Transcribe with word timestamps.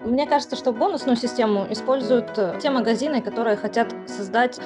Мне 0.00 0.26
кажется, 0.26 0.54
что 0.54 0.72
бонусную 0.72 1.16
систему 1.16 1.66
используют 1.70 2.38
э, 2.38 2.58
те 2.62 2.70
магазины, 2.70 3.20
которые 3.20 3.56
хотят 3.56 3.92
создать 4.06 4.60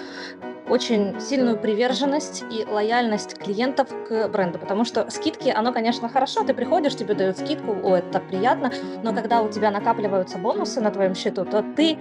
очень 0.69 1.19
сильную 1.21 1.58
приверженность 1.58 2.45
и 2.51 2.66
лояльность 2.66 3.38
клиентов 3.38 3.88
к 4.06 4.29
бренду, 4.29 4.58
потому 4.58 4.84
что 4.84 5.10
скидки, 5.10 5.48
оно, 5.48 5.72
конечно, 5.72 6.08
хорошо, 6.08 6.45
ты 6.45 6.54
приходишь, 6.54 6.96
тебе 6.96 7.14
дают 7.14 7.38
скидку, 7.38 7.72
о, 7.82 7.96
это 7.96 8.08
так 8.12 8.29
приятно, 8.29 8.72
но 9.03 9.14
когда 9.14 9.42
у 9.42 9.50
тебя 9.50 9.71
накапливаются 9.71 10.38
бонусы 10.38 10.81
на 10.81 10.90
твоем 10.90 11.15
счету, 11.15 11.44
то 11.44 11.64
ты 11.76 11.99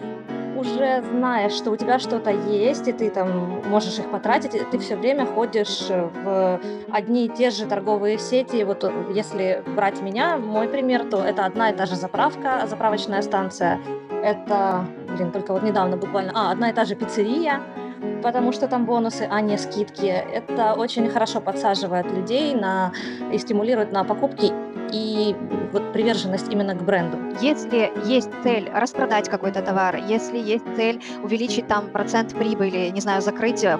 уже 0.61 1.03
знаешь, 1.11 1.53
что 1.53 1.71
у 1.71 1.75
тебя 1.75 1.99
что-то 1.99 2.29
есть, 2.29 2.87
и 2.87 2.93
ты 2.93 3.09
там 3.09 3.61
можешь 3.67 3.99
их 3.99 4.09
потратить, 4.09 4.51
ты 4.69 4.77
все 4.77 4.95
время 4.95 5.25
ходишь 5.25 5.87
в 5.89 6.59
одни 6.91 7.25
и 7.25 7.29
те 7.29 7.49
же 7.49 7.65
торговые 7.65 8.17
сети. 8.17 8.63
Вот 8.63 8.83
э, 8.83 8.91
если 9.13 9.63
брать 9.75 10.01
меня, 10.01 10.37
мой 10.37 10.67
пример, 10.67 11.03
то 11.09 11.17
это 11.17 11.45
одна 11.45 11.71
и 11.71 11.75
та 11.75 11.85
же 11.85 11.95
заправка, 11.95 12.65
заправочная 12.67 13.21
станция. 13.21 13.79
Это, 14.23 14.85
блин, 15.15 15.31
только 15.31 15.53
вот 15.53 15.63
недавно 15.63 15.97
буквально, 15.97 16.31
а, 16.35 16.51
одна 16.51 16.69
и 16.69 16.73
та 16.73 16.85
же 16.85 16.95
пиццерия, 16.95 17.61
потому 18.23 18.51
что 18.51 18.67
там 18.67 18.85
бонусы, 18.85 19.27
а 19.29 19.41
не 19.41 19.57
скидки. 19.57 20.05
Это 20.05 20.73
очень 20.73 21.09
хорошо 21.09 21.41
подсаживает 21.41 22.11
людей 22.11 22.53
на, 22.53 22.93
и 23.33 23.37
стимулирует 23.37 23.91
на 23.91 24.03
покупки 24.03 24.51
и 24.91 25.35
вот 25.71 25.93
приверженность 25.93 26.51
именно 26.51 26.75
к 26.75 26.83
бренду. 26.83 27.17
Если 27.41 27.91
есть 28.05 28.29
цель 28.43 28.69
распродать 28.73 29.29
какой-то 29.29 29.61
товар, 29.61 29.95
если 29.95 30.37
есть 30.37 30.65
цель 30.75 31.01
увеличить 31.23 31.67
там 31.67 31.89
процент 31.89 32.33
прибыли, 32.33 32.89
не 32.89 33.01
знаю, 33.01 33.21
закрыть 33.21 33.63
э, 33.63 33.79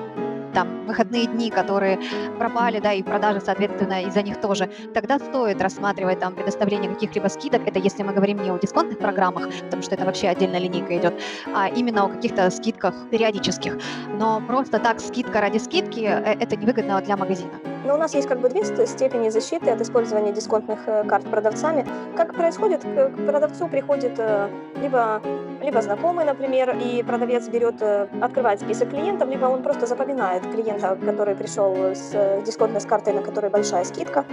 там 0.53 0.85
выходные 0.85 1.25
дни, 1.25 1.49
которые 1.49 1.99
пропали, 2.37 2.79
да, 2.79 2.93
и 2.93 3.03
продажи, 3.03 3.41
соответственно, 3.41 4.03
из-за 4.03 4.21
них 4.21 4.39
тоже, 4.41 4.69
тогда 4.93 5.19
стоит 5.19 5.61
рассматривать 5.61 6.19
там 6.19 6.33
предоставление 6.33 6.89
каких-либо 6.93 7.27
скидок. 7.27 7.61
Это 7.67 7.79
если 7.79 8.03
мы 8.03 8.13
говорим 8.13 8.41
не 8.41 8.51
о 8.51 8.57
дисконтных 8.57 8.99
программах, 8.99 9.49
потому 9.65 9.81
что 9.81 9.95
это 9.95 10.05
вообще 10.05 10.27
отдельная 10.27 10.59
линейка 10.59 10.97
идет, 10.97 11.13
а 11.55 11.67
именно 11.69 12.05
о 12.05 12.09
каких-то 12.09 12.49
скидках 12.49 13.09
периодических. 13.09 13.77
Но 14.17 14.41
просто 14.47 14.79
так 14.79 14.99
скидка 14.99 15.41
ради 15.41 15.57
скидки 15.57 16.01
э, 16.01 16.35
это 16.39 16.55
невыгодно 16.55 17.01
для 17.01 17.17
магазина. 17.17 17.51
Но 17.85 17.95
у 17.95 17.97
нас 17.97 18.13
есть 18.13 18.27
как 18.27 18.39
бы 18.39 18.49
две 18.49 18.63
степени 18.63 19.29
защиты 19.29 19.71
от 19.71 19.81
использования 19.81 20.31
дисконтных 20.31 20.79
э, 20.87 21.03
карт 21.05 21.25
продавцами. 21.25 21.85
Как 22.15 22.35
происходит, 22.35 22.81
к 22.83 23.25
продавцу 23.25 23.67
приходит 23.67 24.13
э, 24.17 24.49
либо, 24.81 25.21
либо 25.61 25.81
знакомый, 25.81 26.25
например, 26.25 26.77
и 26.77 27.03
продавец 27.03 27.47
берет, 27.47 27.81
открывает 28.21 28.61
список 28.61 28.89
клиентов, 28.89 29.29
либо 29.29 29.45
он 29.45 29.63
просто 29.63 29.85
запоминает 29.85 30.40
клиента, 30.51 30.97
который 31.03 31.35
пришел 31.35 31.75
с 31.93 32.41
дисконтной 32.45 32.81
с 32.81 32.85
картой, 32.85 33.13
на 33.13 33.21
которой 33.21 33.49
большая 33.49 33.83
скидка, 33.83 34.25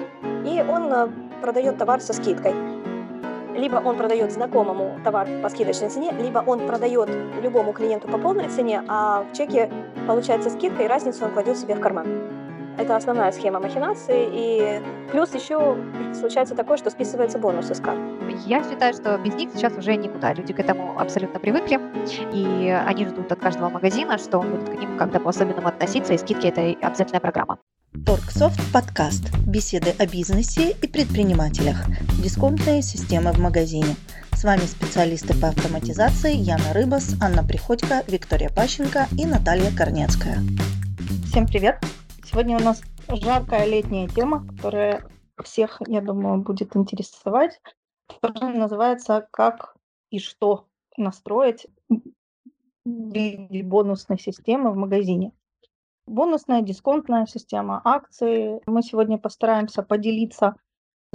и 0.45 0.65
он 0.69 1.13
продает 1.41 1.79
товар 1.79 2.01
со 2.01 2.13
скидкой 2.13 2.55
либо 3.59 3.77
он 3.85 3.97
продает 3.97 4.33
знакомому 4.33 4.99
товар 5.05 5.29
по 5.43 5.49
скидочной 5.49 5.89
цене, 5.91 6.13
либо 6.13 6.39
он 6.47 6.61
продает 6.67 7.11
любому 7.43 7.73
клиенту 7.73 8.09
по 8.09 8.17
полной 8.17 8.49
цене, 8.49 8.83
а 8.89 9.25
в 9.31 9.37
чеке 9.37 9.71
получается 10.07 10.49
скидка, 10.51 10.85
и 10.85 10.87
разницу 10.87 11.25
он 11.25 11.33
кладет 11.33 11.59
себе 11.59 11.75
в 11.75 11.81
карман. 11.81 12.07
Это 12.79 12.95
основная 12.95 13.33
схема 13.33 13.59
махинации. 13.59 14.29
И 14.33 14.83
плюс 15.11 15.35
еще 15.35 15.77
случается 16.19 16.55
такое, 16.55 16.77
что 16.77 16.91
списывается 16.91 17.39
бонус 17.39 17.71
из 17.71 17.81
карт. 17.81 17.99
Я 18.47 18.63
считаю, 18.63 18.95
что 18.95 19.19
без 19.19 19.35
них 19.35 19.51
сейчас 19.53 19.77
уже 19.77 19.97
никуда. 19.97 20.33
Люди 20.33 20.53
к 20.53 20.61
этому 20.61 20.99
абсолютно 20.99 21.41
привыкли. 21.41 21.81
И 22.33 22.71
они 22.71 23.05
ждут 23.07 23.33
от 23.33 23.41
каждого 23.41 23.69
магазина, 23.69 24.17
что 24.17 24.39
он 24.39 24.51
будет 24.51 24.69
к 24.69 24.81
ним 24.81 24.97
как-то 24.97 25.19
по-особенному 25.19 25.67
относиться. 25.67 26.15
И 26.15 26.19
скидки– 26.19 26.47
это 26.49 26.61
обязательная 26.87 27.21
программа. 27.21 27.59
Торксофт 28.07 28.61
подкаст. 28.73 29.25
Беседы 29.45 29.93
о 29.99 30.07
бизнесе 30.07 30.71
и 30.71 30.87
предпринимателях. 30.87 31.79
Дисконтные 32.23 32.83
системы 32.83 33.33
в 33.33 33.39
магазине. 33.39 33.97
С 34.33 34.45
вами 34.45 34.61
специалисты 34.61 35.35
по 35.35 35.49
автоматизации 35.49 36.33
Яна 36.33 36.73
Рыбас, 36.75 37.17
Анна 37.21 37.43
Приходько, 37.43 38.05
Виктория 38.07 38.51
Пащенко 38.51 39.09
и 39.19 39.27
Наталья 39.27 39.77
Корнецкая. 39.77 40.39
Всем 41.29 41.47
привет! 41.47 41.79
Сегодня 42.31 42.59
у 42.59 42.61
нас 42.61 42.83
жаркая 43.09 43.65
летняя 43.65 44.07
тема, 44.07 44.47
которая 44.47 45.03
всех, 45.43 45.81
я 45.87 46.03
думаю, 46.03 46.43
будет 46.43 46.77
интересовать. 46.77 47.59
Которая 48.21 48.53
называется 48.53 49.27
«Как 49.31 49.75
и 50.11 50.19
что 50.19 50.67
настроить 50.99 51.67
в 51.89 52.03
виде 52.85 53.63
бонусной 53.63 54.19
системы 54.19 54.73
в 54.73 54.77
магазине». 54.77 55.33
Бонусная, 56.07 56.61
дисконтная 56.61 57.25
система, 57.25 57.81
акции. 57.83 58.61
Мы 58.67 58.83
сегодня 58.83 59.17
постараемся 59.17 59.83
поделиться 59.83 60.57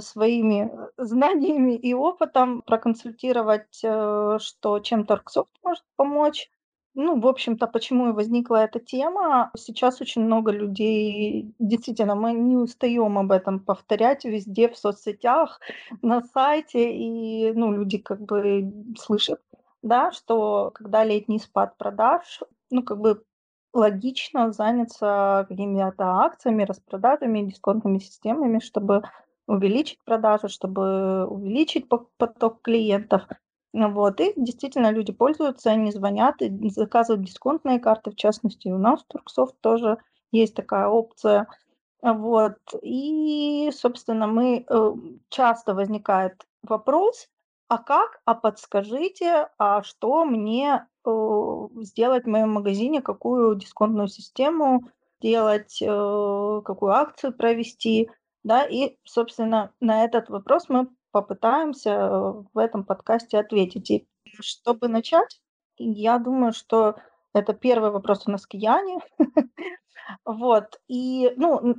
своими 0.00 0.72
знаниями 0.96 1.76
и 1.76 1.94
опытом, 1.94 2.62
проконсультировать, 2.62 3.80
э, 3.84 4.38
что 4.40 4.80
чем 4.80 5.06
Торксофт 5.06 5.52
может 5.62 5.84
помочь, 5.94 6.50
ну, 6.94 7.20
в 7.20 7.26
общем-то, 7.26 7.66
почему 7.66 8.08
и 8.08 8.12
возникла 8.12 8.64
эта 8.64 8.78
тема. 8.78 9.50
Сейчас 9.56 10.00
очень 10.00 10.22
много 10.24 10.52
людей, 10.52 11.52
действительно, 11.58 12.14
мы 12.14 12.32
не 12.32 12.56
устаем 12.56 13.18
об 13.18 13.32
этом 13.32 13.58
повторять 13.60 14.24
везде, 14.24 14.68
в 14.68 14.76
соцсетях, 14.78 15.60
на 16.02 16.22
сайте, 16.22 16.92
и, 16.94 17.52
ну, 17.52 17.72
люди 17.72 17.98
как 17.98 18.20
бы 18.20 18.72
слышат, 18.96 19.40
да, 19.82 20.12
что 20.12 20.70
когда 20.74 21.04
летний 21.04 21.40
спад 21.40 21.76
продаж, 21.78 22.40
ну, 22.70 22.82
как 22.82 23.00
бы 23.00 23.24
логично 23.72 24.52
заняться 24.52 25.46
какими-то 25.48 26.04
акциями, 26.20 26.62
распродажами, 26.62 27.42
дисконтными 27.42 27.98
системами, 27.98 28.60
чтобы 28.60 29.02
увеличить 29.48 29.98
продажи, 30.04 30.48
чтобы 30.48 31.26
увеличить 31.26 31.88
поток 31.88 32.62
клиентов– 32.62 33.22
вот, 33.74 34.20
и 34.20 34.32
действительно 34.36 34.92
люди 34.92 35.12
пользуются, 35.12 35.70
они 35.70 35.90
звонят 35.90 36.40
и 36.40 36.70
заказывают 36.70 37.26
дисконтные 37.26 37.80
карты, 37.80 38.12
в 38.12 38.16
частности, 38.16 38.68
у 38.68 38.78
нас 38.78 39.02
в 39.02 39.06
Турксофт 39.06 39.56
тоже 39.60 39.98
есть 40.30 40.54
такая 40.54 40.86
опция. 40.86 41.48
Вот, 42.00 42.58
и, 42.82 43.70
собственно, 43.72 44.28
мы 44.28 44.64
э, 44.68 44.92
часто 45.28 45.74
возникает 45.74 46.46
вопрос, 46.62 47.28
а 47.68 47.78
как, 47.78 48.20
а 48.26 48.34
подскажите, 48.34 49.48
а 49.58 49.82
что 49.82 50.24
мне 50.24 50.86
сделать 51.82 52.24
в 52.24 52.28
моем 52.28 52.52
магазине, 52.52 53.02
какую 53.02 53.56
дисконтную 53.56 54.08
систему 54.08 54.88
делать, 55.20 55.82
э, 55.82 56.60
какую 56.64 56.92
акцию 56.92 57.32
провести, 57.32 58.08
да, 58.42 58.64
и, 58.64 58.96
собственно, 59.04 59.72
на 59.80 60.04
этот 60.04 60.28
вопрос 60.28 60.68
мы 60.68 60.88
попытаемся 61.14 61.90
э, 61.90 62.32
в 62.52 62.58
этом 62.58 62.84
подкасте 62.84 63.38
ответить. 63.38 63.88
И 63.90 64.08
чтобы 64.40 64.88
начать, 64.88 65.40
я 65.78 66.18
думаю, 66.18 66.52
что 66.52 66.96
это 67.32 67.54
первый 67.54 67.90
вопрос 67.90 68.26
у 68.26 68.32
нас 68.32 68.46
к 68.46 68.54
Яне. 68.54 68.98
Вот. 70.26 70.78
И, 70.86 71.32
ну, 71.38 71.76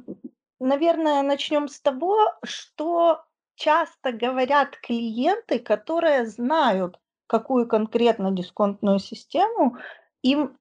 наверное, 0.59 1.21
начнем 1.21 1.67
с 1.67 1.79
того, 1.79 2.17
что 2.43 3.23
часто 3.53 4.11
говорят 4.13 4.77
клиенты, 4.77 5.59
которые 5.59 6.25
знают, 6.25 6.99
какую 7.27 7.67
конкретно 7.67 8.31
дисконтную 8.31 8.97
систему 8.97 9.77
им 10.23 10.57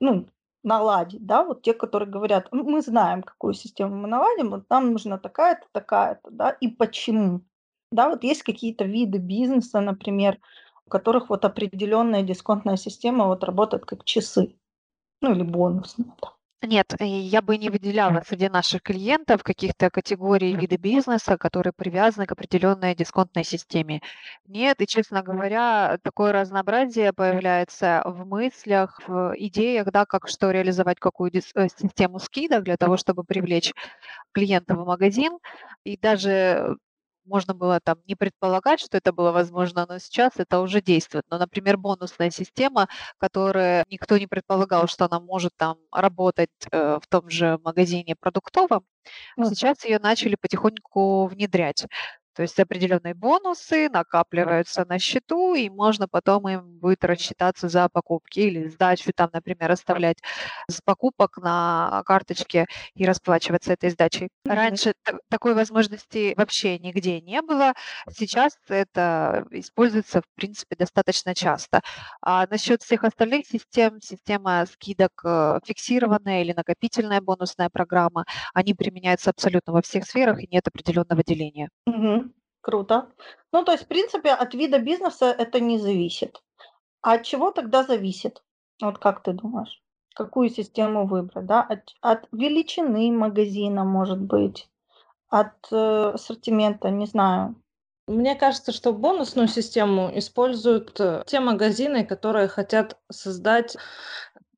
ну, 0.00 0.26
наладить, 0.64 1.24
да, 1.24 1.44
вот 1.44 1.62
те, 1.62 1.74
которые 1.74 2.10
говорят, 2.10 2.48
мы 2.50 2.82
знаем, 2.82 3.22
какую 3.22 3.54
систему 3.54 3.94
мы 3.94 4.08
наладим, 4.08 4.50
вот 4.50 4.64
нам 4.68 4.92
нужна 4.92 5.16
такая-то, 5.16 5.66
такая-то, 5.70 6.28
да, 6.30 6.50
и 6.50 6.66
почему. 6.66 7.42
Да, 7.90 8.08
вот 8.08 8.24
есть 8.24 8.42
какие-то 8.42 8.84
виды 8.84 9.18
бизнеса, 9.18 9.80
например, 9.80 10.38
у 10.86 10.90
которых 10.90 11.30
вот 11.30 11.44
определенная 11.44 12.22
дисконтная 12.22 12.76
система 12.76 13.26
вот 13.26 13.44
работает 13.44 13.84
как 13.84 14.04
часы, 14.04 14.56
ну 15.20 15.32
или 15.32 15.42
бонусная. 15.42 16.14
Да. 16.20 16.36
Нет, 16.62 16.94
я 17.00 17.42
бы 17.42 17.58
не 17.58 17.68
выделяла 17.68 18.22
среди 18.26 18.48
наших 18.48 18.82
клиентов 18.82 19.42
каких-то 19.44 19.90
категорий 19.90 20.56
вида 20.56 20.78
бизнеса, 20.78 21.36
которые 21.36 21.72
привязаны 21.72 22.26
к 22.26 22.32
определенной 22.32 22.94
дисконтной 22.94 23.44
системе. 23.44 24.00
Нет, 24.46 24.80
и, 24.80 24.86
честно 24.86 25.22
говоря, 25.22 25.98
такое 26.02 26.32
разнообразие 26.32 27.12
появляется 27.12 28.02
в 28.06 28.26
мыслях, 28.26 29.00
в 29.06 29.34
идеях, 29.36 29.92
да, 29.92 30.06
как 30.06 30.28
что 30.28 30.50
реализовать, 30.50 30.98
какую 30.98 31.30
э, 31.34 31.68
систему 31.68 32.18
скидок 32.18 32.64
для 32.64 32.78
того, 32.78 32.96
чтобы 32.96 33.22
привлечь 33.22 33.72
клиента 34.32 34.74
в 34.74 34.86
магазин. 34.86 35.38
И 35.84 35.98
даже 35.98 36.78
можно 37.26 37.54
было 37.54 37.80
там 37.80 37.98
не 38.06 38.14
предполагать, 38.14 38.80
что 38.80 38.96
это 38.96 39.12
было 39.12 39.32
возможно, 39.32 39.86
но 39.88 39.98
сейчас 39.98 40.32
это 40.36 40.60
уже 40.60 40.80
действует. 40.80 41.24
Но, 41.30 41.38
например, 41.38 41.76
бонусная 41.76 42.30
система, 42.30 42.88
которая 43.18 43.84
никто 43.90 44.18
не 44.18 44.26
предполагал, 44.26 44.88
что 44.88 45.06
она 45.06 45.20
может 45.20 45.52
там 45.56 45.78
работать 45.92 46.50
э, 46.70 46.98
в 47.02 47.06
том 47.08 47.28
же 47.30 47.58
магазине 47.64 48.16
продуктовом, 48.16 48.84
mm. 49.38 49.46
сейчас 49.50 49.84
ее 49.84 49.98
начали 49.98 50.36
потихоньку 50.36 51.26
внедрять. 51.26 51.86
То 52.36 52.42
есть 52.42 52.60
определенные 52.60 53.14
бонусы 53.14 53.88
накапливаются 53.88 54.84
на 54.84 54.98
счету, 54.98 55.54
и 55.54 55.70
можно 55.70 56.06
потом 56.06 56.46
им 56.48 56.78
будет 56.78 57.02
рассчитаться 57.02 57.68
за 57.68 57.88
покупки 57.88 58.40
или 58.40 58.68
сдачу 58.68 59.10
там, 59.14 59.30
например, 59.32 59.72
оставлять 59.72 60.18
с 60.70 60.82
покупок 60.82 61.38
на 61.38 62.02
карточке 62.04 62.66
и 62.94 63.06
расплачиваться 63.06 63.72
этой 63.72 63.88
сдачей. 63.88 64.28
Раньше 64.44 64.92
такой 65.30 65.54
возможности 65.54 66.34
вообще 66.36 66.78
нигде 66.78 67.22
не 67.22 67.40
было. 67.40 67.72
Сейчас 68.10 68.58
это 68.68 69.46
используется, 69.50 70.20
в 70.20 70.24
принципе, 70.34 70.76
достаточно 70.76 71.34
часто. 71.34 71.80
А 72.20 72.46
насчет 72.50 72.82
всех 72.82 73.04
остальных 73.04 73.46
систем, 73.46 74.00
система 74.02 74.66
скидок 74.66 75.12
э, 75.24 75.60
фиксированная 75.64 76.42
или 76.42 76.52
накопительная 76.52 77.22
бонусная 77.22 77.70
программа, 77.70 78.26
они 78.52 78.74
применяются 78.74 79.30
абсолютно 79.30 79.72
во 79.72 79.80
всех 79.80 80.04
сферах 80.04 80.42
и 80.42 80.48
нет 80.50 80.68
определенного 80.68 81.22
деления. 81.24 81.70
Угу. 81.86 82.25
Круто. 82.66 83.06
Ну, 83.52 83.62
то 83.62 83.70
есть, 83.70 83.84
в 83.84 83.86
принципе, 83.86 84.30
от 84.30 84.52
вида 84.54 84.80
бизнеса 84.80 85.26
это 85.26 85.60
не 85.60 85.78
зависит. 85.78 86.42
А 87.00 87.12
от 87.12 87.22
чего 87.22 87.52
тогда 87.52 87.84
зависит? 87.84 88.42
Вот 88.82 88.98
как 88.98 89.22
ты 89.22 89.34
думаешь? 89.34 89.80
Какую 90.16 90.50
систему 90.50 91.06
выбрать? 91.06 91.46
Да? 91.46 91.62
От, 91.62 91.94
от 92.00 92.26
величины 92.32 93.12
магазина, 93.12 93.84
может 93.84 94.20
быть, 94.20 94.68
от 95.28 95.54
э, 95.70 96.10
ассортимента, 96.14 96.90
не 96.90 97.06
знаю. 97.06 97.54
Мне 98.08 98.34
кажется, 98.34 98.72
что 98.72 98.92
бонусную 98.92 99.46
систему 99.46 100.10
используют 100.12 100.98
э, 100.98 101.22
те 101.24 101.38
магазины, 101.38 102.04
которые 102.04 102.48
хотят 102.48 102.98
создать 103.12 103.76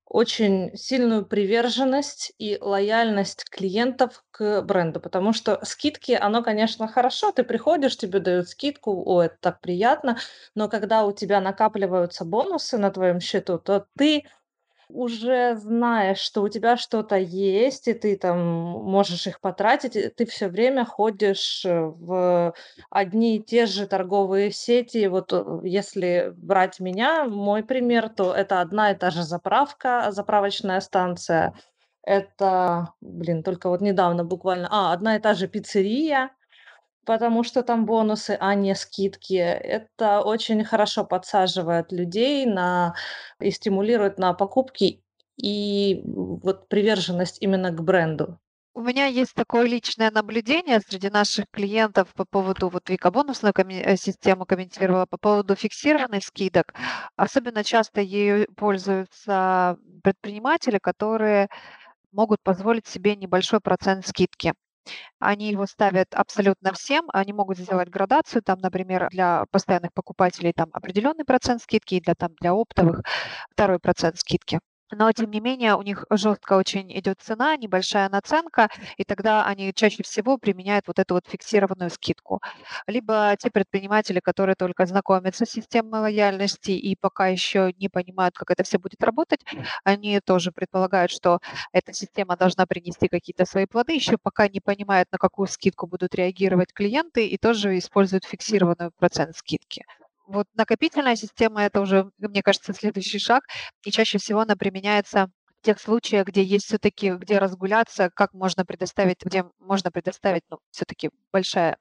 очень 0.09 0.75
сильную 0.77 1.25
приверженность 1.27 2.33
и 2.39 2.59
лояльность 2.61 3.45
клиентов 3.51 4.25
к 4.31 4.63
бренду, 4.63 5.01
потому 5.01 5.33
что 5.33 5.61
скидки, 5.65 6.13
оно, 6.13 6.43
конечно, 6.43 6.89
хорошо, 6.89 7.33
ты 7.33 7.45
приходишь, 7.45 7.97
тебе 7.97 8.21
дают 8.21 8.49
скидку, 8.49 9.03
о, 9.07 9.23
это 9.23 9.37
так 9.41 9.61
приятно, 9.61 10.19
но 10.55 10.69
когда 10.69 11.05
у 11.05 11.13
тебя 11.13 11.41
накапливаются 11.41 12.25
бонусы 12.25 12.79
на 12.79 12.91
твоем 12.91 13.21
счету, 13.21 13.59
то 13.59 13.87
ты 13.97 14.25
уже 14.89 15.57
знаешь, 15.57 16.19
что 16.19 16.43
у 16.43 16.49
тебя 16.49 16.77
что-то 16.77 17.17
есть, 17.17 17.89
и 17.89 17.95
ты 17.95 18.17
там 18.17 18.39
можешь 18.39 19.27
их 19.27 19.41
потратить, 19.41 20.15
ты 20.17 20.27
все 20.27 20.49
время 20.49 20.85
ходишь 20.85 21.65
э, 21.65 21.81
в 21.81 22.55
одни 22.91 23.37
и 23.37 23.43
те 23.43 23.67
же 23.67 23.87
торговые 23.87 24.51
сети. 24.51 25.07
Вот 25.07 25.33
э, 25.33 25.61
если 25.65 26.33
брать 26.37 26.81
меня, 26.81 27.25
мой 27.25 27.63
пример, 27.63 28.09
то 28.09 28.35
это 28.35 28.61
одна 28.61 28.93
и 28.93 28.95
та 28.95 29.11
же 29.11 29.23
заправка, 29.23 30.09
заправочная 30.11 30.81
станция. 30.81 31.55
Это, 32.03 32.95
блин, 33.01 33.43
только 33.43 33.69
вот 33.69 33.81
недавно 33.83 34.25
буквально, 34.25 34.69
а, 34.71 34.93
одна 34.93 35.17
и 35.17 35.21
та 35.21 35.35
же 35.35 35.47
пиццерия, 35.49 36.31
потому 37.09 37.43
что 37.43 37.63
там 37.63 37.87
бонусы, 37.87 38.37
а 38.39 38.55
не 38.55 38.75
скидки. 38.75 39.35
Это 39.35 40.21
очень 40.21 40.63
хорошо 40.63 41.05
подсаживает 41.07 41.91
людей 41.91 42.45
на 42.45 42.95
и 43.41 43.51
стимулирует 43.51 44.19
на 44.19 44.35
покупки 44.35 45.03
и 45.43 46.03
вот 46.05 46.69
приверженность 46.69 47.39
именно 47.41 47.71
к 47.71 47.83
бренду. 47.83 48.39
У 48.75 48.83
меня 48.83 49.07
есть 49.07 49.35
такое 49.35 49.67
личное 49.67 50.11
наблюдение 50.11 50.81
среди 50.81 51.09
наших 51.09 51.47
клиентов 51.51 52.13
по 52.15 52.27
поводу, 52.27 52.69
вот 52.69 52.91
Вика 52.91 53.11
бонусную 53.11 53.55
коми- 53.55 53.83
э, 53.83 53.97
систему 53.97 54.45
комментировала, 54.45 55.07
по 55.07 55.17
поводу 55.17 55.57
фиксированных 55.57 56.23
скидок. 56.23 56.75
Особенно 57.17 57.65
часто 57.65 58.03
ею 58.03 58.47
пользуются 58.55 59.79
предприниматели, 60.05 60.79
которые 60.79 61.49
могут 62.13 62.43
позволить 62.43 62.87
себе 62.87 63.17
небольшой 63.17 63.61
процент 63.61 64.07
скидки. 64.07 64.55
Они 65.19 65.51
его 65.51 65.67
ставят 65.67 66.09
абсолютно 66.15 66.73
всем. 66.73 67.07
Они 67.13 67.33
могут 67.33 67.59
сделать 67.59 67.89
градацию, 67.89 68.43
там, 68.43 68.59
например, 68.61 69.09
для 69.11 69.45
постоянных 69.51 69.93
покупателей 69.95 70.53
там 70.53 70.69
определенный 70.73 71.25
процент 71.25 71.63
скидки, 71.63 71.95
и 71.97 72.01
для, 72.01 72.15
там, 72.15 72.33
для 72.41 72.53
оптовых 72.55 73.03
второй 73.51 73.79
процент 73.81 74.19
скидки 74.19 74.61
но 74.93 75.13
тем 75.13 75.31
не 75.31 75.41
менее 75.41 75.75
у 75.77 75.83
них 75.83 76.05
жестко 76.11 76.55
очень 76.55 76.97
идет 76.99 77.21
цена, 77.21 77.57
небольшая 77.57 78.09
наценка, 78.09 78.69
и 78.97 79.05
тогда 79.05 79.45
они 79.47 79.73
чаще 79.75 80.03
всего 80.03 80.39
применяют 80.39 80.87
вот 80.87 80.99
эту 80.99 81.15
вот 81.15 81.27
фиксированную 81.29 81.91
скидку. 81.91 82.41
Либо 82.87 83.35
те 83.39 83.51
предприниматели, 83.51 84.21
которые 84.21 84.57
только 84.57 84.87
знакомятся 84.87 85.45
с 85.47 85.51
системой 85.51 86.01
лояльности 86.01 86.71
и 86.73 86.97
пока 86.97 87.29
еще 87.29 87.73
не 87.79 87.89
понимают, 87.89 88.37
как 88.37 88.51
это 88.51 88.63
все 88.65 88.79
будет 88.79 89.03
работать, 89.03 89.41
они 89.85 90.21
тоже 90.21 90.53
предполагают, 90.53 91.11
что 91.11 91.41
эта 91.73 91.93
система 91.93 92.37
должна 92.37 92.67
принести 92.67 93.09
какие-то 93.09 93.45
свои 93.45 93.67
плоды, 93.67 93.93
еще 93.95 94.17
пока 94.19 94.49
не 94.49 94.61
понимают, 94.61 95.09
на 95.13 95.19
какую 95.19 95.47
скидку 95.49 95.87
будут 95.87 96.15
реагировать 96.15 96.73
клиенты, 96.73 97.27
и 97.27 97.37
тоже 97.39 97.79
используют 97.79 98.25
фиксированную 98.25 98.93
процент 98.99 99.37
скидки. 99.37 99.85
Вот 100.29 100.47
накопительная 100.55 101.17
система– 101.17 101.63
это 101.63 101.81
уже, 101.81 102.11
мне 102.19 102.43
кажется, 102.43 102.75
следующий 102.75 103.19
шаг, 103.19 103.45
и 103.85 103.91
чаще 103.91 104.19
всего 104.19 104.41
она 104.41 104.57
применяется 104.57 105.31
в 105.61 105.65
тех 105.65 105.81
случаях, 105.81 106.27
где 106.27 106.43
есть 106.43 106.67
все-таки, 106.67 107.13
где 107.13 107.39
разгуляться, 107.39 108.11
как 108.15 108.35
можно 108.35 108.67
предоставить, 108.67 109.25
где 109.25 109.45
можно 109.59 109.91
предоставить, 109.91 110.43
ну, 110.51 110.59
все-таки 110.71 111.11
большая 111.33 111.79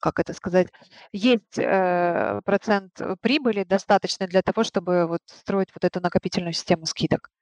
как 0.00 0.20
это 0.20 0.32
сказать, 0.32 0.68
есть 1.10 1.58
э, 1.58 2.40
процент 2.44 2.92
прибыли 3.20 3.64
достаточный 3.64 4.28
для 4.28 4.42
того, 4.42 4.62
чтобы 4.62 5.08
вот 5.08 5.22
строить 5.26 5.70
вот 5.74 5.84
эту 5.84 6.00
накопительную 6.00 6.52
систему 6.52 6.86
скидок. 6.86 7.32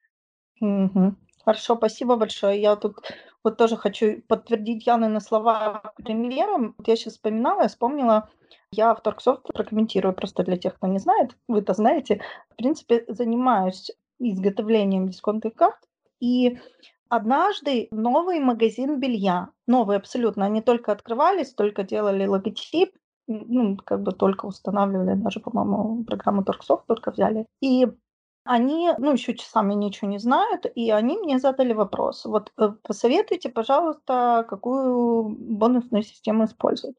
Угу. 0.63 1.15
Хорошо, 1.47 1.77
спасибо 1.77 2.17
большое. 2.17 2.61
Я 2.61 2.75
тут 2.75 2.97
вот 3.45 3.57
тоже 3.57 3.77
хочу 3.77 4.21
подтвердить 4.27 4.85
Яны 4.85 5.07
на 5.07 5.21
слова 5.21 5.93
примером. 5.95 6.75
Вот 6.77 6.89
я 6.89 6.97
сейчас 6.97 7.13
вспоминала, 7.15 7.63
я 7.63 7.69
вспомнила, 7.69 8.29
я 8.73 8.93
в 8.93 9.01
Торксофт 9.01 9.45
прокомментирую 9.55 10.13
просто 10.13 10.43
для 10.43 10.57
тех, 10.57 10.75
кто 10.75 10.89
не 10.89 10.99
знает, 10.99 11.37
вы 11.47 11.61
это 11.61 11.73
знаете. 11.73 12.21
В 12.51 12.57
принципе, 12.57 13.05
занимаюсь 13.07 13.93
изготовлением 14.19 15.09
дисконтных 15.09 15.55
карт. 15.55 15.79
И 16.19 16.59
однажды 17.09 17.87
новый 17.93 18.41
магазин 18.41 18.99
белья, 18.99 19.51
новый 19.69 19.99
абсолютно, 19.99 20.47
они 20.47 20.63
только 20.63 20.91
открывались, 20.91 21.55
только 21.55 21.85
делали 21.85 22.27
логотип, 22.27 22.91
ну, 23.29 23.77
как 23.77 24.03
бы 24.03 24.11
только 24.11 24.47
устанавливали, 24.47 25.15
даже, 25.15 25.39
по-моему, 25.39 26.03
программу 26.05 26.43
Торксофт 26.43 26.87
только 26.89 27.13
взяли. 27.13 27.47
И 27.61 27.87
они, 28.47 28.91
ну, 28.99 29.13
еще 29.13 29.35
часами 29.35 29.75
ничего 29.75 30.11
не 30.11 30.19
знают, 30.19 30.67
и 30.75 30.91
они 30.91 31.19
мне 31.19 31.39
задали 31.39 31.73
вопрос. 31.73 32.25
Вот 32.25 32.53
э, 32.59 32.71
посоветуйте, 32.83 33.49
пожалуйста, 33.49 34.47
какую 34.49 35.29
бонусную 35.29 36.03
систему 36.03 36.45
использовать. 36.45 36.97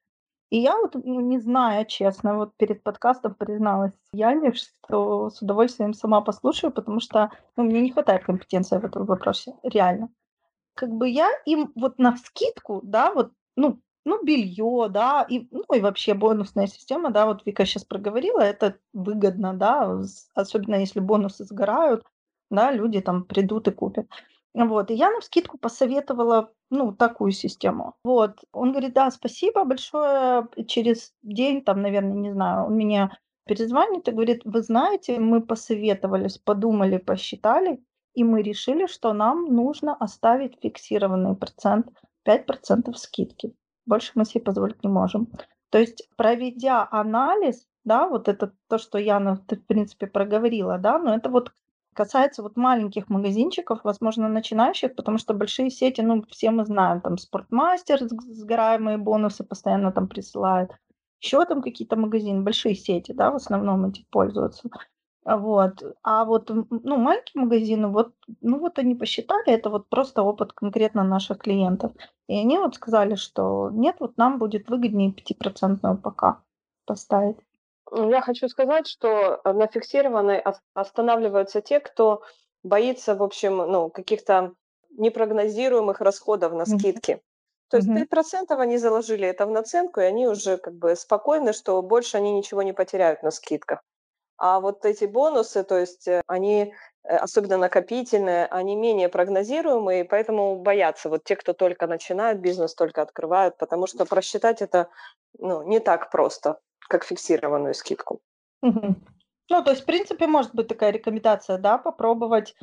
И 0.50 0.60
я 0.60 0.78
вот, 0.78 0.96
ну, 0.96 1.20
не 1.20 1.40
зная, 1.40 1.84
честно, 1.86 2.38
вот 2.38 2.56
перед 2.56 2.82
подкастом 2.82 3.36
призналась 3.36 3.94
Яне, 4.14 4.54
что 4.54 5.30
с 5.30 5.42
удовольствием 5.42 5.94
сама 5.94 6.22
послушаю, 6.22 6.72
потому 6.72 7.02
что 7.02 7.32
ну, 7.58 7.64
мне 7.64 7.82
не 7.82 7.92
хватает 7.92 8.24
компетенции 8.24 8.78
в 8.78 8.86
этом 8.86 9.06
вопросе, 9.06 9.56
реально. 9.64 10.10
Как 10.74 10.90
бы 10.90 11.10
я 11.10 11.30
им 11.46 11.74
вот 11.76 12.00
на 12.00 12.16
скидку, 12.16 12.80
да, 12.84 13.12
вот, 13.14 13.34
ну, 13.58 13.82
ну, 14.08 14.24
белье, 14.24 14.88
да, 14.90 15.26
и, 15.30 15.48
ну, 15.52 15.64
и 15.76 15.82
вообще 15.82 16.14
бонусная 16.14 16.68
система, 16.68 17.12
да, 17.12 17.26
вот 17.26 17.46
Вика 17.46 17.66
сейчас 17.66 17.84
проговорила, 17.84 18.40
это 18.40 18.78
выгодно, 18.94 19.54
да, 19.54 20.02
особенно 20.34 20.76
если 20.76 21.02
бонусы 21.02 21.44
сгорают, 21.44 22.06
да, 22.50 22.72
люди 22.72 23.02
там 23.02 23.26
придут 23.26 23.68
и 23.68 23.72
купят. 23.72 24.08
Вот, 24.54 24.92
и 24.92 24.94
я 24.94 25.12
на 25.12 25.20
скидку 25.20 25.58
посоветовала, 25.58 26.54
ну, 26.72 26.94
такую 26.94 27.32
систему. 27.32 27.96
Вот, 28.06 28.40
он 28.54 28.72
говорит, 28.72 28.94
да, 28.94 29.12
спасибо 29.12 29.66
большое, 29.66 30.48
через 30.68 31.14
день, 31.22 31.62
там, 31.62 31.82
наверное, 31.82 32.16
не 32.16 32.32
знаю, 32.32 32.68
он 32.68 32.78
меня 32.78 33.12
перезвонит 33.46 34.08
и 34.08 34.12
говорит, 34.12 34.42
вы 34.46 34.62
знаете, 34.62 35.20
мы 35.20 35.42
посоветовались, 35.42 36.38
подумали, 36.38 36.98
посчитали, 36.98 37.84
и 38.14 38.24
мы 38.24 38.42
решили, 38.42 38.88
что 38.88 39.12
нам 39.12 39.54
нужно 39.54 39.96
оставить 39.96 40.58
фиксированный 40.62 41.36
процент, 41.36 41.88
5% 42.26 42.94
скидки. 42.96 43.54
Больше 43.88 44.12
мы 44.16 44.26
себе 44.26 44.44
позволить 44.44 44.84
не 44.84 44.90
можем. 44.90 45.28
То 45.72 45.80
есть, 45.80 46.08
проведя 46.16 46.88
анализ, 46.92 47.68
да, 47.84 48.08
вот 48.08 48.28
это 48.28 48.54
то, 48.70 48.78
что 48.78 49.00
Яна, 49.00 49.36
в 49.36 49.46
принципе, 49.68 50.08
проговорила, 50.08 50.78
да, 50.78 51.00
но 51.00 51.16
это 51.16 51.30
вот 51.30 51.52
касается 51.94 52.44
вот 52.44 52.58
маленьких 52.58 53.10
магазинчиков, 53.10 53.80
возможно, 53.84 54.30
начинающих, 54.30 54.96
потому 54.96 55.18
что 55.18 55.34
большие 55.34 55.72
сети, 55.72 56.02
ну, 56.02 56.24
все 56.30 56.52
мы 56.52 56.64
знаем, 56.66 57.02
там, 57.02 57.18
Спортмастер, 57.18 58.00
сгораемые 58.04 58.98
бонусы 58.98 59.44
постоянно 59.44 59.92
там 59.92 60.08
присылают, 60.08 60.72
еще 61.20 61.44
там 61.46 61.62
какие-то 61.64 61.96
магазины, 61.96 62.44
большие 62.44 62.76
сети, 62.76 63.14
да, 63.14 63.32
в 63.32 63.36
основном 63.36 63.86
эти 63.86 64.06
пользуются. 64.12 64.70
Вот. 65.28 65.84
А 66.04 66.24
вот, 66.24 66.50
ну, 66.50 66.98
маленькие 66.98 67.44
магазины, 67.44 67.90
вот, 67.90 68.14
ну, 68.42 68.60
вот 68.60 68.80
они 68.80 68.96
посчитали, 68.96 69.48
это 69.52 69.70
вот 69.70 69.90
просто 69.90 70.22
опыт 70.24 70.54
конкретно 70.54 71.04
наших 71.04 71.40
клиентов. 71.40 71.92
И 72.28 72.34
они 72.40 72.58
вот 72.58 72.76
сказали, 72.76 73.16
что 73.16 73.70
нет, 73.72 73.98
вот 74.00 74.18
нам 74.18 74.40
будет 74.40 74.70
выгоднее 74.70 75.12
5% 75.12 76.02
пока 76.02 76.44
поставить. 76.86 77.38
Я 77.92 78.22
хочу 78.22 78.48
сказать, 78.50 78.88
что 78.88 79.42
э, 79.44 79.52
на 79.54 79.68
фиксированной 79.68 80.44
останавливаются 80.74 81.62
те, 81.62 81.80
кто 81.80 82.22
боится, 82.64 83.16
в 83.16 83.24
общем, 83.24 83.58
ну, 83.58 83.90
каких-то 83.90 84.54
непрогнозируемых 84.92 86.02
расходов 86.02 86.54
на 86.54 86.66
скидки. 86.66 87.22
То 87.70 87.78
есть 87.78 87.90
Мгм. 87.90 87.94
5% 87.94 88.60
они 88.60 88.78
заложили 88.78 89.28
это 89.28 89.46
в 89.46 89.52
наценку, 89.52 90.00
и 90.00 90.04
они 90.06 90.28
уже 90.28 90.58
как 90.58 90.76
бы 90.76 90.96
спокойны, 90.96 91.54
что 91.54 91.82
больше 91.82 92.18
они 92.18 92.32
ничего 92.32 92.62
не 92.62 92.74
потеряют 92.74 93.24
на 93.24 93.32
скидках. 93.32 93.84
А 94.38 94.60
вот 94.60 94.86
эти 94.86 95.06
бонусы, 95.06 95.64
то 95.64 95.78
есть 95.78 96.08
э, 96.08 96.22
они, 96.28 96.74
э, 97.04 97.16
особенно 97.16 97.58
накопительные, 97.58 98.46
они 98.46 98.76
менее 98.76 99.10
прогнозируемые, 99.10 100.06
поэтому 100.06 100.56
боятся 100.58 101.10
вот 101.10 101.24
те, 101.24 101.36
кто 101.36 101.54
только 101.54 101.88
начинают 101.88 102.40
бизнес, 102.40 102.76
только 102.76 103.02
открывают, 103.02 103.58
потому 103.58 103.88
что 103.88 104.06
просчитать 104.06 104.62
это 104.62 104.90
ну, 105.40 105.64
не 105.64 105.80
так 105.80 106.12
просто, 106.12 106.60
как 106.88 107.04
фиксированную 107.04 107.74
скидку. 107.74 108.20
Мгм. 108.62 109.04
Ну, 109.50 109.64
то 109.64 109.72
есть, 109.72 109.84
в 109.84 109.86
принципе, 109.86 110.28
может 110.28 110.54
быть 110.54 110.68
такая 110.68 110.92
рекомендация, 110.92 111.58
да, 111.58 111.78
попробовать 111.78 112.56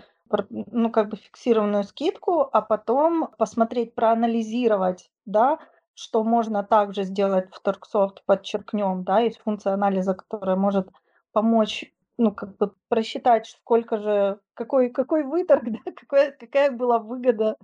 ну, 0.50 0.90
как 0.90 1.08
бы 1.08 1.16
фиксированную 1.16 1.84
скидку, 1.84 2.48
а 2.52 2.62
потом 2.62 3.28
посмотреть, 3.38 3.94
проанализировать, 3.94 5.10
да, 5.26 5.58
что 5.94 6.24
можно 6.24 6.64
также 6.64 7.04
сделать 7.04 7.48
в 7.52 7.60
Торксофт, 7.60 8.24
подчеркнем, 8.24 9.04
да, 9.04 9.20
есть 9.20 9.38
функция 9.38 9.74
анализа, 9.74 10.14
которая 10.14 10.56
может 10.56 10.88
помочь, 11.34 11.92
ну, 12.16 12.32
как 12.32 12.56
бы 12.56 12.72
просчитать, 12.88 13.48
сколько 13.48 13.98
же, 13.98 14.40
какой, 14.54 14.88
какой 14.90 15.24
выторг, 15.24 15.64
да, 15.84 15.92
какая, 15.92 16.32
какая 16.32 16.70
была 16.70 16.98
выгода 16.98 17.58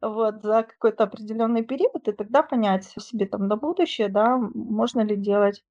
вот, 0.00 0.42
за 0.42 0.62
какой-то 0.62 1.04
определенный 1.04 1.62
период, 1.64 2.06
и 2.08 2.12
тогда 2.12 2.42
понять 2.42 2.84
себе 2.84 3.26
там 3.26 3.48
на 3.48 3.56
будущее, 3.56 4.08
да, 4.08 4.36
можно 4.36 5.00
ли 5.00 5.16
делать 5.16 5.64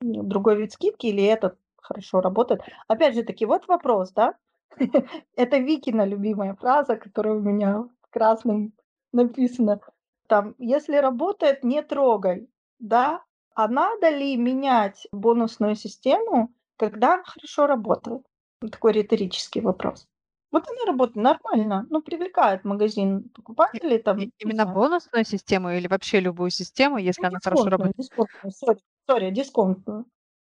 другой 0.00 0.56
вид 0.56 0.72
скидки 0.72 1.06
или 1.06 1.24
этот 1.24 1.58
хорошо 1.76 2.20
работает. 2.20 2.60
Опять 2.88 3.14
же 3.14 3.22
таки, 3.22 3.46
вот 3.46 3.66
вопрос, 3.68 4.12
да, 4.12 4.34
это 5.36 5.58
Викина 5.58 6.04
любимая 6.04 6.54
фраза, 6.54 6.96
которая 6.96 7.34
у 7.34 7.40
меня 7.40 7.88
красным 8.10 8.72
написана. 9.12 9.80
Там, 10.26 10.54
если 10.58 10.96
работает, 10.96 11.64
не 11.64 11.82
трогай, 11.82 12.50
да? 12.78 13.22
А 13.54 13.66
надо 13.66 14.10
ли 14.10 14.36
менять 14.36 15.08
бонусную 15.10 15.74
систему, 15.74 16.52
когда 16.78 17.22
хорошо 17.24 17.66
работает? 17.66 18.22
Такой 18.60 18.92
риторический 18.92 19.60
вопрос. 19.60 20.06
Вот 20.50 20.64
она 20.66 20.84
работает 20.86 21.16
нормально, 21.16 21.86
ну, 21.90 22.00
привлекает 22.00 22.64
магазин 22.64 23.28
покупателей. 23.34 23.98
Там, 23.98 24.18
Именно 24.38 24.66
бонусную 24.66 25.24
систему 25.24 25.70
или 25.70 25.86
вообще 25.86 26.20
любую 26.20 26.50
систему, 26.50 26.96
если 26.96 27.22
ну, 27.22 27.28
она 27.28 27.38
хорошо 27.42 27.64
работает? 27.66 27.96
Дисконтную, 27.96 28.52
сори, 28.52 28.78
сори, 29.06 29.30
дисконтную. 29.30 30.06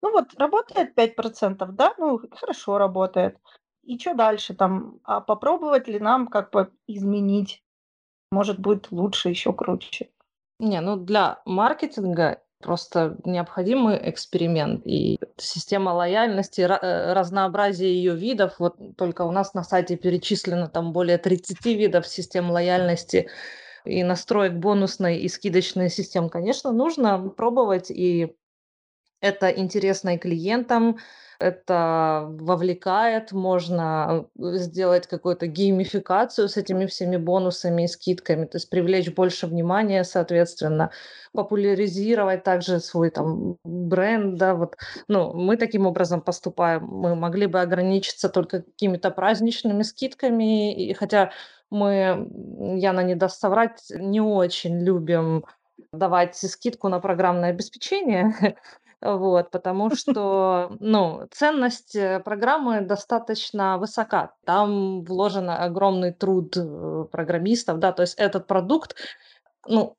Ну 0.01 0.11
вот, 0.11 0.33
работает 0.35 0.97
5%, 0.97 1.71
да, 1.73 1.93
ну, 1.97 2.21
хорошо 2.31 2.77
работает. 2.77 3.37
И 3.83 3.99
что 3.99 4.13
дальше 4.13 4.53
там? 4.53 4.99
А 5.03 5.19
попробовать 5.19 5.87
ли 5.87 5.99
нам 5.99 6.27
как 6.27 6.51
бы 6.51 6.71
изменить? 6.87 7.63
Может, 8.31 8.59
будет 8.59 8.91
лучше, 8.91 9.29
еще 9.29 9.51
круче. 9.51 10.09
Не, 10.59 10.79
ну 10.79 10.95
для 10.95 11.41
маркетинга 11.45 12.41
просто 12.61 13.17
необходимый 13.25 13.99
эксперимент. 14.09 14.85
И 14.85 15.19
система 15.37 15.89
лояльности, 15.89 16.61
э, 16.61 17.13
разнообразие 17.13 17.93
ее 17.93 18.15
видов. 18.15 18.55
Вот 18.59 18.75
только 18.97 19.23
у 19.23 19.31
нас 19.31 19.53
на 19.53 19.63
сайте 19.63 19.97
перечислено 19.97 20.67
там 20.67 20.93
более 20.93 21.17
30 21.17 21.65
видов 21.65 22.07
систем 22.07 22.51
лояльности 22.51 23.29
и 23.85 24.03
настроек 24.03 24.53
бонусной 24.53 25.17
и 25.19 25.27
скидочной 25.27 25.89
систем. 25.89 26.29
Конечно, 26.29 26.71
нужно 26.71 27.29
пробовать, 27.29 27.91
и 27.91 28.35
это 29.21 29.49
интересно 29.49 30.15
и 30.15 30.17
клиентам, 30.17 30.97
это 31.41 32.27
вовлекает, 32.29 33.31
можно 33.31 34.27
э, 34.37 34.57
сделать 34.57 35.07
какую-то 35.07 35.47
геймификацию 35.47 36.47
с 36.47 36.57
этими 36.57 36.85
всеми 36.85 37.17
бонусами 37.17 37.83
и 37.83 37.87
скидками, 37.87 38.45
то 38.45 38.57
есть 38.57 38.69
привлечь 38.69 39.13
больше 39.13 39.47
внимания, 39.47 40.03
соответственно, 40.03 40.91
популяризировать 41.33 42.43
также 42.43 42.79
свой 42.79 43.09
там 43.09 43.57
бренд, 43.63 44.35
да, 44.35 44.53
вот, 44.53 44.75
ну, 45.07 45.33
мы 45.33 45.57
таким 45.57 45.87
образом 45.87 46.21
поступаем, 46.21 46.85
мы 46.85 47.15
могли 47.15 47.47
бы 47.47 47.59
ограничиться 47.59 48.29
только 48.29 48.61
какими-то 48.61 49.09
праздничными 49.11 49.83
скидками, 49.83 50.73
и 50.73 50.93
хотя 50.93 51.31
мы, 51.71 52.27
Яна 52.77 53.01
не 53.01 53.15
даст 53.15 53.39
соврать, 53.39 53.81
не 53.89 54.21
очень 54.21 54.79
любим 54.83 55.45
давать 55.93 56.35
скидку 56.37 56.89
на 56.89 56.99
программное 56.99 57.49
обеспечение, 57.49 58.33
Вот, 59.01 59.49
потому 59.51 59.89
что, 59.95 60.75
ну, 60.79 61.27
ценность 61.31 61.95
э, 61.95 62.19
программы 62.19 62.81
достаточно 62.81 63.77
высока. 63.77 64.33
Там 64.45 65.03
вложен 65.03 65.49
огромный 65.49 66.13
труд 66.13 66.55
э, 66.55 67.05
программистов, 67.11 67.79
да, 67.79 67.91
то 67.91 68.03
есть 68.03 68.15
этот 68.17 68.47
продукт, 68.47 68.95
ну, 69.67 69.95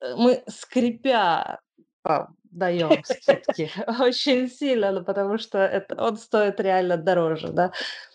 э, 0.00 0.14
мы 0.16 0.42
скрипя 0.48 1.60
а, 2.02 2.28
даем 2.50 3.04
скидки 3.04 3.70
очень 4.00 4.48
сильно, 4.48 4.92
ну, 4.92 5.04
потому 5.04 5.38
что 5.38 5.58
это, 5.58 6.02
он 6.02 6.16
стоит 6.16 6.60
реально 6.60 6.96
дороже, 6.96 7.48
да. 7.48 7.72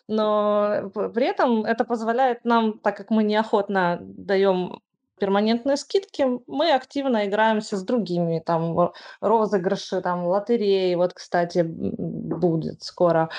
Но 0.08 0.92
при 0.94 1.26
этом 1.26 1.66
это 1.66 1.84
позволяет 1.84 2.46
нам, 2.46 2.80
так 2.80 2.98
как 2.98 3.10
мы 3.10 3.24
неохотно 3.24 3.98
даем 4.02 4.82
перманентные 5.20 5.78
скидки, 5.78 6.26
мы 6.48 6.74
активно 6.74 7.26
играемся 7.26 7.78
с 7.78 7.84
другими, 7.84 8.42
там, 8.46 8.92
розыгрыши, 9.22 10.02
там, 10.02 10.26
лотереи, 10.26 10.96
вот, 10.96 11.14
кстати, 11.14 11.64
будет 11.64 12.84
скоро, 12.84 13.30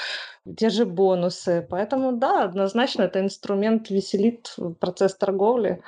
те 0.56 0.70
же 0.70 0.86
бонусы. 0.86 1.66
Поэтому, 1.68 2.12
да, 2.12 2.44
однозначно, 2.44 3.02
это 3.02 3.20
инструмент 3.20 3.90
веселит 3.90 4.54
процесс 4.80 5.14
торговли. 5.16 5.82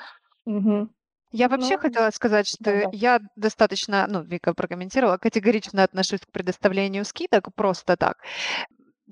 Угу. 0.47 0.89
Я 1.31 1.49
вообще 1.49 1.75
ну, 1.75 1.81
хотела 1.81 2.11
сказать, 2.11 2.49
что 2.49 2.65
да, 2.65 2.83
я 2.93 3.21
достаточно, 3.37 4.07
ну, 4.09 4.23
Вика 4.23 4.55
прокомментировала, 4.55 5.19
категорично 5.19 5.83
отношусь 5.83 6.21
к 6.21 6.33
предоставлению 6.33 7.05
скидок 7.05 7.55
просто 7.55 7.97
так. 7.99 8.17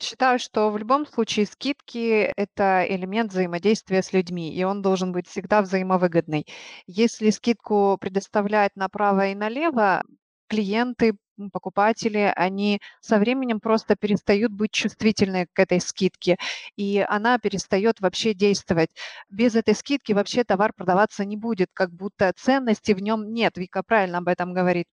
Считаю, 0.01 0.39
что 0.39 0.71
в 0.71 0.77
любом 0.79 1.07
случае 1.07 1.47
скидки– 1.47 2.31
это 2.37 2.85
элемент 2.89 3.33
взаимодействия 3.33 4.03
с 4.03 4.13
людьми, 4.13 4.55
и 4.55 4.63
он 4.65 4.83
должен 4.83 5.13
быть 5.13 5.27
всегда 5.27 5.63
взаимовыгодный. 5.63 6.47
Если 6.87 7.31
скидку 7.31 7.97
предоставляют 7.99 8.77
направо 8.77 9.29
и 9.29 9.35
налево, 9.35 10.03
клиенты, 10.49 11.15
покупатели, 11.53 12.31
они 12.37 12.81
со 13.01 13.19
временем 13.19 13.59
просто 13.61 13.97
перестают 13.97 14.53
быть 14.53 14.71
чувствительны 14.73 15.47
к 15.53 15.59
этой 15.59 15.81
скидке, 15.81 16.37
и 16.77 17.05
она 17.09 17.39
перестает 17.39 18.01
вообще 18.01 18.35
действовать. 18.35 18.91
Без 19.31 19.55
этой 19.55 19.75
скидки 19.75 20.13
вообще 20.13 20.45
товар 20.45 20.73
продаваться 20.75 21.25
не 21.25 21.37
будет, 21.39 21.71
как 21.73 21.91
будто 21.91 22.33
ценности 22.37 22.93
в 22.93 23.01
нем 23.03 23.33
нет. 23.33 23.57
Вика 23.57 23.83
правильно 23.83 24.19
об 24.19 24.29
этом 24.29 24.53
говорит. 24.53 24.87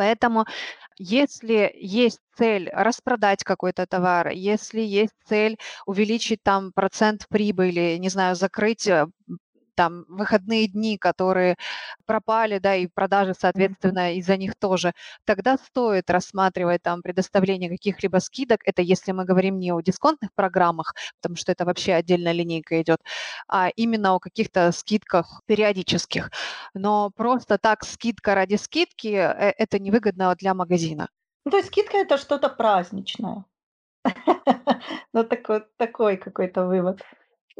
Поэтому 0.00 0.46
если 0.96 1.70
есть 1.78 2.20
цель 2.34 2.70
распродать 2.72 3.44
какой-то 3.44 3.86
товар, 3.86 4.28
если 4.28 4.80
есть 4.80 5.12
цель 5.26 5.58
увеличить 5.84 6.42
там 6.42 6.72
процент 6.72 7.26
прибыли, 7.28 7.98
не 7.98 8.08
знаю, 8.08 8.34
закрыть 8.34 8.86
э, 8.88 9.08
там 9.74 10.04
выходные 10.08 10.68
дни, 10.68 10.98
которые 10.98 11.56
пропали, 12.06 12.58
да, 12.58 12.74
и 12.74 12.86
продажи, 12.86 13.34
соответственно, 13.38 14.14
из-за 14.14 14.36
них 14.36 14.54
тоже, 14.56 14.92
тогда 15.24 15.56
стоит 15.58 16.10
рассматривать 16.10 16.82
там 16.82 17.02
предоставление 17.02 17.70
каких-либо 17.70 18.18
скидок. 18.18 18.60
Это 18.64 18.82
если 18.82 19.12
мы 19.12 19.24
говорим 19.24 19.58
не 19.58 19.72
о 19.72 19.80
дисконтных 19.80 20.32
программах, 20.34 20.94
потому 21.20 21.36
что 21.36 21.52
это 21.52 21.64
вообще 21.64 21.94
отдельная 21.94 22.32
линейка 22.32 22.80
идет, 22.82 23.00
а 23.48 23.68
именно 23.76 24.14
о 24.14 24.20
каких-то 24.20 24.72
скидках 24.72 25.42
периодических. 25.46 26.30
Но 26.74 27.10
просто 27.10 27.58
так 27.58 27.84
скидка 27.84 28.34
ради 28.34 28.56
скидки 28.56 29.08
э, 29.08 29.54
это 29.58 29.78
невыгодно 29.78 30.34
для 30.36 30.54
магазина. 30.54 31.08
Ну, 31.44 31.50
то 31.50 31.56
есть 31.58 31.68
скидка 31.68 31.96
это 31.98 32.18
что-то 32.18 32.48
праздничное. 32.48 33.44
Ну, 35.12 35.24
такой, 35.24 35.64
такой 35.76 36.16
какой-то 36.16 36.66
вывод. 36.66 37.02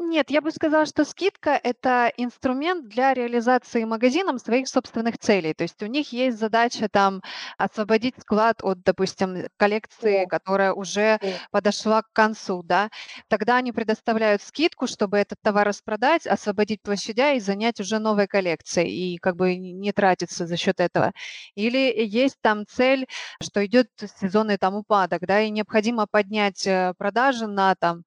Нет, 0.03 0.31
я 0.31 0.41
бы 0.41 0.49
сказала, 0.51 0.87
что 0.87 1.05
скидка– 1.05 1.59
это 1.63 2.11
инструмент 2.17 2.89
для 2.89 3.13
реализации 3.13 3.83
магазином 3.83 4.39
своих 4.39 4.67
собственных 4.67 5.19
целей. 5.19 5.53
То 5.53 5.61
есть 5.63 5.81
у 5.83 5.85
них 5.85 6.11
есть 6.11 6.39
задача 6.39 6.89
там 6.89 7.21
освободить 7.59 8.15
склад 8.19 8.63
от, 8.63 8.81
допустим, 8.81 9.45
коллекции, 9.57 10.25
которая 10.25 10.73
уже 10.73 11.19
подошла 11.51 12.01
к 12.01 12.11
концу, 12.13 12.63
да. 12.63 12.89
Тогда 13.27 13.57
они 13.57 13.71
предоставляют 13.71 14.41
скидку, 14.41 14.87
чтобы 14.87 15.19
этот 15.19 15.37
товар 15.43 15.67
распродать, 15.67 16.25
освободить 16.25 16.81
площадя 16.81 17.33
и 17.33 17.39
занять 17.39 17.79
уже 17.79 17.99
новой 17.99 18.25
коллекцией 18.27 19.13
и 19.13 19.17
как 19.19 19.35
бы 19.35 19.55
не 19.55 19.91
тратиться 19.91 20.47
за 20.47 20.57
счет 20.57 20.79
этого. 20.79 21.11
Или 21.53 21.93
есть 22.07 22.37
там 22.41 22.65
цель, 22.67 23.05
что 23.41 23.63
идет 23.65 23.87
сезонный 24.19 24.57
там 24.57 24.73
упадок, 24.75 25.21
да, 25.27 25.41
и 25.41 25.51
необходимо 25.51 26.07
поднять 26.09 26.65
э, 26.65 26.93
продажи 26.97 27.45
на 27.45 27.75
там 27.75 28.03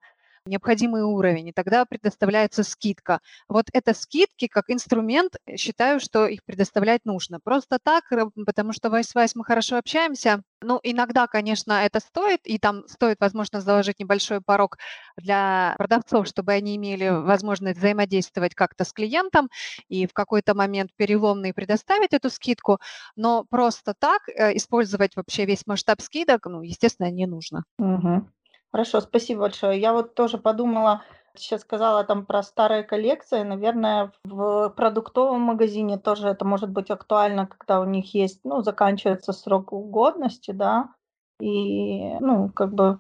необходимый 0.47 1.03
уровень, 1.03 1.49
и 1.49 1.53
тогда 1.53 1.85
предоставляется 1.85 2.63
скидка. 2.63 3.21
Вот 3.49 3.67
это 3.73 3.95
скидки 3.95 4.47
как 4.47 4.65
инструмент, 4.69 5.37
э, 5.47 5.57
считаю, 5.57 6.01
что 6.01 6.27
их 6.27 6.45
предоставлять 6.45 7.05
нужно. 7.05 7.41
Просто 7.41 7.79
так, 7.83 8.05
потому 8.47 8.73
что 8.73 8.89
вась-вась 8.89 9.33
мы 9.35 9.45
хорошо 9.45 9.79
общаемся. 9.79 10.43
Ну, 10.61 10.81
иногда, 10.83 11.27
конечно, 11.27 11.73
это 11.73 12.01
стоит, 12.01 12.41
и 12.45 12.59
там 12.59 12.87
стоит, 12.89 13.19
возможно, 13.21 13.61
заложить 13.61 13.99
небольшой 13.99 14.41
порог 14.41 14.79
для 15.17 15.75
продавцов, 15.79 16.27
чтобы 16.27 16.53
они 16.53 16.77
имели 16.77 17.09
возможность 17.09 17.79
взаимодействовать 17.79 18.55
как-то 18.55 18.85
с 18.85 18.93
клиентом 18.93 19.49
и 19.89 20.07
в 20.07 20.13
какой-то 20.13 20.55
момент 20.55 20.91
переломный 20.97 21.55
предоставить 21.55 22.13
эту 22.13 22.31
скидку, 22.31 22.79
но 23.17 23.45
просто 23.45 23.95
так 23.99 24.23
э, 24.29 24.57
использовать 24.57 25.17
вообще 25.17 25.45
весь 25.45 25.67
масштаб 25.67 26.01
скидок, 26.01 26.47
ну, 26.47 26.63
естественно, 26.63 27.11
не 27.11 27.27
нужно. 27.27 27.65
Угу. 27.79 28.29
Хорошо, 28.75 29.01
спасибо 29.01 29.43
большое. 29.43 29.81
Я 29.81 29.93
вот 29.93 30.17
тоже 30.17 30.37
подумала, 30.37 31.05
сейчас 31.37 31.61
сказала 31.61 32.03
там 32.03 32.27
про 32.27 32.43
старые 32.43 32.83
коллекции. 32.83 33.45
Наверное, 33.45 34.11
в 34.25 34.71
продуктовом 34.71 35.43
магазине 35.43 35.97
тоже 35.97 36.27
это 36.27 36.45
может 36.45 36.71
быть 36.71 36.91
актуально, 36.91 37.47
когда 37.47 37.81
у 37.81 37.85
них 37.85 38.13
есть, 38.15 38.41
ну, 38.43 38.63
заканчивается 38.63 39.33
срок 39.33 39.71
годности, 39.71 40.51
да, 40.51 40.93
и, 41.41 42.19
ну, 42.19 42.51
как 42.51 42.75
бы 42.75 42.99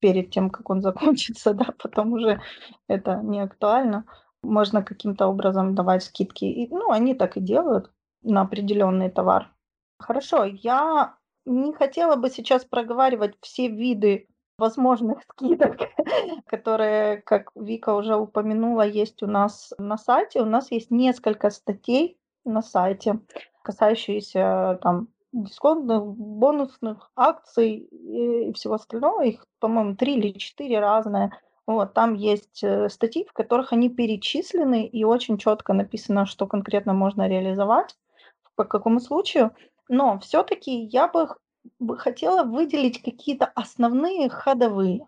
перед 0.00 0.32
тем, 0.32 0.50
как 0.50 0.68
он 0.68 0.82
закончится, 0.82 1.54
да, 1.54 1.66
потом 1.80 2.12
уже 2.14 2.40
это 2.88 3.20
не 3.22 3.42
актуально. 3.42 4.06
Можно 4.42 4.82
каким-то 4.82 5.28
образом 5.28 5.76
давать 5.76 6.02
скидки. 6.02 6.46
И, 6.46 6.68
ну, 6.68 6.90
они 6.90 7.14
так 7.14 7.36
и 7.36 7.40
делают 7.40 7.92
на 8.22 8.40
определенный 8.40 9.08
товар. 9.08 9.54
Хорошо, 10.00 10.42
я 10.42 11.14
не 11.46 11.72
хотела 11.72 12.16
бы 12.16 12.28
сейчас 12.28 12.64
проговаривать 12.64 13.36
все 13.40 13.68
виды 13.68 14.26
возможных 14.58 15.22
скидок, 15.32 15.76
которые, 16.46 17.22
как 17.22 17.50
Вика 17.54 17.94
уже 17.94 18.16
упомянула, 18.16 18.82
есть 18.86 19.22
у 19.22 19.26
нас 19.26 19.72
на 19.78 19.96
сайте. 19.98 20.42
У 20.42 20.46
нас 20.46 20.70
есть 20.70 20.90
несколько 20.90 21.50
статей 21.50 22.18
на 22.44 22.62
сайте, 22.62 23.20
касающиеся 23.62 24.78
там 24.82 25.08
дисконтных, 25.32 26.04
бонусных 26.04 27.10
акций 27.16 27.76
и 27.76 28.52
всего 28.52 28.74
остального. 28.74 29.22
Их, 29.24 29.46
по-моему, 29.58 29.96
три 29.96 30.16
или 30.16 30.38
четыре 30.38 30.78
разные. 30.78 31.32
Вот, 31.66 31.94
там 31.94 32.14
есть 32.14 32.62
э, 32.62 32.90
статьи, 32.90 33.26
в 33.26 33.32
которых 33.32 33.72
они 33.72 33.88
перечислены 33.88 34.86
и 34.86 35.02
очень 35.04 35.38
четко 35.38 35.72
написано, 35.72 36.26
что 36.26 36.46
конкретно 36.46 36.92
можно 36.92 37.26
реализовать, 37.26 37.96
по 38.54 38.64
какому 38.64 39.00
случаю. 39.00 39.52
Но 39.88 40.18
все-таки 40.18 40.84
я 40.84 41.08
бы 41.08 41.26
бы 41.26 41.34
хотела 41.98 42.44
выделить 42.44 43.02
какие-то 43.02 43.46
основные 43.46 44.28
ходовые. 44.28 45.06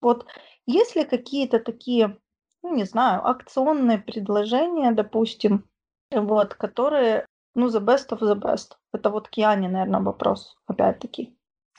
Вот 0.00 0.26
есть 0.66 0.96
ли 0.96 1.04
какие-то 1.04 1.58
такие, 1.60 2.18
ну, 2.62 2.74
не 2.74 2.84
знаю, 2.84 3.26
акционные 3.26 3.98
предложения, 3.98 4.92
допустим, 4.92 5.68
вот, 6.10 6.54
которые, 6.54 7.26
ну, 7.54 7.68
the 7.68 7.80
best 7.80 8.08
of 8.10 8.20
the 8.20 8.34
best. 8.34 8.76
Это 8.92 9.10
вот 9.10 9.28
к 9.28 9.34
наверное, 9.68 10.00
вопрос, 10.00 10.56
опять-таки. 10.66 11.35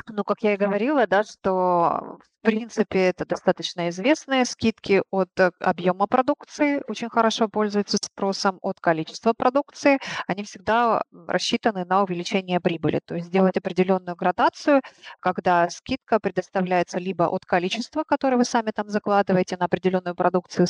Ну, 0.08 0.24
как 0.24 0.42
я 0.44 0.54
и 0.54 0.58
говорила, 0.58 1.08
да, 1.08 1.24
что 1.24 2.20
в 2.42 2.42
принципе 2.42 3.08
это 3.08 3.26
достаточно 3.26 3.90
известные 3.90 4.46
скидки 4.46 5.02
от 5.12 5.30
э, 5.40 5.52
объема 5.60 6.08
продукции, 6.08 6.82
очень 6.88 7.10
хорошо 7.10 7.50
пользуются 7.50 7.98
спросом 7.98 8.60
от 8.62 8.80
количества 8.80 9.34
продукции. 9.34 10.00
Они 10.28 10.44
всегда 10.44 11.04
рассчитаны 11.12 11.84
на 11.86 12.04
увеличение 12.04 12.62
прибыли, 12.62 13.02
то 13.06 13.16
есть 13.16 13.28
сделать 13.28 13.58
определенную 13.58 14.16
градацию, 14.16 14.82
когда 15.20 15.70
скидка 15.70 16.20
предоставляется 16.20 17.00
либо 17.00 17.24
от 17.24 17.46
количества, 17.46 18.04
которое 18.04 18.38
вы 18.38 18.46
сами 18.46 18.72
там 18.72 18.90
закладываете 18.90 19.58
на 19.58 19.66
определенную 19.66 20.16
продукцию, 20.16 20.68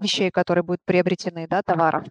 вещей, 0.00 0.30
которые 0.30 0.64
будут 0.64 0.80
приобретены, 0.84 1.46
да, 1.48 1.62
товаров, 1.62 2.04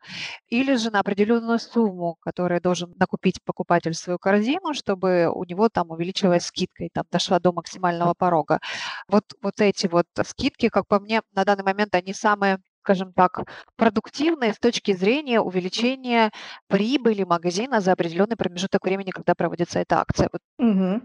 или 0.49 0.75
же 0.75 0.91
на 0.91 0.99
определенную 0.99 1.59
сумму, 1.59 2.17
которую 2.21 2.61
должен 2.61 2.93
накупить 2.97 3.41
покупатель 3.43 3.93
в 3.93 3.97
свою 3.97 4.19
корзину, 4.19 4.73
чтобы 4.73 5.29
у 5.33 5.43
него 5.43 5.69
там 5.69 5.91
увеличилась 5.91 6.45
скидка 6.45 6.85
и 6.85 6.89
там 6.89 7.05
дошла 7.11 7.39
до 7.39 7.51
максимального 7.53 8.13
порога. 8.13 8.59
Вот, 9.07 9.23
вот 9.41 9.61
эти 9.61 9.87
вот 9.87 10.05
скидки, 10.25 10.69
как 10.69 10.87
по 10.87 10.99
мне, 10.99 11.21
на 11.33 11.45
данный 11.45 11.63
момент 11.63 11.95
они 11.95 12.13
самые 12.13 12.59
скажем 12.87 13.11
так, 13.11 13.41
продуктивные 13.75 14.53
с 14.53 14.59
точки 14.59 14.93
зрения 14.93 15.41
увеличения 15.41 16.31
прибыли 16.67 17.23
магазина 17.23 17.81
за 17.81 17.91
определенный 17.91 18.37
промежуток 18.37 18.85
времени, 18.85 19.11
когда 19.11 19.35
проводится 19.35 19.79
эта 19.79 19.99
акция. 19.99 20.29
Вот. 20.31 20.41
Угу. 20.57 21.01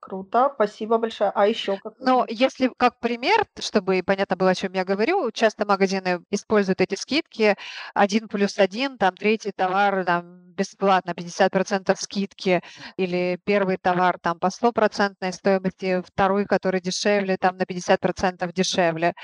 Круто, 0.00 0.52
спасибо 0.54 0.98
большое. 0.98 1.32
А 1.34 1.48
еще 1.48 1.78
как? 1.78 1.94
Но 1.98 2.26
если 2.28 2.70
как 2.76 3.00
пример, 3.00 3.44
чтобы 3.58 4.02
понятно 4.06 4.36
было, 4.36 4.50
о 4.50 4.54
чем 4.54 4.72
я 4.72 4.84
говорю, 4.84 5.32
часто 5.32 5.66
магазины 5.66 6.20
используют 6.30 6.80
эти 6.80 6.94
скидки 6.94 7.56
один 7.92 8.28
плюс 8.28 8.58
один, 8.58 8.98
там 8.98 9.16
третий 9.16 9.50
товар 9.50 10.04
там 10.04 10.46
бесплатно, 10.56 11.12
50% 11.12 12.00
скидки, 12.00 12.62
или 12.96 13.38
первый 13.44 13.78
товар 13.78 14.18
там 14.20 14.38
по 14.38 14.50
стопроцентной 14.50 15.32
стоимости, 15.32 16.02
второй, 16.06 16.46
который 16.46 16.80
дешевле, 16.80 17.36
там 17.36 17.56
на 17.56 17.66
50% 17.66 18.52
дешевле, 18.52 19.14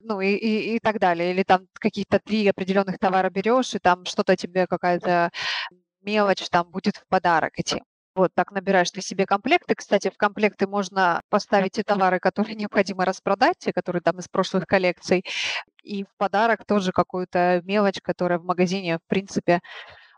ну 0.00 0.20
и, 0.20 0.34
и, 0.34 0.76
и 0.76 0.78
так 0.80 0.98
далее. 0.98 1.32
Или 1.32 1.44
там 1.44 1.68
какие-то 1.74 2.18
три 2.18 2.46
определенных 2.48 2.98
товара 2.98 3.30
берешь, 3.30 3.74
и 3.74 3.78
там 3.78 4.04
что-то 4.04 4.36
тебе 4.36 4.66
какая-то 4.66 5.30
мелочь 6.02 6.48
там 6.50 6.70
будет 6.70 6.96
в 6.96 7.06
подарок 7.08 7.58
идти. 7.58 7.82
Вот 8.14 8.30
так 8.34 8.52
набираешь 8.52 8.90
ты 8.90 9.00
себе 9.00 9.26
комплекты. 9.26 9.74
Кстати, 9.74 10.08
в 10.08 10.16
комплекты 10.16 10.68
можно 10.68 11.20
поставить 11.30 11.72
те 11.72 11.82
товары, 11.82 12.20
которые 12.20 12.54
необходимо 12.56 13.04
распродать, 13.04 13.58
те, 13.58 13.72
которые 13.72 14.02
там 14.02 14.18
из 14.18 14.28
прошлых 14.28 14.66
коллекций, 14.66 15.24
и 15.82 16.04
в 16.04 16.08
подарок 16.16 16.64
тоже 16.66 16.92
какую-то 16.92 17.60
мелочь, 17.64 18.00
которая 18.02 18.38
в 18.38 18.44
магазине, 18.44 18.98
в 18.98 19.08
принципе, 19.08 19.60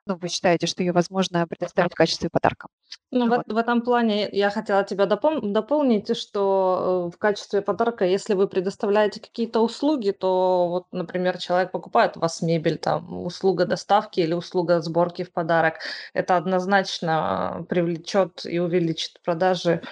ну, 0.07 0.17
вы 0.17 0.29
считаете, 0.29 0.67
что 0.67 0.83
ее 0.83 0.93
возможно 0.93 1.47
предоставить 1.47 1.93
в 1.93 1.97
качестве 1.97 2.31
подарка. 2.31 2.69
Ну, 3.11 3.29
вот. 3.29 3.47
в, 3.47 3.53
в 3.53 3.57
этом 3.57 3.83
плане 3.83 4.29
я 4.31 4.51
хотела 4.51 4.85
тебя 4.85 5.07
допол- 5.07 5.41
дополнить, 5.43 6.17
что 6.17 7.09
э, 7.11 7.17
в 7.17 7.19
качестве 7.19 7.61
подарка, 7.61 8.05
если 8.05 8.35
вы 8.35 8.47
предоставляете 8.47 9.21
какие-то 9.21 9.61
услуги, 9.61 10.13
то 10.13 10.69
вот, 10.69 10.87
например, 10.93 11.39
человек 11.39 11.73
покупает 11.73 12.17
у 12.17 12.21
вас 12.21 12.41
мебель, 12.41 12.79
там, 12.79 13.25
услуга 13.25 13.67
доставки 13.67 14.21
или 14.21 14.33
услуга 14.33 14.81
сборки 14.81 15.25
в 15.25 15.33
подарок, 15.33 15.81
это 16.15 16.37
однозначно 16.37 17.67
привлечет 17.69 18.47
и 18.47 18.61
увеличит 18.61 19.21
продажи 19.25 19.83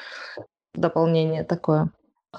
дополнение 0.75 1.45
такое. 1.45 1.91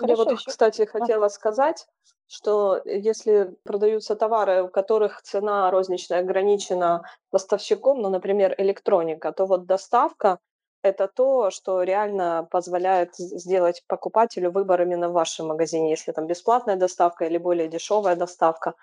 Я 0.01 0.15
вот, 0.15 0.37
кстати, 0.45 0.85
хотела 0.85 1.27
сказать, 1.27 1.87
что 2.27 2.81
если 2.85 3.55
продаются 3.63 4.15
товары, 4.15 4.63
у 4.63 4.69
которых 4.69 5.21
цена 5.21 5.69
розничная 5.71 6.19
ограничена 6.19 7.03
поставщиком, 7.31 8.01
ну, 8.01 8.09
например, 8.09 8.55
электроника, 8.57 9.31
то 9.31 9.45
вот 9.45 9.65
доставка– 9.65 10.39
это 10.83 11.07
то, 11.07 11.51
что 11.51 11.83
реально 11.83 12.47
позволяет 12.51 13.15
сделать 13.15 13.83
покупателю 13.87 14.51
выбор 14.51 14.81
именно 14.83 15.09
в 15.09 15.13
вашем 15.13 15.47
магазине, 15.47 15.91
если 15.91 16.11
там 16.11 16.27
бесплатная 16.27 16.75
доставка 16.75 17.25
или 17.25 17.37
более 17.37 17.67
дешевая 17.67 18.15
доставка. 18.15 18.73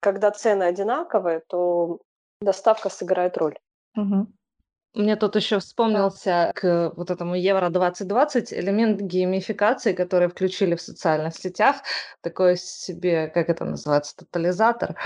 Когда 0.00 0.30
цены 0.30 0.64
одинаковые, 0.64 1.40
то 1.48 2.00
доставка 2.40 2.88
сыграет 2.90 3.36
роль. 3.38 3.58
Угу. 3.96 4.26
Мне 4.96 5.16
тут 5.16 5.36
еще 5.36 5.58
вспомнился 5.58 6.52
к 6.54 6.92
вот 6.96 7.10
этому 7.10 7.34
Евро 7.34 7.68
2020 7.68 8.54
элемент 8.54 9.02
геймификации, 9.02 9.92
который 9.92 10.28
включили 10.28 10.74
в 10.74 10.80
социальных 10.80 11.34
сетях. 11.34 11.82
Такой 12.22 12.56
себе, 12.56 13.28
как 13.28 13.50
это 13.50 13.66
называется, 13.66 14.16
тотализатор. 14.16 14.96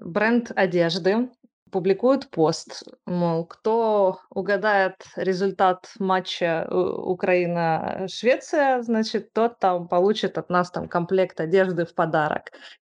Бренд 0.00 0.50
одежды 0.56 1.30
публикует 1.70 2.28
пост, 2.30 2.82
мол, 3.06 3.46
кто 3.46 4.18
угадает 4.30 4.96
результат 5.14 5.92
матча 6.00 6.66
Украина-Швеция, 6.68 8.82
значит, 8.82 9.32
тот 9.32 9.60
там 9.60 9.86
получит 9.86 10.38
от 10.38 10.50
нас 10.50 10.72
там 10.72 10.88
комплект 10.88 11.38
одежды 11.38 11.86
в 11.86 11.94
подарок. 11.94 12.50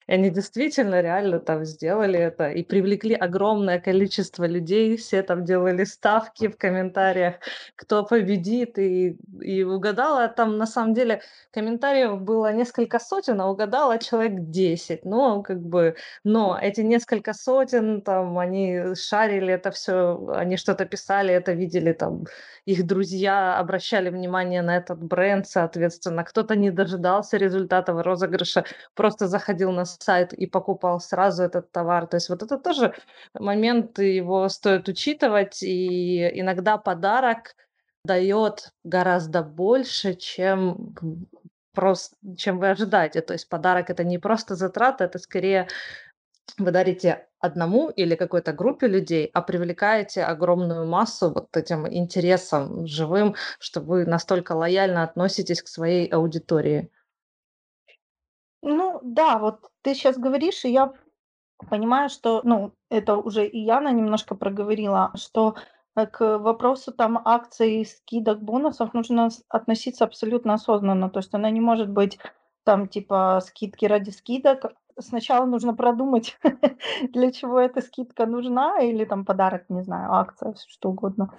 И 0.09 0.13
они 0.13 0.31
действительно 0.31 1.01
реально 1.01 1.39
там 1.39 1.65
сделали 1.65 2.19
это 2.19 2.51
и 2.51 2.65
привлекли 2.65 3.15
огромное 3.15 3.79
количество 3.79 4.45
людей. 4.45 4.97
Все 4.97 5.23
там 5.23 5.45
делали 5.45 5.85
ставки 5.85 6.49
в 6.49 6.57
комментариях, 6.57 7.35
кто 7.77 8.05
победит. 8.05 8.79
И, 8.79 9.19
и 9.41 9.63
угадала 9.63 10.29
там 10.29 10.57
на 10.57 10.67
самом 10.67 10.95
деле 10.95 11.21
комментариев 11.53 12.21
было 12.23 12.53
несколько 12.53 12.99
сотен, 12.99 13.41
а 13.41 13.51
угадала 13.51 13.99
человек 13.99 14.51
10. 14.51 15.05
Ну, 15.05 15.43
как 15.43 15.61
бы, 15.61 15.97
но 16.25 16.59
эти 16.61 16.81
несколько 16.81 17.35
сотен, 17.35 18.01
там, 18.01 18.39
они 18.39 18.95
шарили 18.95 19.53
это 19.53 19.71
все, 19.71 20.27
они 20.35 20.57
что-то 20.57 20.87
писали, 20.87 21.35
это 21.35 21.53
видели 21.53 21.93
там 21.93 22.25
их 22.69 22.87
друзья 22.87 23.59
обращали 23.59 24.11
внимание 24.11 24.61
на 24.61 24.77
этот 24.77 25.03
бренд, 25.03 25.49
соответственно, 25.49 26.23
кто-то 26.23 26.55
не 26.55 26.71
дожидался 26.71 27.39
результатов 27.39 28.05
розыгрыша, 28.05 28.65
просто 28.95 29.27
заходил 29.27 29.73
на 29.73 29.87
сайт 29.99 30.33
и 30.33 30.47
покупал 30.47 31.01
сразу 31.01 31.43
этот 31.43 31.73
товар. 31.73 32.07
То 32.07 32.17
есть 32.17 32.29
вот 32.29 32.43
это 32.43 32.59
тоже 32.59 32.95
момент, 33.35 33.99
его 33.99 34.49
стоит 34.49 34.89
учитывать, 34.89 35.63
и 35.63 36.41
иногда 36.41 36.79
подарок 36.79 37.55
дает 38.05 38.73
гораздо 38.85 39.43
больше, 39.43 40.15
чем 40.15 40.95
просто, 41.75 42.17
чем 42.37 42.59
вы 42.59 42.71
ожидаете. 42.71 43.21
То 43.21 43.35
есть 43.35 43.49
подарок 43.49 43.91
это 43.91 44.05
не 44.05 44.19
просто 44.19 44.55
затрата, 44.55 45.05
это 45.05 45.19
скорее 45.19 45.69
вы 46.57 46.71
дарите 46.71 47.27
одному 47.41 47.91
или 47.91 48.17
какой-то 48.17 48.53
группе 48.53 48.89
людей, 48.89 49.31
а 49.33 49.43
привлекаете 49.43 50.25
огромную 50.25 50.87
массу 50.87 51.31
вот 51.33 51.57
этим 51.57 51.87
интересом 51.87 52.87
живым, 52.87 53.37
что 53.61 53.81
вы 53.81 54.07
настолько 54.07 54.53
лояльно 54.53 55.03
относитесь 55.03 55.63
к 55.63 55.69
своей 55.69 56.09
аудитории. 56.09 56.91
Ну 58.63 59.01
да, 59.03 59.39
вот 59.39 59.71
ты 59.83 59.95
сейчас 59.95 60.19
говоришь, 60.19 60.65
и 60.65 60.71
я 60.73 60.93
понимаю, 61.71 62.09
что, 62.09 62.41
ну, 62.45 62.73
это 62.91 63.17
уже 63.17 63.47
и 63.47 63.59
Яна 63.61 63.93
немножко 63.93 64.35
проговорила, 64.35 65.13
что 65.17 65.57
э, 65.97 66.07
к 66.07 66.39
вопросу 66.39 66.93
там 66.93 67.21
акций, 67.25 67.85
скидок, 67.85 68.43
бонусов 68.43 68.95
нужно 68.95 69.29
относиться 69.49 70.05
абсолютно 70.05 70.55
осознанно. 70.55 71.11
То 71.11 71.21
есть 71.21 71.35
она 71.35 71.51
не 71.51 71.61
может 71.61 71.91
быть 71.91 72.19
там 72.65 72.89
типа 72.89 73.41
скидки 73.45 73.87
ради 73.87 74.11
скидок. 74.11 74.73
Сначала 75.01 75.47
нужно 75.47 75.75
продумать, 75.75 76.39
для 77.13 77.33
чего 77.33 77.61
эта 77.61 77.81
скидка 77.81 78.27
нужна, 78.27 78.81
или 78.81 79.05
там 79.05 79.25
подарок, 79.25 79.65
не 79.69 79.83
знаю, 79.83 80.13
акция, 80.15 80.55
что 80.69 80.91
угодно. 80.91 81.33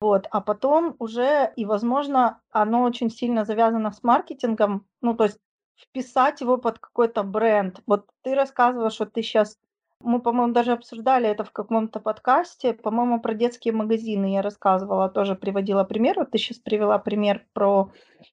Вот, 0.00 0.26
а 0.30 0.40
потом 0.40 0.96
уже, 0.98 1.52
и, 1.56 1.64
возможно, 1.64 2.40
оно 2.50 2.82
очень 2.82 3.10
сильно 3.10 3.44
завязано 3.44 3.92
с 3.92 4.02
маркетингом, 4.02 4.86
ну, 5.00 5.14
то 5.14 5.24
есть 5.24 5.38
вписать 5.76 6.40
его 6.40 6.58
под 6.58 6.78
какой-то 6.78 7.22
бренд. 7.22 7.80
Вот 7.86 8.06
ты 8.22 8.34
рассказывала, 8.34 8.90
что 8.90 9.06
ты 9.06 9.22
сейчас 9.22 9.58
мы, 10.00 10.20
по-моему, 10.20 10.52
даже 10.52 10.72
обсуждали 10.72 11.28
это 11.28 11.44
в 11.44 11.52
каком-то 11.52 11.98
подкасте, 11.98 12.74
по-моему, 12.74 13.20
про 13.20 13.34
детские 13.34 13.72
магазины 13.72 14.34
я 14.34 14.42
рассказывала, 14.42 15.08
тоже 15.08 15.34
приводила 15.34 15.84
пример. 15.84 16.18
Вот 16.18 16.30
ты 16.30 16.38
сейчас 16.38 16.58
привела 16.58 16.98
пример 16.98 17.46
про 17.54 17.90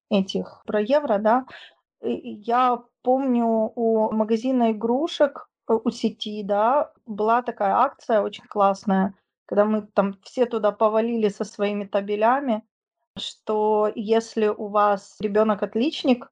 этих, 0.10 0.64
про 0.66 0.82
евро, 0.82 1.18
да. 1.18 1.46
Я 2.02 2.84
помню 3.04 3.72
у 3.76 4.12
магазина 4.12 4.72
игрушек, 4.72 5.48
э, 5.70 5.74
у 5.74 5.90
сети, 5.92 6.44
да, 6.44 6.92
была 7.06 7.42
такая 7.42 7.76
акция 7.76 8.22
очень 8.22 8.46
классная, 8.46 9.14
когда 9.46 9.66
мы 9.66 9.84
там 9.84 10.18
все 10.24 10.46
туда 10.46 10.72
повалили 10.72 11.30
со 11.30 11.46
своими 11.46 11.86
табелями, 11.86 12.64
что 13.18 13.92
если 13.96 14.48
у 14.48 14.68
вас 14.68 15.18
ребенок 15.20 15.64
отличник, 15.64 16.32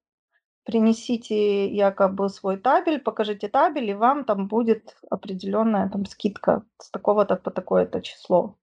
принесите 0.69 1.65
якобы 1.65 2.29
свой 2.29 2.57
табель, 2.57 2.99
покажите 2.99 3.47
табель, 3.47 3.89
и 3.89 3.95
вам 3.95 4.23
там 4.23 4.47
будет 4.47 4.95
определенная 5.09 5.89
там 5.89 6.05
скидка 6.05 6.61
с 6.77 6.91
такого-то 6.91 7.37
по 7.37 7.49
такое-то 7.49 8.01
число. 8.01 8.55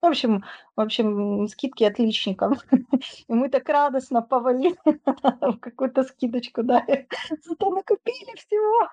В 0.00 0.06
общем, 0.06 0.44
в 0.76 0.80
общем, 0.80 1.46
скидки 1.48 1.84
отличникам. 1.84 2.54
И 3.28 3.34
мы 3.34 3.50
так 3.50 3.68
радостно 3.68 4.22
повалили 4.22 4.78
какую-то 5.60 6.04
скидочку, 6.04 6.62
да. 6.62 6.86
Зато 7.44 7.70
накупили 7.70 8.34
всего. 8.36 8.88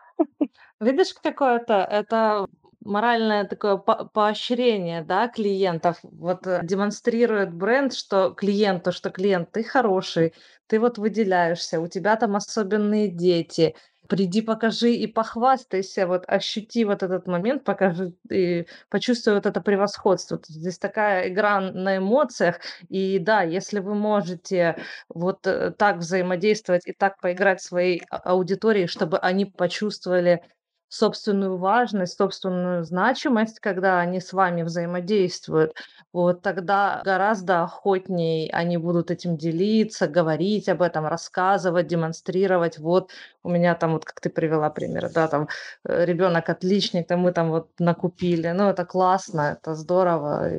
Видишь, 0.81 1.13
какое-то 1.13 1.75
это 1.75 2.47
моральное 2.83 3.45
такое 3.45 3.77
поощрение, 3.77 5.01
да, 5.01 5.27
клиентов. 5.27 5.97
Вот 6.03 6.45
э, 6.47 6.61
демонстрирует 6.63 7.53
бренд, 7.53 7.93
что 7.93 8.31
клиенту, 8.31 8.91
что 8.91 9.09
клиент, 9.09 9.51
ты 9.51 9.63
хороший, 9.63 10.33
ты 10.67 10.79
вот 10.79 10.97
выделяешься, 10.97 11.79
у 11.79 11.87
тебя 11.87 12.15
там 12.15 12.35
особенные 12.35 13.09
дети, 13.09 13.75
приди, 14.07 14.41
покажи 14.41 14.93
и 14.93 15.07
похвастайся, 15.07 16.07
вот 16.07 16.23
ощути 16.27 16.85
вот 16.85 17.03
этот 17.03 17.27
момент, 17.27 17.63
покажи 17.63 18.13
и 18.29 18.65
почувствуй 18.89 19.35
вот 19.35 19.45
это 19.45 19.61
превосходство. 19.61 20.39
Здесь 20.47 20.79
такая 20.79 21.29
игра 21.29 21.59
на 21.59 21.97
эмоциях, 21.97 22.59
и 22.89 23.19
да, 23.19 23.41
если 23.43 23.79
вы 23.79 23.95
можете 23.95 24.77
вот 25.09 25.45
э, 25.45 25.71
так 25.71 25.97
взаимодействовать 25.97 26.87
и 26.87 26.93
так 26.93 27.19
поиграть 27.19 27.61
своей 27.61 28.01
а, 28.09 28.17
аудиторией, 28.31 28.87
чтобы 28.87 29.17
они 29.19 29.45
почувствовали 29.45 30.41
собственную 30.89 31.57
важность, 31.57 32.17
собственную 32.17 32.83
значимость, 32.83 33.59
когда 33.59 33.99
они 33.99 34.21
с 34.21 34.33
вами 34.33 34.63
взаимодействуют, 34.63 35.73
вот 36.13 36.41
тогда 36.41 37.01
гораздо 37.03 37.63
охотнее 37.63 38.49
они 38.51 38.77
будут 38.77 39.11
этим 39.11 39.37
делиться, 39.37 40.07
говорить 40.07 40.69
об 40.69 40.81
этом, 40.81 41.05
рассказывать, 41.05 41.87
демонстрировать. 41.87 42.79
Вот 42.79 43.11
у 43.43 43.49
меня 43.49 43.75
там, 43.75 43.93
вот 43.93 44.05
как 44.05 44.21
ты 44.21 44.29
привела 44.29 44.69
пример, 44.69 45.09
да, 45.13 45.27
там 45.27 45.49
э, 45.83 46.05
ребенок 46.05 46.49
отличник, 46.49 47.07
там 47.07 47.19
мы 47.21 47.33
там 47.33 47.49
вот 47.49 47.69
накупили. 47.79 48.49
Ну, 48.51 48.69
это 48.69 48.85
классно, 48.85 49.57
это 49.59 49.75
здорово. 49.75 50.49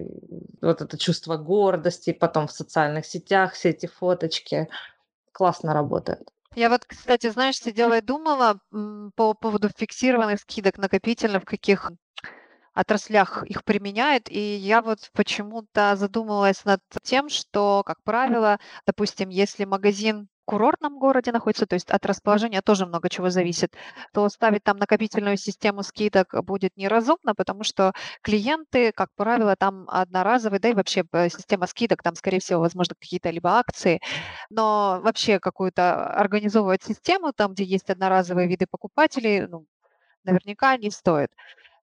Вот 0.60 0.82
это 0.82 0.98
чувство 0.98 1.36
гордости, 1.36 2.12
потом 2.12 2.46
в 2.46 2.52
социальных 2.52 3.06
сетях 3.06 3.52
все 3.54 3.70
эти 3.70 3.86
фоточки 3.86 4.68
классно 5.32 5.72
работают. 5.72 6.28
Я 6.54 6.70
вот, 6.70 6.84
кстати, 6.86 7.30
знаешь, 7.30 7.56
сидела 7.58 7.98
и 7.98 8.00
думала 8.00 8.60
по 9.16 9.34
поводу 9.34 9.68
фиксированных 9.68 10.40
скидок 10.40 10.78
накопительных, 10.78 11.44
каких 11.44 11.90
отраслях 12.78 13.42
их 13.44 13.64
применяют. 13.64 14.28
И 14.30 14.38
я 14.38 14.82
вот 14.82 15.10
почему-то 15.12 15.96
задумалась 15.96 16.64
над 16.64 16.80
тем, 17.02 17.28
что, 17.28 17.82
как 17.84 18.02
правило, 18.04 18.58
допустим, 18.86 19.28
если 19.30 19.64
магазин 19.64 20.28
курортном 20.44 20.98
городе 20.98 21.30
находится, 21.30 21.66
то 21.66 21.74
есть 21.74 21.90
от 21.90 22.06
расположения 22.06 22.62
тоже 22.62 22.86
много 22.86 23.10
чего 23.10 23.28
зависит, 23.28 23.74
то 24.14 24.26
ставить 24.30 24.64
там 24.64 24.78
накопительную 24.78 25.36
систему 25.36 25.82
скидок 25.82 26.34
будет 26.44 26.74
неразумно, 26.76 27.34
потому 27.34 27.64
что 27.64 27.92
клиенты, 28.22 28.92
как 28.92 29.10
правило, 29.14 29.56
там 29.56 29.84
одноразовые, 29.88 30.58
да 30.60 30.70
и 30.70 30.74
вообще 30.74 31.04
э, 31.12 31.28
система 31.28 31.66
скидок, 31.66 32.02
там, 32.02 32.14
скорее 32.14 32.40
всего, 32.40 32.60
возможно, 32.60 32.94
какие-то 32.98 33.28
либо 33.28 33.58
акции, 33.58 34.00
но 34.48 35.00
вообще 35.02 35.38
какую-то 35.38 36.06
организовывать 36.14 36.82
систему, 36.82 37.32
там, 37.34 37.52
где 37.52 37.64
есть 37.64 37.90
одноразовые 37.90 38.48
виды 38.48 38.66
покупателей, 38.70 39.46
ну, 39.46 39.66
наверняка 40.24 40.76
не 40.78 40.90
стоит. 40.90 41.30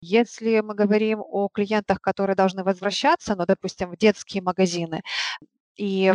Если 0.08 0.62
мы 0.62 0.76
говорим 0.76 1.20
о 1.22 1.50
клиентах, 1.50 2.00
которые 2.02 2.36
должны 2.36 2.64
возвращаться, 2.64 3.36
ну, 3.36 3.46
допустим, 3.46 3.92
в 3.92 3.98
детские 3.98 4.44
магазины, 4.44 5.02
и 5.78 6.14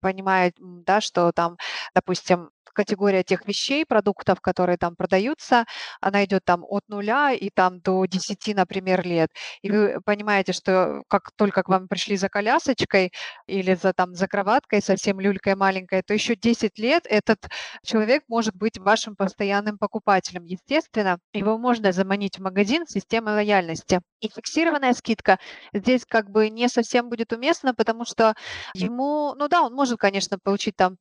понимает, 0.00 0.54
да, 0.60 1.00
что 1.00 1.32
там, 1.32 1.56
допустим, 1.94 2.50
категория 2.72 3.22
тех 3.22 3.46
вещей, 3.46 3.84
продуктов, 3.84 4.40
которые 4.40 4.76
там 4.78 4.96
продаются, 4.96 5.64
она 6.00 6.24
идет 6.24 6.44
там 6.44 6.64
от 6.68 6.88
нуля 6.88 7.32
и 7.32 7.50
там 7.50 7.80
до 7.80 8.04
10, 8.06 8.54
например, 8.54 9.04
лет. 9.06 9.30
И 9.62 9.70
вы 9.70 10.00
понимаете, 10.04 10.52
что 10.52 11.02
как 11.08 11.30
только 11.36 11.62
к 11.62 11.68
вам 11.68 11.88
пришли 11.88 12.16
за 12.16 12.28
колясочкой 12.28 13.12
или 13.46 13.74
за, 13.74 13.92
там, 13.92 14.14
за 14.14 14.28
кроваткой 14.28 14.82
совсем 14.82 15.20
люлькой 15.20 15.56
маленькой, 15.56 16.02
то 16.02 16.14
еще 16.14 16.36
10 16.36 16.78
лет 16.78 17.06
этот 17.06 17.38
человек 17.84 18.22
может 18.28 18.54
быть 18.54 18.78
вашим 18.78 19.16
постоянным 19.16 19.78
покупателем. 19.78 20.44
Естественно, 20.44 21.18
его 21.32 21.58
можно 21.58 21.92
заманить 21.92 22.38
в 22.38 22.42
магазин 22.42 22.86
системой 22.86 23.34
лояльности. 23.34 24.00
И 24.20 24.28
фиксированная 24.28 24.92
скидка 24.92 25.38
здесь 25.72 26.04
как 26.06 26.30
бы 26.30 26.50
не 26.50 26.68
совсем 26.68 27.08
будет 27.08 27.32
уместна, 27.32 27.74
потому 27.74 28.04
что 28.04 28.34
ему, 28.74 29.34
ну 29.36 29.48
да, 29.48 29.62
он 29.62 29.74
может, 29.74 29.98
конечно, 29.98 30.38
получить 30.38 30.76
там 30.76 30.96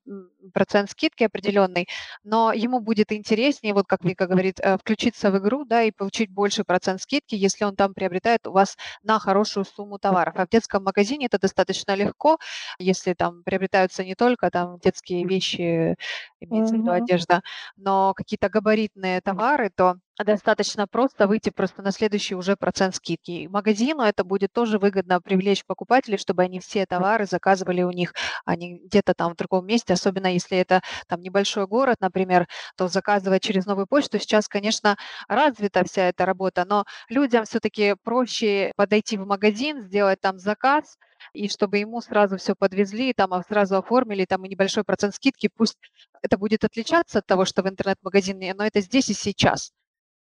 процент 0.54 0.90
скидки 0.92 1.24
определенный, 1.24 1.49
определенный, 1.50 1.88
но 2.24 2.52
ему 2.54 2.80
будет 2.80 3.12
интереснее, 3.12 3.74
вот 3.74 3.86
как 3.88 4.04
Вика 4.04 4.28
говорит, 4.28 4.60
э, 4.62 4.78
включиться 4.78 5.32
в 5.32 5.38
игру, 5.40 5.66
да, 5.66 5.84
и 5.84 5.92
получить 5.92 6.30
больше 6.32 6.64
процент 6.64 7.02
скидки, 7.02 7.36
если 7.36 7.66
он 7.66 7.76
там 7.76 7.94
приобретает 7.94 8.48
у 8.48 8.52
вас 8.52 8.78
на 9.04 9.20
хорошую 9.20 9.66
сумму 9.66 10.00
товаров. 10.00 10.34
А 10.38 10.46
в 10.46 10.50
детском 10.50 10.84
магазине 10.84 11.26
это 11.28 11.40
достаточно 11.40 11.96
легко, 11.96 12.38
если 12.80 13.14
там 13.14 13.44
приобретаются 13.44 14.04
не 14.04 14.16
только 14.16 14.50
там 14.52 14.80
детские 14.80 15.26
вещи, 15.26 15.96
имеется 16.40 16.76
в 16.76 16.80
виду 16.80 16.92
одежда, 16.92 17.42
но 17.78 18.14
какие-то 18.16 18.50
габаритные 18.50 19.22
товары, 19.22 19.70
то 19.76 19.96
достаточно 20.26 20.88
просто 20.88 21.28
выйти 21.28 21.50
просто 21.50 21.82
на 21.82 21.92
следующий 21.92 22.36
уже 22.36 22.56
процент 22.58 22.96
скидки. 22.96 23.32
И 23.32 23.48
магазину 23.48 24.04
это 24.04 24.24
будет 24.24 24.52
тоже 24.54 24.78
выгодно 24.78 25.22
привлечь 25.22 25.66
покупателей, 25.66 26.18
чтобы 26.18 26.44
они 26.44 26.60
все 26.60 26.86
товары 26.86 27.26
заказывали 27.26 27.84
у 27.84 27.92
них, 27.92 28.14
а 28.46 28.56
не 28.56 28.80
где-то 28.80 29.14
там 29.14 29.34
в 29.34 29.38
другом 29.38 29.66
месте, 29.66 29.94
особенно 29.94 30.28
если 30.28 30.58
это 30.58 30.82
там 31.08 31.22
небольшой 31.22 31.68
город, 31.68 31.98
например, 32.02 32.48
то 32.76 32.88
заказывать 32.88 33.44
через 33.44 33.66
новую 33.66 33.88
почту. 33.88 34.20
Сейчас, 34.20 34.48
конечно, 34.48 34.98
развита 35.28 35.84
вся 35.86 36.04
эта 36.10 36.26
работа, 36.26 36.66
но 36.66 36.86
людям 37.10 37.46
все-таки 37.46 37.96
проще 38.04 38.74
подойти 38.76 39.18
в 39.18 39.26
магазин, 39.26 39.84
сделать 39.84 40.20
там 40.22 40.38
заказ, 40.40 40.98
и 41.34 41.48
чтобы 41.50 41.78
ему 41.78 42.02
сразу 42.02 42.38
все 42.38 42.56
подвезли, 42.56 43.14
там 43.14 43.34
а 43.34 43.44
сразу 43.44 43.78
оформили, 43.78 44.26
там 44.26 44.46
и 44.46 44.50
небольшой 44.50 44.84
процент 44.84 45.16
скидки, 45.16 45.50
пусть 45.56 45.78
это 46.22 46.38
будет 46.38 46.64
отличаться 46.64 47.20
от 47.20 47.26
того, 47.26 47.46
что 47.46 47.62
в 47.64 47.70
интернет-магазине, 47.70 48.54
но 48.54 48.66
это 48.66 48.82
здесь 48.82 49.10
и 49.10 49.14
сейчас 49.14 49.72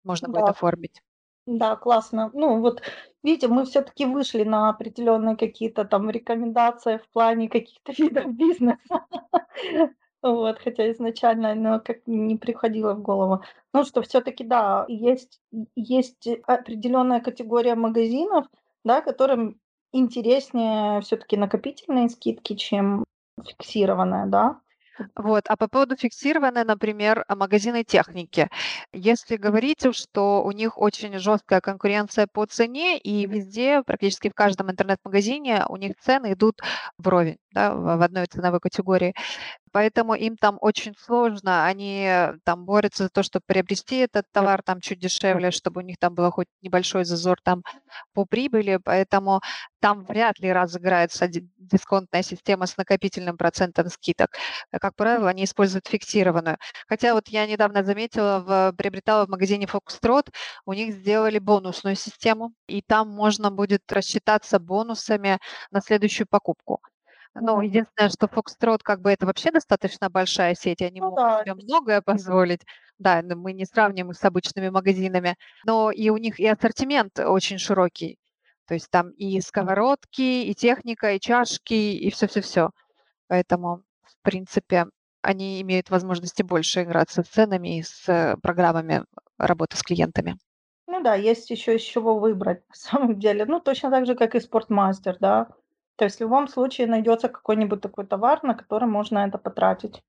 можно 0.04 0.28
будет 0.28 0.48
оформить. 0.48 1.02
Да, 1.46 1.76
классно. 1.76 2.30
Ну 2.32 2.60
вот, 2.60 2.82
видите, 3.22 3.48
мы 3.48 3.64
все-таки 3.66 4.06
вышли 4.06 4.44
на 4.44 4.70
определенные 4.70 5.36
какие-то 5.36 5.84
там 5.84 6.08
рекомендации 6.08 6.98
в 6.98 7.08
плане 7.10 7.48
каких-то 7.48 7.92
видов 7.98 8.32
бизнеса. 8.34 8.78
Вот, 10.22 10.58
хотя 10.58 10.90
изначально 10.90 11.50
оно 11.50 11.80
как 11.80 11.98
не 12.06 12.36
приходило 12.36 12.94
в 12.94 13.02
голову. 13.02 13.42
Ну, 13.74 13.84
что 13.84 14.00
все-таки, 14.00 14.42
да, 14.42 14.86
есть, 14.88 15.38
есть 15.76 16.26
определенная 16.46 17.20
категория 17.20 17.74
магазинов, 17.74 18.46
да, 18.84 19.02
которым 19.02 19.60
интереснее 19.92 21.02
все-таки 21.02 21.36
накопительные 21.36 22.08
скидки, 22.08 22.54
чем 22.54 23.04
фиксированная, 23.44 24.26
да. 24.26 24.60
Вот. 25.16 25.44
А 25.48 25.56
по 25.56 25.68
поводу 25.68 25.96
фиксированной, 25.96 26.64
например, 26.64 27.24
магазины 27.28 27.84
техники. 27.84 28.48
Если 28.92 29.36
говорить, 29.36 29.86
что 29.94 30.42
у 30.44 30.50
них 30.52 30.78
очень 30.78 31.18
жесткая 31.18 31.60
конкуренция 31.60 32.26
по 32.32 32.46
цене, 32.46 32.98
и 32.98 33.26
везде, 33.26 33.82
практически 33.84 34.28
в 34.30 34.34
каждом 34.34 34.70
интернет-магазине 34.70 35.64
у 35.68 35.76
них 35.76 35.92
цены 36.00 36.32
идут 36.32 36.60
вровень, 36.98 37.38
да, 37.52 37.74
в 37.74 38.02
одной 38.02 38.26
ценовой 38.26 38.60
категории. 38.60 39.14
Поэтому 39.74 40.14
им 40.14 40.36
там 40.36 40.56
очень 40.60 40.94
сложно, 40.96 41.66
они 41.66 42.08
там 42.44 42.64
борются 42.64 43.04
за 43.04 43.08
то, 43.10 43.24
чтобы 43.24 43.42
приобрести 43.44 43.96
этот 43.96 44.24
товар 44.30 44.62
там 44.62 44.80
чуть 44.80 45.00
дешевле, 45.00 45.50
чтобы 45.50 45.80
у 45.80 45.84
них 45.84 45.96
там 45.98 46.14
был 46.14 46.30
хоть 46.30 46.46
небольшой 46.62 47.04
зазор 47.04 47.38
там 47.42 47.64
по 48.12 48.24
прибыли, 48.24 48.78
поэтому 48.84 49.40
там 49.80 50.04
вряд 50.04 50.38
ли 50.38 50.52
разыграется 50.52 51.26
дисконтная 51.28 52.22
система 52.22 52.66
с 52.66 52.76
накопительным 52.76 53.36
процентом 53.36 53.88
скидок. 53.88 54.36
Как 54.80 54.94
правило, 54.94 55.28
они 55.28 55.42
используют 55.42 55.88
фиксированную. 55.88 56.58
Хотя 56.86 57.12
вот 57.14 57.26
я 57.28 57.44
недавно 57.44 57.82
заметила, 57.82 58.44
в, 58.46 58.76
приобретала 58.76 59.26
в 59.26 59.28
магазине 59.28 59.66
Foxtrot, 59.66 60.28
у 60.66 60.72
них 60.72 60.94
сделали 60.94 61.40
бонусную 61.40 61.96
систему, 61.96 62.52
и 62.68 62.80
там 62.80 63.08
можно 63.08 63.50
будет 63.50 63.82
рассчитаться 63.90 64.60
бонусами 64.60 65.40
на 65.72 65.80
следующую 65.80 66.28
покупку. 66.30 66.80
Ну, 67.34 67.60
единственное, 67.60 68.10
что 68.10 68.26
Foxtrot 68.26 68.78
как 68.82 69.00
бы 69.00 69.10
это 69.10 69.26
вообще 69.26 69.50
достаточно 69.50 70.08
большая 70.08 70.54
сеть, 70.54 70.82
они 70.82 71.00
Ну 71.00 71.10
могут 71.10 71.16
да. 71.16 71.40
себе 71.40 71.54
многое 71.54 72.00
позволить. 72.00 72.60
Да, 72.98 73.22
но 73.22 73.34
мы 73.36 73.52
не 73.52 73.64
сравним 73.66 74.10
их 74.10 74.16
с 74.16 74.24
обычными 74.24 74.68
магазинами. 74.68 75.36
Но 75.66 75.90
и 75.90 76.10
у 76.10 76.16
них 76.16 76.38
и 76.38 76.46
ассортимент 76.46 77.18
очень 77.18 77.58
широкий. 77.58 78.18
То 78.66 78.74
есть 78.74 78.88
там 78.90 79.10
и 79.10 79.40
сковородки, 79.40 80.44
и 80.44 80.54
техника, 80.54 81.12
и 81.12 81.20
чашки, 81.20 81.74
и 81.74 82.10
все-все-все. 82.10 82.70
Поэтому, 83.28 83.84
в 84.04 84.22
принципе, 84.22 84.86
они 85.22 85.60
имеют 85.62 85.90
возможности 85.90 86.42
больше 86.42 86.82
играться 86.84 87.22
с 87.22 87.28
ценами 87.28 87.78
и 87.78 87.82
с 87.82 88.36
программами 88.42 89.04
работы 89.38 89.76
с 89.76 89.82
клиентами. 89.82 90.38
Ну 90.86 91.02
да, 91.02 91.14
есть 91.14 91.50
еще 91.50 91.76
из 91.76 91.82
чего 91.82 92.18
выбрать 92.18 92.62
на 92.68 92.74
самом 92.74 93.18
деле. 93.18 93.44
Ну, 93.44 93.60
точно 93.60 93.90
так 93.90 94.06
же, 94.06 94.14
как 94.14 94.34
и 94.34 94.40
спортмастер, 94.40 95.16
да. 95.20 95.48
То 95.96 96.04
есть 96.04 96.18
в 96.18 96.20
любом 96.20 96.48
случае 96.48 96.86
найдется 96.86 97.28
какой-нибудь 97.28 97.80
такой 97.80 98.06
товар, 98.06 98.42
на 98.42 98.54
который 98.54 98.88
можно 98.88 99.18
это 99.18 99.38
потратить. 99.38 100.02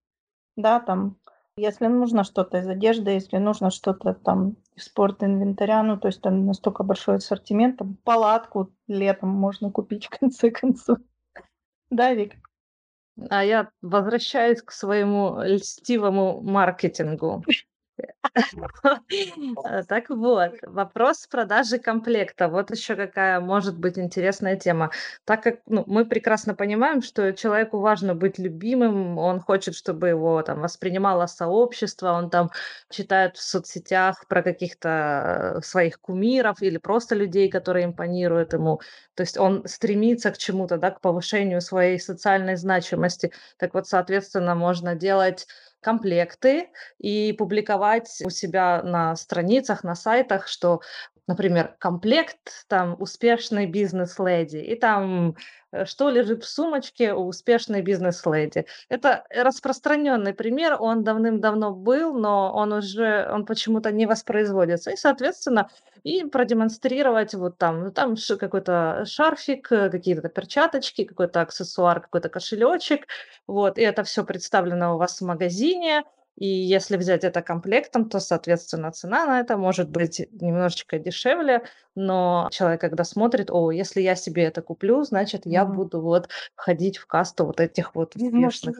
Да, 0.56 0.80
там, 0.80 1.18
если 1.58 1.88
нужно 1.88 2.24
что-то 2.24 2.58
из 2.58 2.68
одежды, 2.68 3.12
если 3.12 3.38
нужно 3.38 3.70
что-то 3.70 4.14
там 4.14 4.58
из 4.76 4.86
спорт-инвентаря, 4.86 5.84
ну, 5.84 5.98
то 5.98 6.08
есть 6.08 6.22
там 6.22 6.46
настолько 6.46 6.84
большой 6.84 7.18
ассортимент, 7.18 7.78
там 7.78 7.98
палатку 8.04 8.74
летом 8.88 9.30
можно 9.30 9.72
купить 9.72 10.08
в 10.08 10.20
конце 10.20 10.52
концов. 10.52 10.98
Да, 11.92 12.14
Вик? 12.14 12.34
А 13.30 13.46
я 13.46 13.70
возвращаюсь 13.82 14.62
к 14.62 14.72
своему 14.72 15.40
льстивому 15.44 16.42
маркетингу. 16.42 17.44
Э, 17.98 18.04
так 19.88 20.10
вот, 20.10 20.52
вопрос 20.64 21.28
продажи 21.28 21.80
комплекта. 21.80 22.48
Вот 22.48 22.72
еще 22.72 22.96
какая 22.96 23.40
может 23.40 23.78
быть 23.78 23.98
интересная 23.98 24.58
тема. 24.58 24.92
Так 25.24 25.44
как 25.44 25.60
ну, 25.66 25.84
мы 25.88 26.06
прекрасно 26.06 26.54
понимаем, 26.56 27.02
что 27.02 27.34
человеку 27.34 27.80
важно 27.80 28.16
быть 28.16 28.40
любимым, 28.40 29.18
он 29.18 29.40
хочет, 29.40 29.76
чтобы 29.76 30.10
его 30.10 30.42
там 30.42 30.62
воспринимало 30.62 31.28
сообщество, 31.28 32.12
он 32.12 32.30
там 32.30 32.52
читает 32.90 33.38
в 33.38 33.42
соцсетях 33.42 34.28
про 34.28 34.44
каких-то 34.44 35.56
э, 35.58 35.62
своих 35.62 36.00
кумиров 36.02 36.62
или 36.62 36.78
просто 36.78 37.16
людей, 37.16 37.50
которые 37.50 37.86
импонируют 37.86 38.54
ему. 38.54 38.82
То 39.16 39.22
есть 39.22 39.38
он 39.38 39.66
стремится 39.66 40.32
к 40.32 40.38
чему-то, 40.38 40.78
да, 40.78 40.92
к 40.92 41.02
повышению 41.02 41.62
своей 41.62 42.00
социальной 42.00 42.58
значимости. 42.58 43.32
Так 43.58 43.74
вот, 43.74 43.88
соответственно, 43.88 44.56
можно 44.56 44.96
делать 44.96 45.48
комплекты 45.86 46.70
и 46.98 47.32
публиковать 47.34 48.10
у 48.26 48.32
себя 48.32 48.82
на 48.82 49.16
страницах, 49.16 49.84
на 49.84 49.94
сайтах, 49.94 50.48
что, 50.48 50.82
например, 51.28 51.76
комплект 51.78 52.66
там 52.68 52.96
успешной 53.00 53.68
бизнес-леди, 53.68 54.58
и 54.58 54.74
там 54.74 55.36
что 55.86 56.10
лежит 56.10 56.44
в 56.44 56.48
сумочке 56.48 57.14
у 57.14 57.28
успешной 57.28 57.82
бизнес-леди. 57.82 58.66
Это 58.90 59.26
распространенный 59.30 60.34
пример, 60.34 60.78
он 60.80 61.04
давным-давно 61.04 61.74
был, 61.74 62.14
но 62.14 62.54
он 62.54 62.72
уже, 62.74 63.28
он 63.32 63.46
почему-то 63.46 63.92
не 63.92 64.06
воспроизводится. 64.06 64.92
И, 64.92 64.96
соответственно, 64.96 65.70
и 66.04 66.24
продемонстрировать 66.24 67.34
вот 67.34 67.58
там, 67.58 67.84
ну, 67.84 67.92
там 67.92 68.16
какой-то 68.40 69.04
шарфик, 69.06 69.72
э, 69.72 69.90
какие-то 69.90 70.30
перчаточки, 70.30 71.04
какой-то 71.04 71.42
аксессуар, 71.42 72.00
какой-то 72.00 72.30
кошелечек, 72.30 73.08
вот, 73.48 73.78
и 73.78 73.82
это 73.82 74.04
все 74.04 74.24
представлено 74.24 74.96
у 74.96 74.98
вас 74.98 75.20
в 75.20 75.26
магазине. 75.26 76.04
И 76.38 76.46
если 76.48 76.98
взять 76.98 77.24
это 77.24 77.42
комплектом, 77.42 78.10
то, 78.10 78.20
соответственно, 78.20 78.92
цена 78.92 79.26
на 79.26 79.40
это 79.40 79.56
может 79.56 79.90
быть 79.90 80.20
немножечко 80.32 81.00
дешевле, 81.00 81.64
но 81.96 82.50
человек, 82.52 82.82
когда 82.82 83.06
смотрит, 83.06 83.50
о, 83.50 83.72
если 83.72 84.02
я 84.02 84.16
себе 84.16 84.44
это 84.44 84.62
куплю, 84.62 85.04
значит, 85.04 85.44
я 85.46 85.64
Мгм. 85.64 85.76
буду 85.78 86.02
вот 86.02 86.28
входить 86.56 86.98
в 86.98 87.08
касту 87.08 87.46
вот 87.46 87.62
этих 87.62 87.96
вот 87.96 88.18
успешных. 88.18 88.78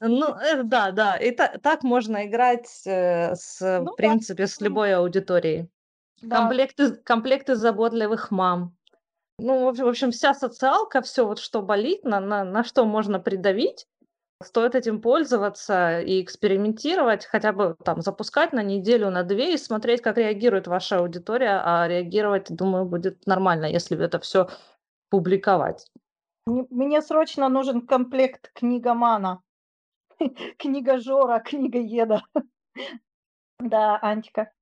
Ну, 0.00 0.34
э, 0.34 0.62
да, 0.64 0.90
да, 0.90 1.16
и 1.16 1.30
та- 1.30 1.56
так 1.62 1.82
можно 1.82 2.26
играть 2.26 2.68
э, 2.86 3.34
с, 3.34 3.60
Ну 3.62 3.82
в 3.82 3.84
да. 3.86 3.92
принципе, 3.96 4.46
с 4.46 4.60
любой 4.60 4.94
аудиторией. 4.94 5.68
Да. 6.20 6.36
Комплекты, 6.40 6.92
комплекты 6.96 7.54
заботливых 7.56 8.30
мам. 8.30 8.76
Ну, 9.38 9.64
в 9.64 9.68
общем- 9.68 9.84
в 9.84 9.88
общем, 9.88 10.10
вся 10.10 10.34
социалка, 10.34 11.00
все 11.02 11.26
вот 11.26 11.38
что 11.38 11.62
болит, 11.62 12.04
на, 12.04 12.20
на, 12.20 12.44
на 12.44 12.64
что 12.64 12.84
можно 12.84 13.18
придавить, 13.20 13.86
стоит 14.42 14.74
этим 14.74 15.00
пользоваться 15.00 16.00
и 16.00 16.22
экспериментировать, 16.22 17.26
хотя 17.26 17.52
бы 17.52 17.76
там 17.84 18.02
запускать 18.02 18.52
на 18.52 18.62
неделю, 18.62 19.10
на 19.10 19.22
две 19.22 19.54
и 19.54 19.58
смотреть, 19.58 20.02
как 20.02 20.18
реагирует 20.18 20.66
ваша 20.66 20.98
аудитория, 20.98 21.60
а 21.64 21.88
реагировать, 21.88 22.46
думаю, 22.50 22.84
будет 22.84 23.26
нормально, 23.26 23.66
если 23.66 24.02
это 24.02 24.18
все 24.20 24.48
публиковать. 25.10 25.90
Мне 26.46 27.02
срочно 27.02 27.48
нужен 27.48 27.86
комплект 27.86 28.52
книгомана. 28.54 29.42
Книгожора, 30.58 31.40
книгоеда. 31.40 32.22
Да, 33.58 33.98
Антика. 34.02 34.52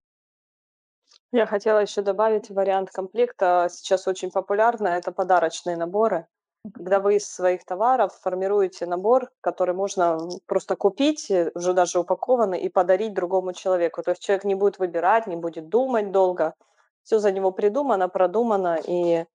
Я 1.32 1.46
хотела 1.46 1.80
еще 1.80 2.00
добавить 2.00 2.48
вариант 2.48 2.90
комплекта. 2.90 3.66
Сейчас 3.68 4.06
очень 4.06 4.30
популярно 4.30 4.86
это 4.86 5.10
подарочные 5.10 5.76
наборы. 5.76 6.28
Когда 6.72 6.98
вы 6.98 7.16
из 7.16 7.28
своих 7.28 7.64
товаров 7.66 8.14
формируете 8.22 8.86
набор, 8.86 9.30
который 9.42 9.74
можно 9.74 10.18
просто 10.46 10.76
купить, 10.76 11.30
э, 11.30 11.50
уже 11.54 11.74
даже 11.74 12.00
упакованный, 12.00 12.58
и 12.60 12.70
подарить 12.70 13.12
другому 13.12 13.52
человеку. 13.52 14.02
То 14.02 14.12
есть 14.12 14.22
человек 14.22 14.44
не 14.44 14.54
будет 14.54 14.78
выбирать, 14.78 15.26
не 15.26 15.36
будет 15.36 15.68
думать 15.68 16.10
долго. 16.10 16.54
Все 17.02 17.18
за 17.18 17.32
него 17.32 17.52
придумано, 17.52 18.08
продумано, 18.08 18.78
и 18.82 19.26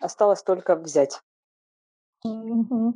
осталось 0.00 0.42
только 0.42 0.74
взять. 0.74 1.20
Ну, 2.24 2.94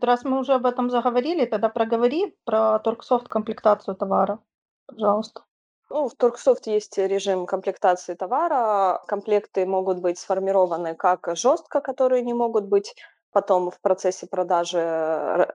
раз 0.00 0.24
мы 0.24 0.38
уже 0.38 0.54
об 0.54 0.66
этом 0.66 0.90
заговорили, 0.90 1.46
тогда 1.46 1.68
проговори 1.68 2.36
про 2.44 2.78
торгсофт 2.78 3.26
комплектацию 3.28 3.96
товара, 3.96 4.38
пожалуйста. 4.86 5.45
Ну, 5.90 6.08
в 6.08 6.14
Торгсофт 6.14 6.66
есть 6.66 6.98
режим 6.98 7.46
комплектации 7.46 8.14
товара. 8.14 9.02
Комплекты 9.06 9.66
могут 9.66 9.98
быть 9.98 10.18
сформированы 10.18 10.94
как 10.94 11.28
жестко, 11.34 11.80
которые 11.80 12.22
не 12.22 12.34
могут 12.34 12.64
быть 12.64 12.94
потом 13.32 13.70
в 13.70 13.80
процессе 13.80 14.26
продажи 14.26 14.78
ра- 14.78 15.54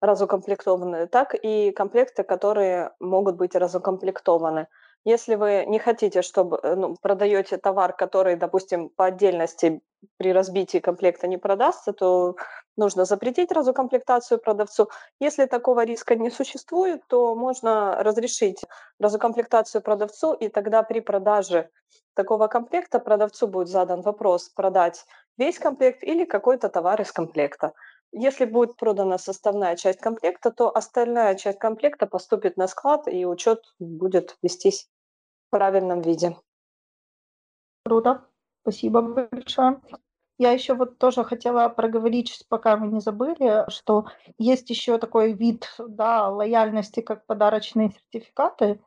разукомплектованы, 0.00 1.06
так 1.06 1.34
и 1.34 1.70
комплекты, 1.72 2.24
которые 2.24 2.92
могут 3.00 3.36
быть 3.36 3.54
разукомплектованы. 3.54 4.66
Если 5.04 5.34
вы 5.34 5.64
не 5.66 5.78
хотите, 5.78 6.20
чтобы 6.20 6.60
э, 6.62 6.74
ну, 6.74 6.96
продаете 7.00 7.56
товар, 7.56 7.94
который, 7.94 8.36
допустим, 8.36 8.90
по 8.90 9.06
отдельности 9.06 9.80
при 10.18 10.32
разбитии 10.32 10.78
комплекта 10.78 11.26
не 11.26 11.38
продастся, 11.38 11.92
то 11.92 12.36
нужно 12.76 13.04
запретить 13.04 13.52
разукомплектацию 13.52 14.38
продавцу. 14.38 14.90
Если 15.18 15.46
такого 15.46 15.84
риска 15.84 16.16
не 16.16 16.30
существует, 16.30 17.02
то 17.08 17.34
можно 17.34 18.02
разрешить 18.02 18.62
разукомплектацию 18.98 19.80
продавцу, 19.82 20.34
и 20.34 20.48
тогда 20.48 20.82
при 20.82 21.00
продаже 21.00 21.70
такого 22.14 22.48
комплекта 22.48 22.98
продавцу 22.98 23.48
будет 23.48 23.68
задан 23.68 24.02
вопрос 24.02 24.50
продать 24.50 25.06
весь 25.38 25.58
комплект 25.58 26.02
или 26.02 26.24
какой-то 26.26 26.68
товар 26.68 27.00
из 27.00 27.12
комплекта. 27.12 27.72
Если 28.12 28.44
будет 28.44 28.76
продана 28.76 29.18
составная 29.18 29.76
часть 29.76 30.00
комплекта, 30.00 30.50
то 30.50 30.74
остальная 30.74 31.36
часть 31.36 31.58
комплекта 31.58 32.06
поступит 32.06 32.56
на 32.56 32.66
склад, 32.66 33.06
и 33.06 33.24
учет 33.24 33.62
будет 33.78 34.36
вестись 34.42 34.88
в 35.46 35.50
правильном 35.50 36.00
виде. 36.02 36.36
Круто. 37.84 38.24
Спасибо 38.62 39.00
большое. 39.02 39.80
Я 40.38 40.52
еще 40.52 40.74
вот 40.74 40.98
тоже 40.98 41.22
хотела 41.22 41.68
проговорить, 41.68 42.44
пока 42.48 42.76
мы 42.76 42.88
не 42.88 43.00
забыли, 43.00 43.70
что 43.70 44.06
есть 44.38 44.70
еще 44.70 44.98
такой 44.98 45.34
вид, 45.34 45.68
да, 45.78 46.28
лояльности, 46.28 47.00
как 47.00 47.26
подарочные 47.26 47.90
сертификаты. 47.90 48.80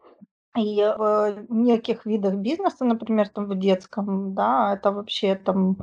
И 0.58 0.82
в 0.82 1.46
неких 1.50 2.06
видах 2.06 2.36
бизнеса, 2.36 2.86
например, 2.86 3.30
там 3.30 3.48
в 3.48 3.58
детском, 3.58 4.36
да, 4.36 4.74
это 4.76 4.92
вообще 4.92 5.36
там 5.36 5.78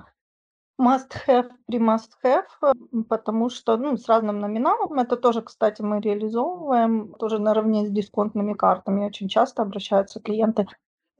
must-have 0.81 1.51
при 1.67 1.79
must-have, 1.79 2.47
потому 3.09 3.51
что 3.51 3.77
ну, 3.77 3.97
с 3.97 4.09
разным 4.09 4.41
номиналом. 4.41 4.99
Это 4.99 5.17
тоже, 5.17 5.43
кстати, 5.43 5.83
мы 5.83 6.01
реализовываем 6.01 7.15
тоже 7.19 7.39
наравне 7.39 7.87
с 7.87 7.91
дисконтными 7.91 8.55
картами. 8.55 9.07
Очень 9.07 9.29
часто 9.29 9.63
обращаются 9.63 10.21
клиенты, 10.21 10.67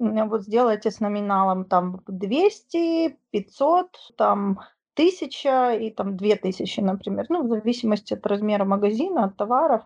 вот 0.01 0.43
сделайте 0.43 0.91
с 0.91 1.01
номиналом 1.01 1.67
там 1.67 2.03
200, 2.07 3.19
500, 3.31 4.15
там 4.17 4.61
1000 4.95 5.77
и 5.79 5.91
там 5.91 6.17
2000, 6.17 6.81
например. 6.81 7.27
Ну, 7.29 7.43
в 7.43 7.49
зависимости 7.49 8.15
от 8.15 8.27
размера 8.27 8.65
магазина, 8.65 9.25
от 9.25 9.37
товаров. 9.37 9.83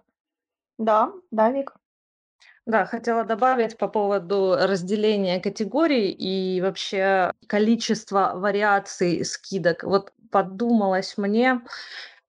Да, 0.79 1.13
да, 1.31 1.51
Вик. 1.51 1.75
Да, 2.67 2.87
хотела 2.87 3.25
добавить 3.25 3.77
по 3.77 3.89
поводу 3.89 4.57
разделения 4.59 5.39
категорий 5.39 6.11
и 6.11 6.63
вообще 6.63 7.33
количества 7.47 8.33
вариаций 8.35 9.23
скидок. 9.25 9.83
Вот 9.85 10.13
подумалось 10.31 11.19
мне, 11.19 11.61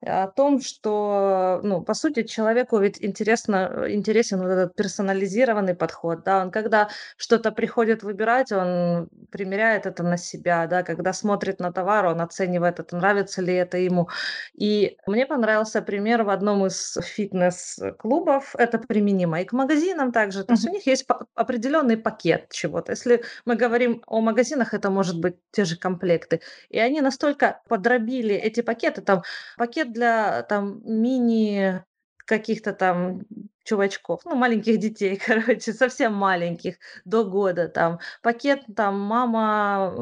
о 0.05 0.27
том, 0.27 0.61
что, 0.61 1.59
ну, 1.63 1.81
по 1.81 1.93
сути, 1.93 2.23
человеку 2.23 2.79
ведь 2.79 3.03
интересно, 3.03 3.85
интересен 3.87 4.41
вот 4.41 4.49
этот 4.49 4.75
персонализированный 4.75 5.75
подход, 5.75 6.23
да, 6.23 6.41
он 6.41 6.51
когда 6.51 6.89
что-то 7.17 7.51
приходит 7.51 8.03
выбирать, 8.03 8.51
он 8.51 9.09
примеряет 9.31 9.85
это 9.85 10.03
на 10.03 10.17
себя, 10.17 10.67
да, 10.67 10.83
когда 10.83 11.13
смотрит 11.13 11.59
на 11.59 11.71
товар, 11.71 12.05
он 12.05 12.21
оценивает 12.21 12.79
это, 12.79 12.95
нравится 12.95 13.41
ли 13.41 13.53
это 13.53 13.77
ему. 13.77 14.09
И 14.53 14.97
мне 15.07 15.25
понравился 15.25 15.81
пример 15.81 16.23
в 16.23 16.29
одном 16.29 16.65
из 16.65 16.97
фитнес-клубов, 17.01 18.55
это 18.57 18.77
применимо 18.79 19.41
и 19.41 19.45
к 19.45 19.53
магазинам 19.53 20.11
также, 20.11 20.43
то 20.43 20.53
есть 20.53 20.67
у 20.67 20.71
них 20.71 20.85
есть 20.87 21.05
определенный 21.33 21.97
пакет 21.97 22.47
чего-то. 22.51 22.91
Если 22.91 23.23
мы 23.45 23.55
говорим 23.55 24.01
о 24.07 24.21
магазинах, 24.21 24.73
это 24.73 24.89
может 24.89 25.19
быть 25.19 25.35
те 25.51 25.65
же 25.65 25.77
комплекты. 25.77 26.41
И 26.69 26.79
они 26.79 27.01
настолько 27.01 27.61
подробили 27.67 28.35
эти 28.35 28.61
пакеты, 28.61 29.01
там 29.01 29.23
пакет 29.57 29.94
для 29.95 30.43
там 30.43 30.81
мини 30.85 31.83
каких-то 32.25 32.73
там 32.73 33.21
чувачков, 33.63 34.21
ну, 34.25 34.35
маленьких 34.35 34.77
детей, 34.79 35.17
короче, 35.25 35.73
совсем 35.73 36.13
маленьких, 36.13 36.75
до 37.05 37.23
года, 37.23 37.67
там, 37.67 37.99
пакет, 38.21 38.61
там, 38.75 38.99
мама, 38.99 39.93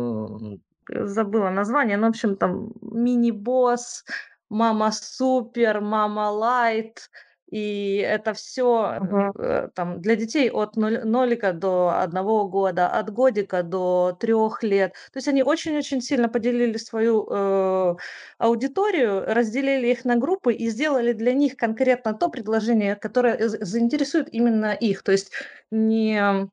забыла 0.90 1.50
название, 1.50 1.98
ну, 1.98 2.08
в 2.08 2.10
общем, 2.10 2.36
там, 2.36 2.74
мини-босс, 2.82 4.06
мама 4.50 4.92
супер, 4.92 5.82
мама 5.82 6.30
лайт, 6.30 7.10
и 7.54 7.98
это 7.98 8.34
все 8.34 9.00
Мгм. 9.00 9.32
э, 9.40 9.68
там 9.76 10.02
для 10.02 10.16
детей 10.16 10.50
от 10.50 10.76
нолика 10.76 11.54
до 11.54 12.02
одного 12.02 12.48
года, 12.48 12.88
от 12.88 13.12
годика 13.12 13.62
до 13.64 14.18
трех 14.20 14.64
лет. 14.64 14.94
То 15.12 15.18
есть 15.18 15.28
они 15.28 15.44
очень-очень 15.44 16.02
сильно 16.02 16.30
поделили 16.30 16.78
свою 16.78 17.28
э, 17.30 17.96
аудиторию, 18.40 19.24
разделили 19.28 19.88
их 19.90 20.06
на 20.06 20.16
группы 20.16 20.54
и 20.54 20.70
сделали 20.70 21.14
для 21.14 21.34
них 21.34 21.56
конкретно 21.58 22.14
то 22.14 22.30
предложение, 22.30 22.96
которое 22.96 23.38
заинтересует 23.48 24.34
именно 24.34 24.74
их. 24.74 25.04
То 25.04 25.12
есть 25.12 25.32
не 25.72 26.50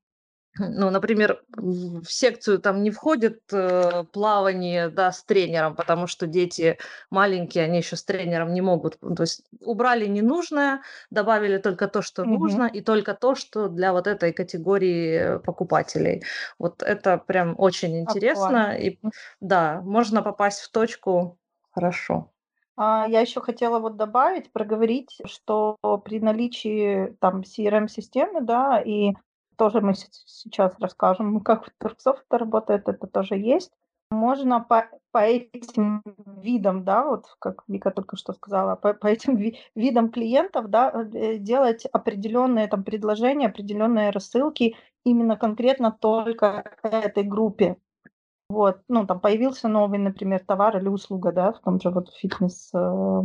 ну, 0.59 0.91
например, 0.91 1.43
в 1.57 2.05
секцию 2.07 2.59
там 2.59 2.83
не 2.83 2.91
входит 2.91 3.41
э, 3.53 4.05
плавание, 4.13 4.89
да, 4.89 5.13
с 5.13 5.23
тренером, 5.23 5.77
потому 5.77 6.07
что 6.07 6.27
дети 6.27 6.79
маленькие, 7.11 7.65
они 7.65 7.79
еще 7.79 7.97
с 7.97 8.03
тренером 8.05 8.53
не 8.53 8.61
могут. 8.61 8.99
Ну, 9.01 9.15
То 9.15 9.23
есть 9.23 9.43
убрали 9.61 10.07
ненужное, 10.07 10.83
добавили 11.11 11.59
только 11.59 11.87
то, 11.89 12.03
что 12.03 12.25
Мгм. 12.25 12.39
нужно, 12.39 12.65
и 12.65 12.81
только 12.81 13.15
то, 13.15 13.35
что 13.35 13.69
для 13.69 13.93
вот 13.93 14.07
этой 14.07 14.33
категории 14.33 15.39
покупателей. 15.39 16.25
Вот 16.59 16.83
это 16.83 17.19
прям 17.19 17.55
очень 17.57 17.99
интересно, 18.01 18.77
и 18.77 18.99
да, 19.41 19.81
можно 19.83 20.23
попасть 20.23 20.61
в 20.61 20.71
точку 20.73 21.39
хорошо. 21.71 22.33
А, 22.77 23.07
я 23.09 23.21
еще 23.21 23.41
хотела 23.41 23.79
вот 23.79 23.97
добавить, 23.97 24.53
проговорить, 24.53 25.19
что 25.27 25.77
при 26.05 26.19
наличии 26.21 27.17
там 27.21 27.43
CRM-системы, 27.45 28.41
да, 28.41 28.81
и 28.81 29.13
тоже 29.61 29.83
мы 29.83 29.93
сейчас 29.95 30.73
расскажем, 30.81 31.41
как 31.45 31.67
в 31.67 31.71
Турксофт 31.79 32.25
работает, 32.31 32.89
это 32.89 33.07
тоже 33.07 33.37
есть. 33.37 33.71
Можно 34.11 34.61
по, 34.61 34.89
по 35.13 35.19
этим 35.19 36.03
видам, 36.43 36.83
да, 36.85 37.05
вот 37.05 37.27
как 37.39 37.63
Вика 37.69 37.91
только 37.91 38.17
что 38.17 38.33
сказала, 38.33 38.75
по, 38.75 38.95
по 38.95 39.07
этим 39.07 39.37
ви- 39.37 39.59
видам 39.77 40.11
клиентов, 40.11 40.69
да, 40.69 40.91
э, 40.91 41.37
делать 41.37 41.85
определенные 41.93 42.67
там 42.69 42.83
предложения, 42.85 43.49
определенные 43.49 44.11
рассылки 44.11 44.77
именно 45.05 45.37
конкретно 45.37 45.93
только 45.93 46.65
этой 46.83 47.23
группе. 47.23 47.77
Вот, 48.49 48.81
ну, 48.89 49.07
там 49.07 49.21
появился 49.21 49.69
новый, 49.69 49.99
например, 49.99 50.41
товар 50.45 50.79
или 50.79 50.89
услуга, 50.89 51.33
да, 51.33 51.53
в 51.53 51.61
том 51.61 51.81
же 51.81 51.91
вот 51.91 52.13
фитнес 52.15 52.71
э, 52.75 53.23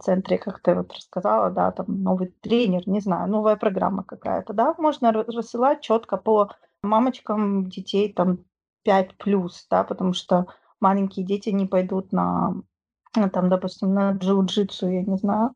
центре, 0.00 0.38
как 0.38 0.60
ты 0.60 0.74
вот 0.74 0.92
рассказала, 0.92 1.50
да, 1.50 1.72
там 1.72 2.02
новый 2.02 2.28
тренер, 2.40 2.88
не 2.88 3.00
знаю, 3.00 3.30
новая 3.30 3.56
программа 3.56 4.04
какая-то, 4.04 4.52
да, 4.52 4.74
можно 4.78 5.08
ра- 5.08 5.30
рассылать 5.30 5.80
четко 5.80 6.16
по 6.16 6.50
мамочкам 6.82 7.68
детей 7.68 8.12
там 8.12 8.44
5 8.84 9.16
плюс, 9.16 9.66
да, 9.70 9.84
потому 9.84 10.12
что 10.12 10.46
маленькие 10.80 11.26
дети 11.26 11.48
не 11.50 11.66
пойдут 11.66 12.12
на, 12.12 12.54
ну, 13.16 13.30
там, 13.30 13.48
допустим, 13.48 13.94
на 13.94 14.12
джиу-джитсу, 14.12 14.86
я 14.88 15.02
не 15.02 15.16
знаю, 15.16 15.54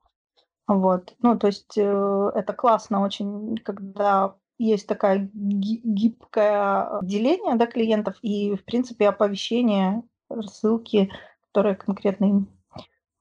вот, 0.67 1.15
ну, 1.21 1.39
то 1.39 1.47
есть 1.47 1.79
э, 1.79 2.31
это 2.35 2.53
классно 2.53 3.03
очень, 3.03 3.57
когда 3.59 4.35
есть 4.59 4.87
такая 4.87 5.31
ги- 5.33 5.81
гибкое 5.85 7.01
деление, 7.03 7.55
да, 7.55 7.67
клиентов 7.67 8.17
и, 8.23 8.55
в 8.57 8.65
принципе, 8.65 9.09
оповещение, 9.09 10.03
рассылки, 10.29 11.11
которые 11.51 11.77
конкретно 11.77 12.25
им 12.27 12.49
а, 12.49 12.58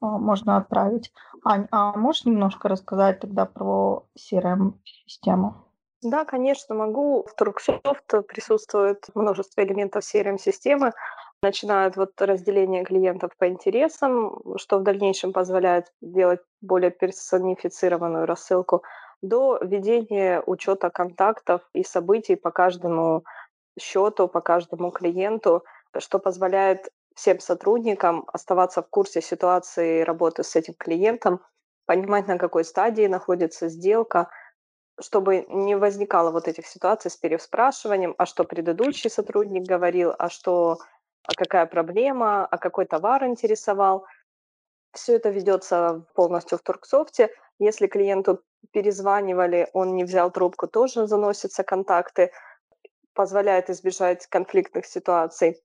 можно 0.01 0.57
отправить. 0.57 1.11
Ань, 1.43 1.67
а 1.71 1.97
можешь 1.97 2.25
немножко 2.25 2.69
рассказать 2.69 3.19
тогда 3.19 3.45
про 3.45 4.05
CRM-систему? 4.17 5.63
Да, 6.03 6.25
конечно, 6.25 6.75
могу. 6.75 7.25
В 7.27 7.41
Turksoft 7.41 8.23
присутствует 8.23 9.07
множество 9.15 9.61
элементов 9.61 10.03
CRM-системы. 10.03 10.93
Начинают 11.41 11.97
вот 11.97 12.19
разделение 12.21 12.83
клиентов 12.83 13.31
по 13.37 13.47
интересам, 13.47 14.41
что 14.57 14.79
в 14.79 14.83
дальнейшем 14.83 15.33
позволяет 15.33 15.91
делать 16.01 16.41
более 16.61 16.91
персонифицированную 16.91 18.25
рассылку, 18.25 18.83
до 19.21 19.57
ведения 19.61 20.43
учета 20.45 20.89
контактов 20.89 21.61
и 21.73 21.83
событий 21.83 22.35
по 22.35 22.51
каждому 22.51 23.23
счету, 23.79 24.27
по 24.27 24.41
каждому 24.41 24.91
клиенту, 24.91 25.63
что 25.97 26.19
позволяет 26.19 26.89
всем 27.17 27.39
сотрудникам 27.39 28.25
оставаться 28.31 28.83
в 28.83 28.89
курсе 28.89 29.21
ситуации 29.21 30.01
работы 30.03 30.43
с 30.43 30.55
этим 30.55 30.75
клиентом, 30.75 31.41
понимать, 31.87 32.27
на 32.27 32.37
какой 32.37 32.63
стадии 32.63 33.07
находится 33.07 33.69
сделка, 33.69 34.29
чтобы 35.01 35.45
не 35.49 35.75
возникало 35.75 36.29
вот 36.29 36.47
этих 36.47 36.67
ситуаций 36.67 37.09
с 37.09 37.17
переспрашиванием, 37.17 38.13
а 38.19 38.27
что 38.27 38.43
предыдущий 38.43 39.09
сотрудник 39.09 39.63
говорил, 39.63 40.13
а 40.17 40.29
что, 40.29 40.77
а 41.23 41.33
какая 41.35 41.65
проблема, 41.65 42.45
а 42.45 42.57
какой 42.59 42.85
товар 42.85 43.25
интересовал. 43.25 44.05
Все 44.93 45.15
это 45.15 45.29
ведется 45.29 46.05
полностью 46.13 46.59
в 46.59 46.61
Турксофте. 46.61 47.31
Если 47.57 47.87
клиенту 47.87 48.43
перезванивали, 48.71 49.69
он 49.73 49.95
не 49.95 50.03
взял 50.03 50.29
трубку, 50.29 50.67
тоже 50.67 51.07
заносятся 51.07 51.63
контакты, 51.63 52.31
позволяет 53.13 53.71
избежать 53.71 54.27
конфликтных 54.27 54.85
ситуаций. 54.85 55.63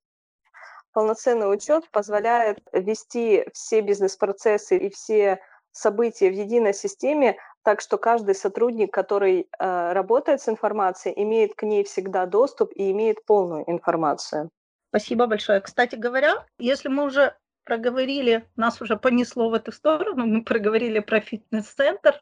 Полноценный 0.93 1.53
учет 1.53 1.89
позволяет 1.91 2.59
вести 2.73 3.47
все 3.53 3.81
бизнес-процессы 3.81 4.77
и 4.77 4.91
все 4.91 5.41
события 5.71 6.31
в 6.31 6.35
единой 6.35 6.75
системе, 6.75 7.37
так 7.63 7.81
что 7.81 7.97
каждый 7.97 8.35
сотрудник, 8.35 8.93
который 8.93 9.49
э, 9.59 9.93
работает 9.93 10.43
с 10.43 10.49
информацией, 10.49 11.15
имеет 11.23 11.55
к 11.55 11.63
ней 11.63 11.85
всегда 11.85 12.27
доступ 12.27 12.73
и 12.75 12.91
имеет 12.91 13.25
полную 13.25 13.69
информацию. 13.71 14.51
Спасибо 14.91 15.27
большое. 15.27 15.61
Кстати 15.61 15.95
говоря, 15.95 16.45
если 16.59 16.89
мы 16.89 17.05
уже 17.05 17.35
проговорили, 17.65 18.47
нас 18.57 18.83
уже 18.83 18.97
понесло 18.97 19.49
в 19.49 19.55
эту 19.55 19.73
сторону, 19.73 20.27
мы 20.27 20.45
проговорили 20.45 20.99
про 20.99 21.21
фитнес-центр, 21.21 22.21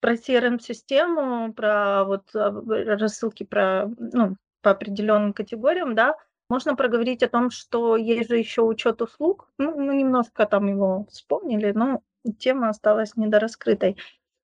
про 0.00 0.14
CRM-систему, 0.14 1.52
про 1.52 2.04
вот 2.04 2.32
в- 2.32 2.96
рассылки 2.96 3.44
про, 3.44 3.88
ну, 3.98 4.36
по 4.62 4.72
определенным 4.72 5.32
категориям, 5.32 5.94
да, 5.94 6.16
можно 6.48 6.76
проговорить 6.76 7.22
о 7.22 7.28
том, 7.28 7.50
что 7.50 7.96
есть 7.96 8.28
же 8.28 8.38
еще 8.38 8.62
учет 8.62 9.02
услуг. 9.02 9.48
Ну, 9.58 9.76
мы 9.76 9.94
немножко 9.94 10.46
там 10.46 10.68
его 10.68 11.06
вспомнили, 11.10 11.72
но 11.72 12.02
тема 12.38 12.68
осталась 12.68 13.16
недораскрытой. 13.16 13.96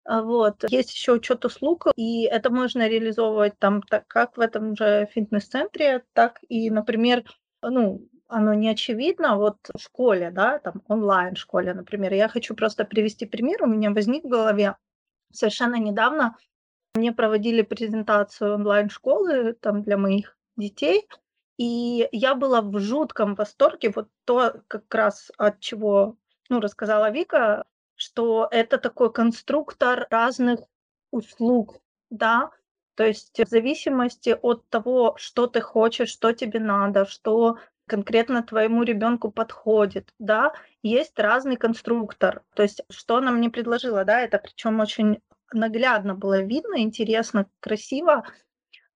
А, 0.04 0.22
Вот. 0.22 0.64
Есть 0.68 0.92
еще 0.94 1.12
учет 1.12 1.44
услуг, 1.44 1.86
и 1.96 2.24
это 2.24 2.50
можно 2.50 2.88
реализовывать 2.88 3.58
там 3.58 3.82
так, 3.82 4.06
как 4.06 4.36
в 4.36 4.40
этом 4.40 4.76
же 4.76 5.08
фитнес-центре, 5.12 6.04
так 6.14 6.38
и, 6.48 6.70
например, 6.70 7.24
ну, 7.62 8.08
оно 8.28 8.54
не 8.54 8.68
очевидно, 8.68 9.36
вот 9.36 9.56
в 9.74 9.80
школе, 9.80 10.30
да, 10.30 10.58
там 10.58 10.82
онлайн-школе, 10.86 11.74
например. 11.74 12.12
Я 12.12 12.28
хочу 12.28 12.54
просто 12.54 12.84
привести 12.84 13.26
пример, 13.26 13.62
у 13.62 13.66
меня 13.66 13.90
возник 13.90 14.24
в 14.24 14.28
голове 14.28 14.76
совершенно 15.32 15.76
недавно. 15.76 16.36
Мне 16.94 17.12
проводили 17.12 17.62
презентацию 17.62 18.54
онлайн-школы 18.54 19.54
там 19.54 19.82
для 19.82 19.96
моих 19.96 20.36
детей, 20.56 21.06
И 21.58 22.08
я 22.12 22.34
была 22.34 22.62
в 22.62 22.78
жутком 22.78 23.34
восторге, 23.34 23.92
вот 23.94 24.08
то 24.24 24.62
как 24.68 24.94
раз 24.94 25.30
от 25.36 25.60
чего 25.60 26.16
ну, 26.48 26.60
рассказала 26.60 27.10
Вика, 27.10 27.64
что 27.96 28.48
это 28.50 28.78
такой 28.78 29.12
конструктор 29.12 30.06
разных 30.10 30.60
услуг, 31.10 31.80
да, 32.10 32.50
то 32.94 33.04
есть 33.04 33.38
в 33.38 33.48
зависимости 33.48 34.36
от 34.40 34.68
того, 34.70 35.14
что 35.18 35.46
ты 35.46 35.60
хочешь, 35.60 36.08
что 36.10 36.32
тебе 36.32 36.60
надо, 36.60 37.06
что 37.06 37.58
конкретно 37.86 38.42
твоему 38.42 38.82
ребенку 38.82 39.30
подходит, 39.30 40.12
да, 40.18 40.52
есть 40.82 41.18
разный 41.18 41.56
конструктор. 41.56 42.42
То 42.54 42.62
есть 42.62 42.82
что 42.90 43.16
она 43.16 43.30
мне 43.32 43.50
предложила, 43.50 44.04
да, 44.04 44.20
это 44.20 44.38
причем 44.38 44.80
очень 44.80 45.20
наглядно 45.52 46.14
было 46.14 46.42
видно, 46.42 46.80
интересно, 46.80 47.46
красиво. 47.60 48.24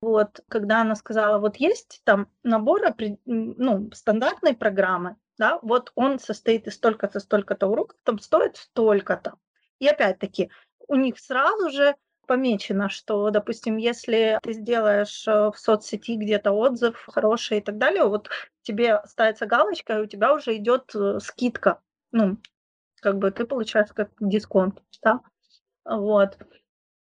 Вот, 0.03 0.41
когда 0.49 0.81
она 0.81 0.97
сказала, 0.97 1.39
вот 1.39 1.57
есть 1.57 2.03
там 2.05 2.27
набор 2.43 2.81
ну, 3.25 3.89
стандартной 3.93 4.55
программы, 4.55 5.17
да, 5.39 5.61
вот 5.63 5.93
он 5.95 6.19
состоит 6.19 6.67
из 6.67 6.75
столько-то, 6.75 7.21
столько-то 7.21 7.69
уроков, 7.69 7.97
там 8.03 8.19
стоит 8.19 8.57
столько-то. 8.57 9.35
И 9.79 9.87
опять-таки, 9.87 10.51
у 10.89 10.97
них 10.97 11.21
сразу 11.21 11.71
же 11.71 11.95
помечено, 12.27 12.89
что, 12.89 13.31
допустим, 13.31 13.77
если 13.77 14.41
ты 14.43 14.55
сделаешь 14.55 15.27
э, 15.29 15.51
в 15.51 15.55
соцсети 15.57 16.17
где-то 16.17 16.51
отзыв 16.51 17.05
хороший 17.07 17.59
и 17.59 17.61
так 17.61 17.79
далее, 17.79 18.05
вот 18.05 18.29
тебе 18.63 19.01
ставится 19.07 19.47
галочка, 19.47 19.99
и 19.99 20.03
у 20.03 20.07
тебя 20.07 20.35
уже 20.35 20.57
идет 20.57 20.93
э, 20.97 21.21
скидка. 21.21 21.81
Ну, 22.11 22.39
как 23.01 23.19
бы 23.19 23.31
ты 23.31 23.45
получаешь 23.45 23.91
как 23.95 24.11
дисконт, 24.19 24.83
да? 25.03 25.21
Вот. 25.85 26.39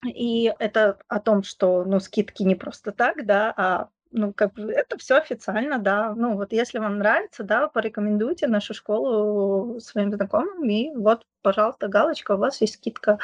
И 0.06 0.54
это 0.60 0.98
о 1.08 1.20
том, 1.20 1.44
что, 1.44 1.84
ну, 1.86 2.00
скидки 2.00 2.44
не 2.44 2.56
просто 2.56 2.92
так, 2.92 3.26
да, 3.26 3.54
а 3.56 3.90
ну, 4.12 4.32
как 4.32 4.54
бы 4.54 4.72
это 4.72 4.98
все 4.98 5.16
официально, 5.18 5.80
да. 5.80 6.14
Ну, 6.16 6.36
вот 6.36 6.54
если 6.54 6.78
вам 6.80 7.00
нравится, 7.00 7.44
да, 7.44 7.68
порекомендуйте 7.68 8.48
нашу 8.48 8.74
школу 8.74 9.80
своим 9.80 10.12
знакомым, 10.12 10.64
и 10.70 10.92
вот, 10.96 11.26
пожалуйста, 11.42 11.88
галочка, 11.88 12.34
у 12.34 12.38
вас 12.38 12.62
есть 12.62 12.76
скидка. 12.76 13.18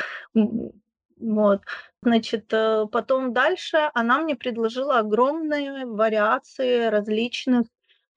Вот. 1.19 1.61
Значит, 2.01 2.45
э, 2.53 2.85
потом 2.91 3.33
дальше 3.33 3.91
она 3.93 4.19
мне 4.19 4.35
предложила 4.35 4.99
огромные 4.99 5.85
вариации 5.85 6.85
различных 6.85 7.67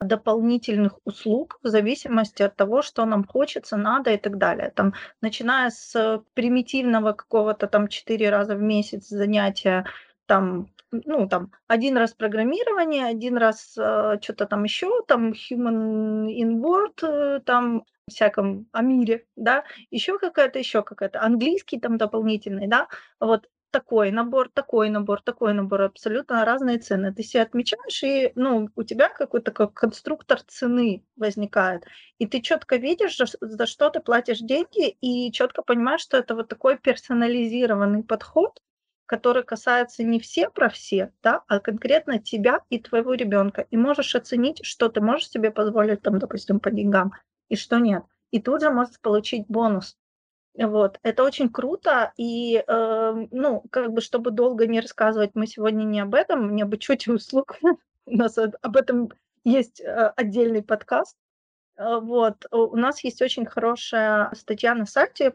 дополнительных 0.02 0.98
услуг 1.04 1.58
в 1.62 1.68
зависимости 1.68 2.42
от 2.42 2.56
того, 2.56 2.82
что 2.82 3.04
нам 3.04 3.24
хочется, 3.24 3.76
надо 3.76 4.12
и 4.12 4.16
так 4.16 4.38
далее. 4.38 4.72
Там, 4.74 4.94
начиная 5.20 5.70
с 5.70 6.22
примитивного 6.34 7.12
какого-то 7.12 7.66
там 7.66 7.88
4 7.88 8.30
раза 8.30 8.54
в 8.56 8.62
месяц 8.62 9.08
занятия 9.08 9.84
там, 10.26 10.68
ну, 10.92 11.28
там, 11.28 11.50
один 11.68 11.96
раз 11.96 12.12
программирование, 12.14 13.06
один 13.06 13.36
раз 13.36 13.74
э, 13.78 14.18
что-то 14.22 14.46
там 14.46 14.64
еще, 14.64 15.02
там, 15.08 15.32
human 15.32 16.26
in 16.26 16.60
word, 16.60 17.02
э, 17.02 17.40
там, 17.40 17.84
всяком 18.08 18.66
о 18.72 18.82
мире, 18.82 19.26
да, 19.36 19.64
еще 19.90 20.18
какая-то, 20.18 20.58
еще 20.58 20.82
какая-то, 20.82 21.22
английский 21.22 21.80
там 21.80 21.98
дополнительный, 21.98 22.66
да, 22.66 22.88
вот 23.20 23.48
такой 23.72 24.12
набор, 24.12 24.48
такой 24.48 24.90
набор, 24.90 25.22
такой 25.22 25.54
набор, 25.54 25.82
абсолютно 25.82 26.44
разные 26.44 26.78
цены. 26.78 27.12
Ты 27.12 27.22
себе 27.22 27.42
отмечаешь, 27.42 28.02
и 28.04 28.32
ну, 28.36 28.68
у 28.76 28.82
тебя 28.84 29.08
какой-то 29.08 29.50
как 29.50 29.74
конструктор 29.74 30.40
цены 30.42 31.04
возникает. 31.16 31.84
И 32.18 32.26
ты 32.26 32.40
четко 32.40 32.76
видишь, 32.76 33.18
за 33.40 33.66
что 33.66 33.90
ты 33.90 34.00
платишь 34.00 34.38
деньги, 34.38 34.90
и 35.00 35.32
четко 35.32 35.62
понимаешь, 35.62 36.02
что 36.02 36.16
это 36.18 36.34
вот 36.36 36.48
такой 36.48 36.78
персонализированный 36.78 38.04
подход, 38.04 38.60
который 39.06 39.42
касается 39.42 40.04
не 40.04 40.20
все 40.20 40.48
про 40.48 40.68
все, 40.68 41.12
да, 41.22 41.42
а 41.48 41.58
конкретно 41.58 42.18
тебя 42.18 42.60
и 42.70 42.78
твоего 42.78 43.14
ребенка. 43.14 43.66
И 43.70 43.76
можешь 43.76 44.14
оценить, 44.14 44.64
что 44.64 44.88
ты 44.88 45.00
можешь 45.00 45.30
себе 45.30 45.50
позволить, 45.50 46.02
там, 46.02 46.18
допустим, 46.18 46.60
по 46.60 46.70
деньгам, 46.70 47.12
и 47.48 47.56
что 47.56 47.78
нет. 47.78 48.04
И 48.30 48.40
тут 48.40 48.62
же 48.62 48.70
можешь 48.70 49.00
получить 49.00 49.46
бонус. 49.48 49.96
Вот, 50.54 50.98
это 51.02 51.24
очень 51.24 51.48
круто, 51.48 52.12
и, 52.18 52.62
э, 52.66 53.26
ну, 53.30 53.64
как 53.70 53.92
бы, 53.92 54.02
чтобы 54.02 54.30
долго 54.30 54.66
не 54.66 54.80
рассказывать, 54.80 55.30
мы 55.34 55.46
сегодня 55.46 55.84
не 55.84 56.00
об 56.00 56.14
этом, 56.14 56.54
не 56.54 56.62
об 56.62 56.74
учете 56.74 57.10
услуг, 57.12 57.56
у 58.06 58.16
нас 58.16 58.36
об 58.36 58.76
этом 58.76 59.10
есть 59.44 59.80
э, 59.80 60.12
отдельный 60.14 60.62
подкаст. 60.62 61.16
Э, 61.76 62.00
вот, 62.00 62.44
у 62.50 62.76
нас 62.76 63.02
есть 63.02 63.22
очень 63.22 63.46
хорошая 63.46 64.30
статья 64.34 64.74
на 64.74 64.84
сайте 64.84 65.34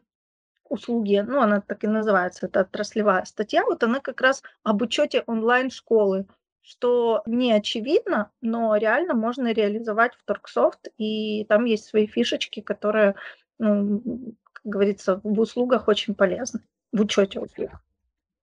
услуги, 0.70 1.24
ну, 1.28 1.42
она 1.42 1.62
так 1.62 1.84
и 1.84 1.88
называется, 1.88 2.46
это 2.46 2.60
отраслевая 2.60 3.26
статья, 3.26 3.64
вот 3.66 3.84
она 3.84 4.02
как 4.02 4.22
раз 4.22 4.44
об 4.62 4.84
учете 4.84 5.24
онлайн-школы, 5.26 6.28
что 6.62 7.24
не 7.26 7.54
очевидно, 7.54 8.30
но 8.42 8.76
реально 8.76 9.16
можно 9.16 9.52
реализовать 9.52 10.14
в 10.14 10.24
Торксофт, 10.26 10.90
и 11.00 11.46
там 11.46 11.66
есть 11.66 11.86
свои 11.86 12.06
фишечки, 12.06 12.60
которые 12.60 13.16
ну, 13.58 14.36
говорится, 14.68 15.20
в 15.24 15.40
услугах 15.40 15.88
очень 15.88 16.16
полезны, 16.16 16.62
в 16.92 17.02
учете 17.02 17.40
услуг. 17.40 17.72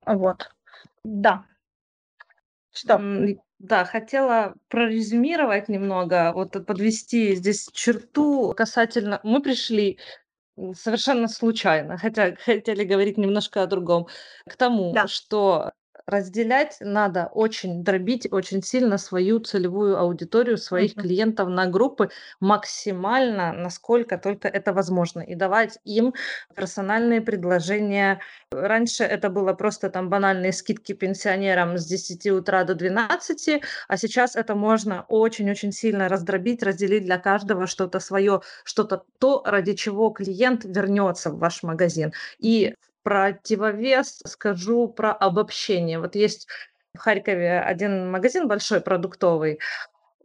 Вот. 0.06 0.50
Да. 1.04 1.44
Что? 2.72 3.00
Да, 3.60 3.84
хотела 3.84 4.54
прорезюмировать 4.68 5.68
немного, 5.68 6.32
вот 6.34 6.52
подвести 6.66 7.34
здесь 7.36 7.68
черту 7.72 8.52
касательно... 8.54 9.20
Мы 9.22 9.40
пришли 9.40 9.98
совершенно 10.74 11.28
случайно, 11.28 11.96
хотя 11.96 12.34
хотели 12.36 12.84
говорить 12.84 13.16
немножко 13.16 13.62
о 13.62 13.66
другом, 13.66 14.08
к 14.46 14.56
тому, 14.56 14.92
Да. 14.92 15.06
что 15.06 15.72
разделять 16.06 16.76
надо 16.80 17.26
очень, 17.32 17.82
дробить 17.84 18.28
очень 18.30 18.62
сильно 18.62 18.98
свою 18.98 19.38
целевую 19.40 19.98
аудиторию, 19.98 20.58
своих 20.58 20.94
Мгм. 20.94 21.02
клиентов 21.02 21.48
на 21.48 21.66
группы 21.66 22.10
максимально, 22.40 23.52
насколько 23.52 24.18
только 24.18 24.48
это 24.48 24.72
возможно, 24.72 25.20
и 25.20 25.34
давать 25.34 25.78
им 25.84 26.14
персональные 26.54 27.20
предложения. 27.20 28.20
Раньше 28.50 29.04
это 29.04 29.30
было 29.30 29.52
просто 29.54 29.90
там 29.90 30.08
банальные 30.10 30.52
скидки 30.52 30.92
пенсионерам 30.92 31.78
с 31.78 31.86
10 31.86 32.30
утра 32.30 32.64
до 32.64 32.74
12, 32.74 33.60
а 33.88 33.96
сейчас 33.96 34.36
это 34.36 34.54
можно 34.54 35.04
очень-очень 35.08 35.72
сильно 35.72 36.08
раздробить, 36.08 36.62
разделить 36.62 37.04
для 37.04 37.18
каждого 37.18 37.66
что-то 37.66 37.98
свое, 38.00 38.40
что-то 38.64 39.04
то, 39.18 39.42
ради 39.44 39.74
чего 39.74 40.10
клиент 40.10 40.64
вернется 40.64 41.30
в 41.30 41.38
ваш 41.38 41.62
магазин. 41.62 42.12
И 42.38 42.74
противовес 43.04 44.22
скажу 44.26 44.88
про 44.88 45.12
обобщение. 45.12 46.00
Вот 46.00 46.16
есть 46.16 46.48
в 46.94 46.98
Харькове 46.98 47.60
один 47.60 48.10
магазин 48.10 48.48
большой 48.48 48.80
продуктовый. 48.80 49.60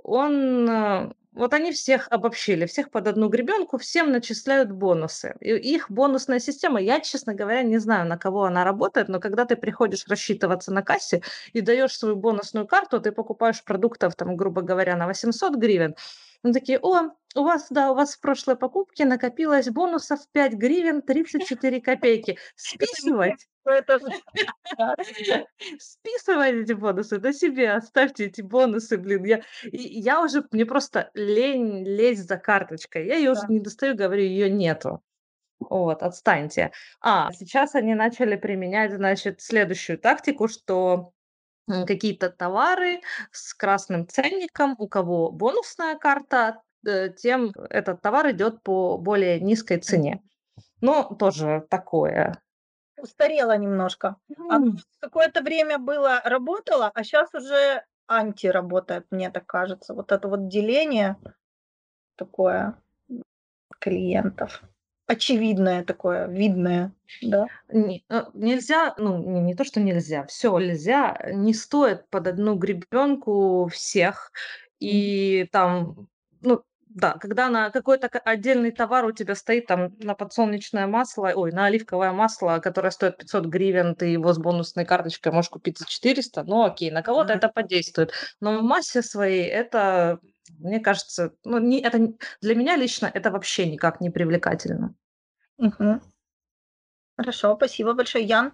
Он 0.03 0.67
э, 0.69 1.11
вот 1.39 1.53
они 1.53 1.71
всех 1.71 2.07
обобщили, 2.11 2.65
всех 2.65 2.91
под 2.91 3.07
одну 3.07 3.29
гребенку, 3.29 3.77
всем 3.77 4.11
начисляют 4.11 4.71
бонусы. 4.71 5.35
И 5.39 5.55
их 5.55 5.89
бонусная 5.89 6.39
система, 6.39 6.81
я, 6.81 6.99
честно 6.99 7.33
говоря, 7.33 7.63
не 7.63 7.77
знаю, 7.77 8.07
на 8.07 8.17
кого 8.17 8.43
она 8.43 8.63
работает, 8.65 9.07
но 9.07 9.19
когда 9.19 9.45
ты 9.45 9.55
приходишь 9.55 10.05
рассчитываться 10.07 10.73
на 10.73 10.83
кассе 10.83 11.21
и 11.53 11.61
даешь 11.61 11.97
свою 11.97 12.17
бонусную 12.17 12.67
карту, 12.67 12.99
ты 12.99 13.11
покупаешь 13.13 13.63
продуктов, 13.63 14.15
там, 14.15 14.35
грубо 14.35 14.61
говоря, 14.61 14.97
на 14.97 15.07
800 15.07 15.55
гривен, 15.55 15.95
ну, 16.41 16.53
такие, 16.53 16.79
о, 16.79 17.11
у 17.35 17.43
вас, 17.43 17.67
да, 17.69 17.91
у 17.91 17.95
вас 17.95 18.15
в 18.15 18.21
прошлой 18.21 18.55
покупке 18.55 19.05
накопилось 19.05 19.67
бонусов 19.67 20.19
5 20.31 20.53
гривен 20.53 21.01
34 21.01 21.81
копейки. 21.81 22.37
Списывать? 22.55 23.47
Это 23.65 23.99
же... 23.99 24.05
Списывать 25.79 26.53
эти 26.55 26.73
бонусы, 26.73 27.17
до 27.17 27.33
себе 27.33 27.71
оставьте 27.71 28.25
эти 28.25 28.41
бонусы, 28.41 28.97
блин. 28.97 29.25
Я, 29.25 29.41
я 29.71 30.23
уже, 30.23 30.45
мне 30.51 30.65
просто 30.65 31.11
лень 31.33 31.85
лезть 31.85 32.27
за 32.27 32.37
карточкой. 32.37 33.07
Я 33.07 33.15
ее 33.15 33.31
уже 33.31 33.41
не 33.47 33.59
достаю, 33.59 33.95
говорю, 33.95 34.23
ее 34.23 34.49
нету. 34.49 35.01
Вот, 35.59 36.03
отстаньте. 36.03 36.71
А, 37.01 37.31
сейчас 37.33 37.75
они 37.75 37.93
начали 37.93 38.35
применять, 38.35 38.93
значит, 38.93 39.41
следующую 39.41 39.99
тактику, 39.99 40.47
что 40.47 41.11
какие-то 41.67 42.29
товары 42.29 43.01
с 43.31 43.53
красным 43.53 44.07
ценником, 44.07 44.75
у 44.77 44.87
кого 44.87 45.31
бонусная 45.31 45.97
карта, 45.97 46.61
э, 46.85 47.09
тем 47.09 47.51
этот 47.69 48.01
товар 48.01 48.31
идет 48.31 48.63
по 48.63 48.97
более 48.97 49.39
низкой 49.39 49.77
цене. 49.77 50.23
Но 50.81 51.03
тоже 51.03 51.65
такое. 51.69 52.41
Устарело 52.97 53.55
немножко. 53.57 54.17
Оно 54.49 54.73
какое-то 54.99 55.41
время 55.41 55.77
было, 55.77 56.21
работало, 56.23 56.91
а 56.93 57.03
сейчас 57.03 57.33
уже 57.33 57.83
анти 58.09 58.47
работает, 58.47 59.05
мне 59.11 59.29
так 59.29 59.45
кажется. 59.45 59.93
Вот 59.93 60.11
это 60.11 60.27
вот 60.27 60.49
деление 60.49 61.15
такое 62.17 62.75
клиентов 63.79 64.61
очевидное 65.09 65.83
такое, 65.83 66.27
видное, 66.27 66.93
да? 67.23 67.47
Не, 67.67 68.05
э, 68.09 68.25
нельзя, 68.35 68.93
ну, 68.99 69.17
не, 69.17 69.41
не 69.41 69.55
то, 69.55 69.63
что 69.63 69.79
нельзя, 69.79 70.23
все 70.27 70.57
нельзя, 70.59 71.17
не 71.33 71.55
стоит 71.55 72.07
под 72.09 72.27
одну 72.27 72.55
гребенку 72.55 73.67
всех. 73.73 74.31
И 74.79 75.49
там, 75.51 76.07
ну, 76.41 76.61
да, 76.89 77.13
когда 77.13 77.49
на 77.49 77.69
какой-то 77.69 78.07
отдельный 78.07 78.71
товар 78.71 79.05
у 79.05 79.11
тебя 79.11 79.35
стоит 79.35 79.67
там 79.67 79.95
на 79.99 80.15
подсолнечное 80.15 80.87
масло, 80.87 81.31
ой, 81.35 81.51
на 81.51 81.65
оливковое 81.65 82.11
масло, 82.11 82.59
которое 82.59 82.89
стоит 82.89 83.17
500 83.17 83.45
гривен, 83.45 83.95
ты 83.95 84.07
его 84.07 84.33
с 84.33 84.39
бонусной 84.39 84.85
карточкой 84.85 85.31
можешь 85.31 85.51
купить 85.51 85.77
за 85.77 85.85
400, 85.85 86.43
ну 86.43 86.65
окей, 86.65 86.89
на 86.89 87.03
кого-то 87.03 87.33
это 87.33 87.47
подействует. 87.47 88.11
Но 88.41 88.57
в 88.57 88.63
массе 88.63 89.03
своей 89.03 89.45
это, 89.45 90.19
мне 90.57 90.79
кажется, 90.79 91.33
ну, 91.43 91.59
не, 91.59 91.79
это 91.79 92.13
для 92.41 92.55
меня 92.55 92.75
лично 92.75 93.09
это 93.13 93.29
вообще 93.29 93.69
никак 93.69 94.01
не 94.01 94.09
привлекательно. 94.09 94.95
Угу. 95.57 96.01
Хорошо, 97.17 97.55
спасибо 97.55 97.93
большое. 97.93 98.25
Ян? 98.25 98.53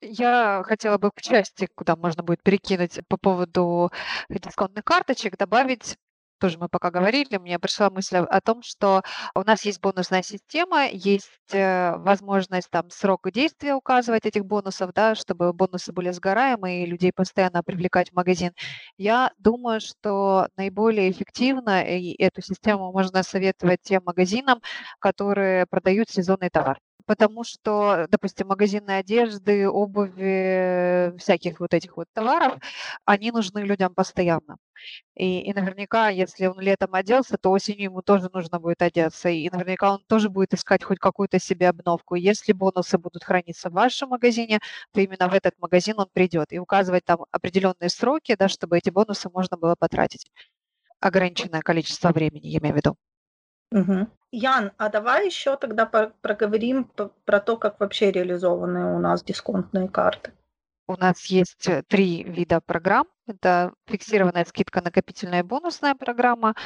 Я 0.00 0.62
хотела 0.66 0.98
бы 0.98 1.10
к 1.10 1.20
части, 1.20 1.66
куда 1.74 1.96
можно 1.96 2.22
будет 2.22 2.42
перекинуть 2.42 3.00
по 3.08 3.16
поводу 3.16 3.90
дисконтных 4.28 4.84
карточек, 4.84 5.36
добавить 5.38 5.96
тоже 6.38 6.58
мы 6.58 6.68
пока 6.68 6.90
говорили, 6.90 7.36
мне 7.38 7.58
пришла 7.58 7.90
мысль 7.90 8.16
о 8.16 8.40
том, 8.40 8.62
что 8.62 9.02
у 9.34 9.42
нас 9.42 9.64
есть 9.64 9.80
бонусная 9.80 10.22
система, 10.22 10.86
есть 10.88 11.28
э, 11.52 11.96
возможность 11.96 12.70
там 12.70 12.90
срок 12.90 13.30
действия 13.32 13.74
указывать 13.74 14.26
этих 14.26 14.44
бонусов, 14.44 14.92
да, 14.94 15.14
чтобы 15.14 15.52
бонусы 15.52 15.92
были 15.92 16.10
сгораемы 16.10 16.82
и 16.82 16.86
людей 16.86 17.12
постоянно 17.14 17.62
привлекать 17.62 18.10
в 18.10 18.14
магазин. 18.14 18.52
Я 18.96 19.32
думаю, 19.38 19.80
что 19.80 20.48
наиболее 20.56 21.10
эффективно 21.10 21.82
и 21.82 22.14
эту 22.22 22.42
систему 22.42 22.92
можно 22.92 23.22
советовать 23.22 23.80
тем 23.82 24.02
магазинам, 24.04 24.60
которые 24.98 25.66
продают 25.66 26.10
сезонный 26.10 26.50
товар 26.50 26.78
потому 27.06 27.44
что, 27.44 28.06
допустим, 28.10 28.48
магазины 28.48 28.92
одежды, 28.92 29.68
обуви, 29.68 31.16
всяких 31.18 31.60
вот 31.60 31.74
этих 31.74 31.96
вот 31.96 32.06
товаров, 32.12 32.58
они 33.04 33.30
нужны 33.30 33.60
людям 33.60 33.94
постоянно. 33.94 34.56
И, 35.14 35.40
и 35.42 35.52
наверняка, 35.54 36.08
если 36.08 36.46
он 36.46 36.60
летом 36.60 36.94
оделся, 36.94 37.36
то 37.38 37.50
осенью 37.50 37.84
ему 37.84 38.02
тоже 38.02 38.28
нужно 38.32 38.60
будет 38.60 38.82
одеться. 38.82 39.28
И 39.28 39.48
наверняка 39.50 39.92
он 39.94 40.04
тоже 40.06 40.28
будет 40.28 40.54
искать 40.54 40.82
хоть 40.84 40.98
какую-то 40.98 41.38
себе 41.38 41.68
обновку. 41.68 42.14
Если 42.16 42.52
бонусы 42.52 42.98
будут 42.98 43.24
храниться 43.24 43.70
в 43.70 43.74
вашем 43.74 44.10
магазине, 44.10 44.60
то 44.92 45.00
именно 45.00 45.28
в 45.28 45.34
этот 45.34 45.58
магазин 45.58 45.98
он 45.98 46.08
придет 46.12 46.52
и 46.52 46.58
указывать 46.58 47.04
там 47.04 47.24
определенные 47.30 47.88
сроки, 47.88 48.34
да, 48.36 48.48
чтобы 48.48 48.78
эти 48.78 48.90
бонусы 48.90 49.28
можно 49.32 49.56
было 49.56 49.74
потратить. 49.76 50.30
Ограниченное 51.00 51.60
количество 51.60 52.10
времени, 52.12 52.48
я 52.48 52.58
имею 52.58 52.74
в 52.74 52.76
виду. 52.78 52.96
Угу. 53.72 54.08
Ян, 54.34 54.72
а 54.78 54.88
давай 54.88 55.26
еще 55.26 55.56
тогда 55.56 55.86
проговорим 55.86 56.90
про 57.24 57.38
то, 57.38 57.56
как 57.56 57.78
вообще 57.78 58.10
реализованы 58.10 58.96
у 58.96 58.98
нас 58.98 59.22
дисконтные 59.22 59.88
карты. 59.88 60.32
У 60.88 60.96
нас 60.96 61.26
есть 61.26 61.68
э, 61.68 61.84
три 61.86 62.24
вида 62.24 62.60
программ. 62.60 63.06
Это 63.28 63.72
фиксированная 63.86 64.44
скидка, 64.44 64.82
накопительная 64.82 65.40
и 65.40 65.42
бонусная 65.44 65.94
программа. 65.94 66.56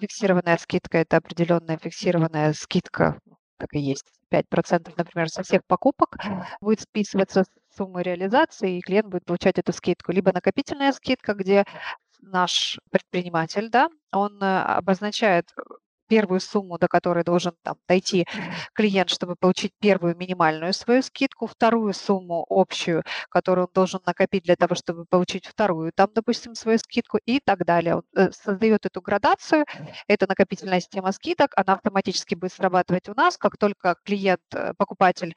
Фиксированная 0.00 0.56
скидка– 0.56 0.98
это 0.98 1.18
определенная 1.18 1.76
фиксированная 1.76 2.54
скидка, 2.54 3.20
так 3.58 3.74
и 3.74 3.78
есть, 3.78 4.06
5%, 4.32 4.94
например, 4.96 5.28
со 5.28 5.42
всех 5.42 5.60
покупок 5.66 6.16
будет 6.62 6.80
списываться 6.80 7.44
суммы 7.76 8.02
реализации, 8.02 8.78
и 8.78 8.80
клиент 8.80 9.08
будет 9.08 9.26
получать 9.26 9.58
эту 9.58 9.74
скидку. 9.74 10.12
Либо 10.12 10.32
накопительная 10.32 10.92
скидка, 10.92 11.34
где 11.34 11.66
наш 12.20 12.80
предприниматель, 12.90 13.68
да, 13.68 13.90
он 14.12 14.42
э, 14.42 14.62
обозначает 14.62 15.52
первую 16.08 16.40
сумму, 16.40 16.78
до 16.78 16.88
которой 16.88 17.24
должен 17.24 17.52
там 17.62 17.76
дойти 17.88 18.26
клиент, 18.74 19.10
чтобы 19.10 19.36
получить 19.36 19.72
первую 19.80 20.16
минимальную 20.16 20.72
свою 20.72 21.02
скидку, 21.02 21.46
вторую 21.46 21.92
сумму 21.92 22.44
общую, 22.48 23.04
которую 23.30 23.66
он 23.66 23.72
должен 23.74 24.00
накопить 24.06 24.44
для 24.44 24.56
того, 24.56 24.74
чтобы 24.74 25.04
получить 25.04 25.46
вторую, 25.46 25.92
там, 25.94 26.08
допустим, 26.14 26.54
свою 26.54 26.78
скидку 26.78 27.18
и 27.24 27.40
так 27.40 27.64
далее. 27.64 27.96
Он 27.96 28.02
э, 28.16 28.30
создает 28.32 28.86
эту 28.86 29.00
градацию, 29.00 29.64
это 30.08 30.26
накопительная 30.28 30.80
система 30.80 31.12
скидок, 31.12 31.52
она 31.56 31.74
автоматически 31.74 32.34
будет 32.34 32.52
срабатывать 32.52 33.08
у 33.08 33.14
нас, 33.14 33.36
как 33.36 33.56
только 33.56 33.96
клиент, 34.04 34.40
э, 34.54 34.72
покупатель 34.76 35.34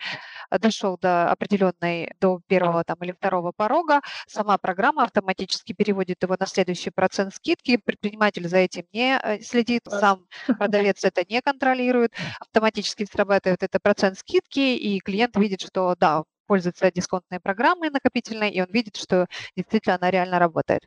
дошел 0.50 0.98
до 0.98 1.32
определенной, 1.32 2.12
до 2.20 2.40
первого 2.48 2.84
там 2.84 2.98
или 3.02 3.12
второго 3.12 3.52
порога, 3.52 4.02
сама 4.28 4.58
программа 4.58 5.04
автоматически 5.04 5.74
переводит 5.74 6.24
его 6.24 6.36
на 6.40 6.46
следующий 6.46 6.90
процент 6.90 7.36
скидки, 7.36 7.78
предприниматель 7.78 8.48
за 8.48 8.58
этим 8.58 8.84
не 8.94 9.20
э, 9.22 9.42
следит, 9.42 9.82
сам 9.88 10.26
продавец 10.62 11.04
это 11.04 11.24
не 11.28 11.42
контролирует, 11.42 12.14
автоматически 12.40 13.06
срабатывает 13.06 13.64
это 13.64 13.80
процент 13.80 14.20
скидки, 14.20 14.60
и 14.60 15.00
клиент 15.00 15.36
видит, 15.36 15.62
что 15.62 15.96
да, 16.00 16.24
пользуется 16.46 16.92
дисконтной 16.92 17.40
программой 17.40 17.90
накопительной, 17.90 18.52
и 18.52 18.62
он 18.62 18.68
видит, 18.70 18.96
что 18.96 19.26
действительно 19.56 19.96
она 19.96 20.12
реально 20.12 20.38
работает. 20.38 20.84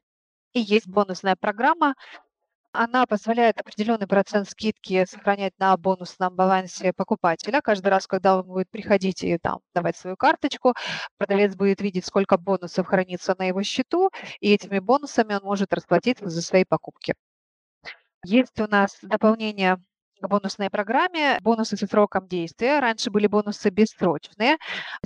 И 0.52 0.60
есть 0.60 0.86
бонусная 0.86 1.34
программа, 1.34 1.96
она 2.70 3.04
позволяет 3.06 3.58
определенный 3.58 4.06
процент 4.06 4.48
скидки 4.48 5.04
сохранять 5.06 5.54
на 5.58 5.76
бонусном 5.76 6.36
балансе 6.36 6.92
покупателя. 6.92 7.60
Каждый 7.60 7.88
раз, 7.88 8.06
когда 8.06 8.38
он 8.38 8.46
будет 8.46 8.70
приходить 8.70 9.24
и 9.24 9.38
там, 9.38 9.58
давать 9.74 9.96
свою 9.96 10.16
карточку, 10.16 10.74
продавец 11.18 11.56
будет 11.56 11.80
видеть, 11.80 12.06
сколько 12.06 12.38
бонусов 12.38 12.86
хранится 12.86 13.34
на 13.36 13.46
его 13.48 13.64
счету, 13.64 14.10
и 14.38 14.54
этими 14.54 14.78
бонусами 14.78 15.34
он 15.34 15.42
может 15.42 15.72
расплатиться 15.72 16.28
за 16.28 16.42
свои 16.42 16.64
покупки. 16.64 17.14
Есть 18.24 18.58
у 18.60 18.66
нас 18.66 18.98
дополнение 19.02 19.76
к 20.20 20.28
бонусной 20.28 20.70
программе, 20.70 21.38
бонусы 21.42 21.76
со 21.76 21.86
сроком 21.86 22.26
действия. 22.26 22.80
Раньше 22.80 23.10
были 23.10 23.26
бонусы 23.26 23.68
бессрочные. 23.70 24.56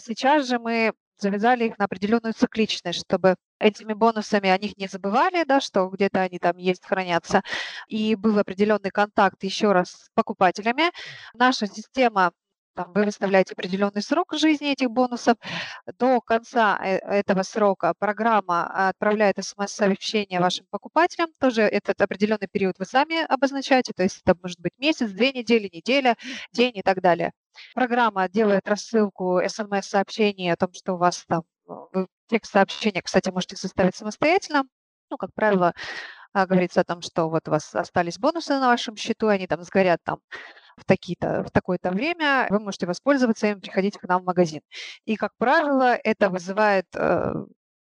Сейчас 0.01 0.47
же 0.47 0.59
мы 0.59 0.93
завязали 1.19 1.65
их 1.65 1.79
на 1.79 1.87
определенную 1.87 2.33
цикличность, 2.33 3.01
чтобы 3.01 3.35
этими 3.59 3.93
бонусами 3.93 4.49
о 4.51 4.59
них 4.59 4.77
не 4.77 4.87
забывали, 4.87 5.43
да, 5.45 5.61
что 5.61 5.89
где-то 5.89 6.21
они 6.21 6.39
там 6.39 6.57
есть, 6.59 6.85
хранятся, 6.87 7.43
и 7.89 8.15
был 8.15 8.39
определенный 8.39 8.91
контакт 8.91 9.43
еще 9.43 9.73
раз 9.73 9.91
с 9.91 10.11
покупателями. 10.15 10.93
Наша 11.35 11.67
система 11.67 12.31
там, 12.79 12.93
вы 12.95 13.05
выставляете 13.07 13.55
определенный 13.55 14.03
срок 14.03 14.35
жизни 14.35 14.71
этих 14.71 14.89
бонусов. 14.89 15.37
До 15.99 16.21
конца 16.21 16.79
э, 16.81 16.99
этого 16.99 17.43
срока 17.43 17.93
программа 17.99 18.89
отправляет 18.89 19.45
смс-сообщение 19.45 20.39
вашим 20.39 20.65
покупателям. 20.71 21.31
Тоже 21.41 21.63
этот 21.63 22.01
определенный 22.01 22.47
период 22.47 22.79
вы 22.79 22.85
сами 22.85 23.25
обозначаете, 23.25 23.93
то 23.97 24.05
есть 24.05 24.23
это 24.25 24.39
может 24.41 24.61
быть 24.61 24.73
месяц, 24.79 25.11
две 25.11 25.33
недели, 25.33 25.69
неделя, 25.73 26.17
день 26.53 26.77
и 26.77 26.83
так 26.83 27.01
далее. 27.01 27.33
Программа 27.75 28.29
делает 28.29 28.69
рассылку 28.69 29.41
смс-сообщений 29.45 30.53
о 30.53 30.57
том, 30.57 30.73
что 30.73 30.95
у 30.95 30.99
вас 30.99 31.25
там 31.27 31.43
вы 31.67 32.07
текст 32.29 32.53
сообщения, 32.53 33.03
кстати, 33.03 33.31
можете 33.31 33.57
составить 33.57 33.97
самостоятельно. 33.97 34.63
Ну, 35.11 35.17
как 35.17 35.35
правило, 35.35 35.75
а, 36.33 36.47
говорится 36.47 36.83
о 36.83 36.85
том, 36.85 37.03
что 37.03 37.29
вот 37.29 37.49
у 37.49 37.51
вас 37.51 37.75
остались 37.75 38.19
бонусы 38.19 38.53
на 38.53 38.69
вашем 38.69 38.97
счету, 38.97 39.27
они 39.27 39.49
там 39.49 39.65
сгорят 39.65 39.99
там 40.05 40.21
в, 40.79 40.85
такие-то, 40.85 41.45
в 41.45 41.51
такое-то 41.51 41.91
время, 41.91 42.47
вы 42.51 42.61
можете 42.61 42.87
воспользоваться 42.87 43.49
им, 43.49 43.61
приходить 43.61 43.99
к 43.99 44.05
нам 44.05 44.23
в 44.23 44.27
магазин. 44.27 44.61
И, 45.05 45.17
как 45.17 45.33
правило, 45.39 45.99
это 46.03 46.31
вызывает 46.31 46.87
э, 46.95 47.35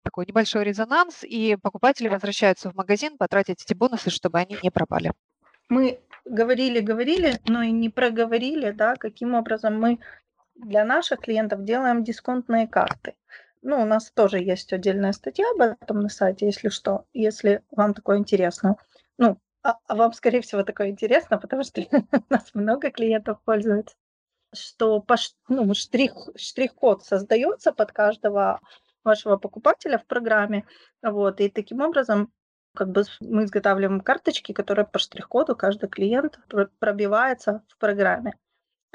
такой 0.03 0.25
небольшой 0.25 0.63
резонанс, 0.63 1.23
и 1.23 1.57
покупатели 1.61 2.07
возвращаются 2.07 2.69
в 2.69 2.75
магазин 2.75 3.17
потратить 3.17 3.63
эти 3.63 3.73
бонусы, 3.73 4.09
чтобы 4.09 4.39
они 4.39 4.57
не 4.61 4.69
пропали. 4.69 5.11
Мы 5.69 5.99
говорили, 6.25 6.79
говорили, 6.79 7.39
но 7.47 7.63
и 7.63 7.71
не 7.71 7.89
проговорили, 7.89 8.71
да, 8.71 8.95
каким 8.95 9.33
образом 9.33 9.79
мы 9.79 9.99
для 10.55 10.85
наших 10.85 11.21
клиентов 11.21 11.63
делаем 11.63 12.03
дисконтные 12.03 12.67
карты. 12.67 13.15
Ну, 13.61 13.81
у 13.81 13.85
нас 13.85 14.11
тоже 14.11 14.39
есть 14.39 14.73
отдельная 14.73 15.13
статья 15.13 15.45
об 15.55 15.61
этом 15.61 16.01
на 16.01 16.09
сайте, 16.09 16.45
если 16.45 16.69
что, 16.69 17.05
если 17.13 17.63
вам 17.71 17.93
такое 17.93 18.17
интересно. 18.17 18.75
Ну, 19.17 19.37
а, 19.63 19.77
а 19.87 19.95
вам, 19.95 20.13
скорее 20.13 20.41
всего, 20.41 20.63
такое 20.63 20.89
интересно, 20.89 21.37
потому 21.37 21.63
что 21.63 21.81
у 21.81 21.85
нас 22.29 22.53
много 22.53 22.91
клиентов 22.91 23.39
пользуются, 23.45 23.95
что 24.53 24.99
по, 24.99 25.15
ну, 25.47 25.73
штрих, 25.73 26.13
штрих-код 26.35 27.03
создается 27.03 27.71
под 27.71 27.91
каждого 27.91 28.59
вашего 29.03 29.37
покупателя 29.37 29.97
в 29.97 30.05
программе. 30.05 30.65
Вот, 31.01 31.41
и 31.41 31.49
таким 31.49 31.81
образом 31.81 32.31
как 32.75 32.89
бы 32.89 33.03
мы 33.21 33.45
изготавливаем 33.45 34.01
карточки, 34.01 34.51
которые 34.51 34.85
по 34.85 34.99
штрих-коду 34.99 35.55
каждый 35.55 35.89
клиент 35.89 36.39
пробивается 36.79 37.63
в 37.69 37.77
программе. 37.77 38.33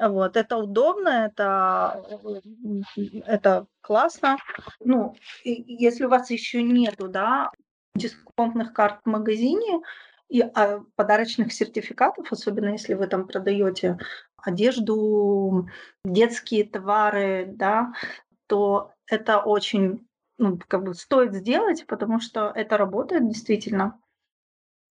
Вот, 0.01 0.37
это 0.37 0.57
удобно, 0.57 1.27
это, 1.27 2.05
это 3.27 3.67
классно. 3.81 4.37
Ну, 4.81 5.17
если 5.45 6.05
у 6.05 6.09
вас 6.09 6.31
еще 6.31 6.63
нету, 6.63 7.09
да, 7.09 7.51
дисконтных 7.95 8.73
карт 8.73 9.01
в 9.05 9.09
магазине, 9.09 9.81
и 10.29 10.43
а, 10.43 10.81
подарочных 10.97 11.53
сертификатов, 11.53 12.31
особенно 12.33 12.71
если 12.71 12.95
вы 12.95 13.07
там 13.07 13.27
продаете 13.27 13.99
одежду, 14.37 15.69
детские 16.05 16.65
товары, 16.65 17.47
да, 17.49 17.93
то 18.47 18.93
это 19.07 19.41
очень 19.41 20.07
ну, 20.39 20.59
как 20.69 20.85
бы 20.85 20.95
стоит 20.95 21.35
сделать, 21.35 21.87
потому 21.87 22.21
что 22.21 22.53
это 22.55 22.77
работает 22.77 23.27
действительно. 23.27 24.01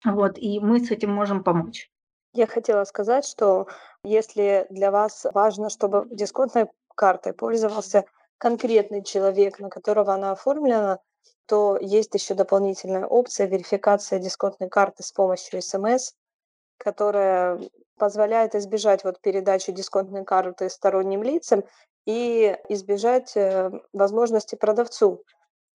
Вот, 0.03 0.37
и 0.37 0.59
мы 0.59 0.79
с 0.79 0.91
этим 0.91 1.13
можем 1.13 1.43
помочь. 1.43 1.89
Я 2.33 2.47
хотела 2.47 2.83
сказать, 2.83 3.25
что 3.25 3.67
если 4.03 4.67
для 4.69 4.91
вас 4.91 5.25
важно, 5.33 5.69
чтобы 5.69 6.07
дисконтной 6.11 6.67
картой 6.95 7.33
пользовался 7.33 8.05
конкретный 8.37 9.03
человек, 9.03 9.59
на 9.59 9.69
которого 9.69 10.13
она 10.13 10.31
оформлена, 10.31 10.99
то 11.47 11.77
есть 11.79 12.13
еще 12.13 12.33
дополнительная 12.33 13.05
опция 13.05 13.47
верификация 13.47 14.19
дисконтной 14.19 14.69
карты 14.69 15.03
с 15.03 15.11
помощью 15.11 15.61
смс. 15.61 16.13
которая 16.77 17.59
позволяет 17.97 18.55
избежать 18.55 19.03
вот 19.03 19.21
передачи 19.21 19.71
дисконтной 19.71 20.25
карты 20.25 20.69
сторонним 20.69 21.23
лицам 21.23 21.63
и 22.05 22.57
избежать 22.69 23.35
э, 23.37 23.71
возможности 23.93 24.55
продавцу 24.55 25.23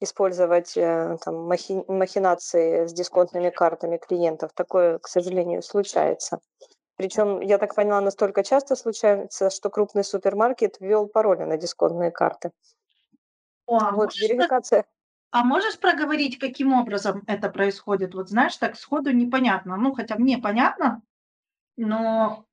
использовать 0.00 0.76
э, 0.76 1.18
там, 1.24 1.50
махи- 1.50 1.84
махинации 1.88 2.86
с 2.86 2.92
дисконтными 2.92 3.50
картами 3.50 3.98
клиентов. 3.98 4.50
Такое, 4.54 4.98
к 4.98 5.08
сожалению, 5.08 5.62
случается. 5.62 6.40
Причем, 6.96 7.40
я 7.40 7.58
так 7.58 7.74
поняла, 7.74 8.00
настолько 8.00 8.42
часто 8.42 8.76
случается, 8.76 9.50
что 9.50 9.70
крупный 9.70 10.04
супермаркет 10.04 10.80
ввел 10.80 11.06
пароли 11.06 11.44
на 11.44 11.56
дисконтные 11.56 12.10
карты. 12.10 12.50
О, 13.66 13.78
а 13.78 13.92
Вот 13.92 14.14
верификация. 14.16 14.84
А 15.32 15.44
можешь 15.44 15.78
проговорить, 15.78 16.38
каким 16.38 16.72
образом 16.72 17.22
это 17.26 17.48
происходит? 17.50 18.14
Вот 18.14 18.28
знаешь, 18.28 18.56
так 18.56 18.76
сходу 18.76 19.12
непонятно. 19.12 19.76
Ну, 19.76 19.94
хотя 19.94 20.16
мне 20.16 20.38
понятно, 20.38 21.02
но 21.76 22.44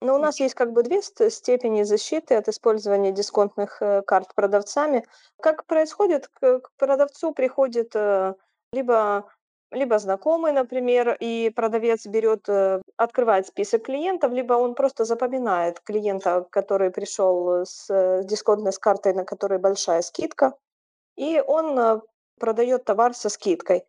Но 0.00 0.14
у 0.14 0.18
нас 0.18 0.40
есть 0.40 0.54
как 0.54 0.72
бы 0.72 0.82
две 0.82 1.02
ст- 1.02 1.30
степени 1.30 1.82
защиты 1.84 2.34
от 2.34 2.48
использования 2.48 3.12
дисконтных 3.12 3.82
э, 3.82 4.02
карт 4.02 4.34
продавцами. 4.34 5.04
Как 5.40 5.64
происходит, 5.66 6.28
к, 6.28 6.60
продавцу 6.76 7.32
приходит 7.32 7.92
э, 7.94 8.34
либо, 8.72 9.30
либо 9.72 9.98
знакомый, 9.98 10.52
например, 10.52 11.16
и 11.20 11.50
продавец 11.50 12.06
берет, 12.06 12.48
э, 12.48 12.82
открывает 12.96 13.46
список 13.46 13.84
клиентов, 13.84 14.32
либо 14.32 14.54
он 14.54 14.74
просто 14.74 15.04
запоминает 15.04 15.80
клиента, 15.80 16.46
который 16.50 16.90
пришел 16.90 17.64
с 17.64 18.22
дисконтной 18.24 18.72
с 18.72 18.78
картой, 18.78 19.14
на 19.14 19.24
которой 19.24 19.58
большая 19.58 20.02
скидка, 20.02 20.54
и 21.18 21.42
он 21.46 21.78
э, 21.78 22.00
продает 22.38 22.84
товар 22.84 23.14
со 23.14 23.28
скидкой 23.28 23.84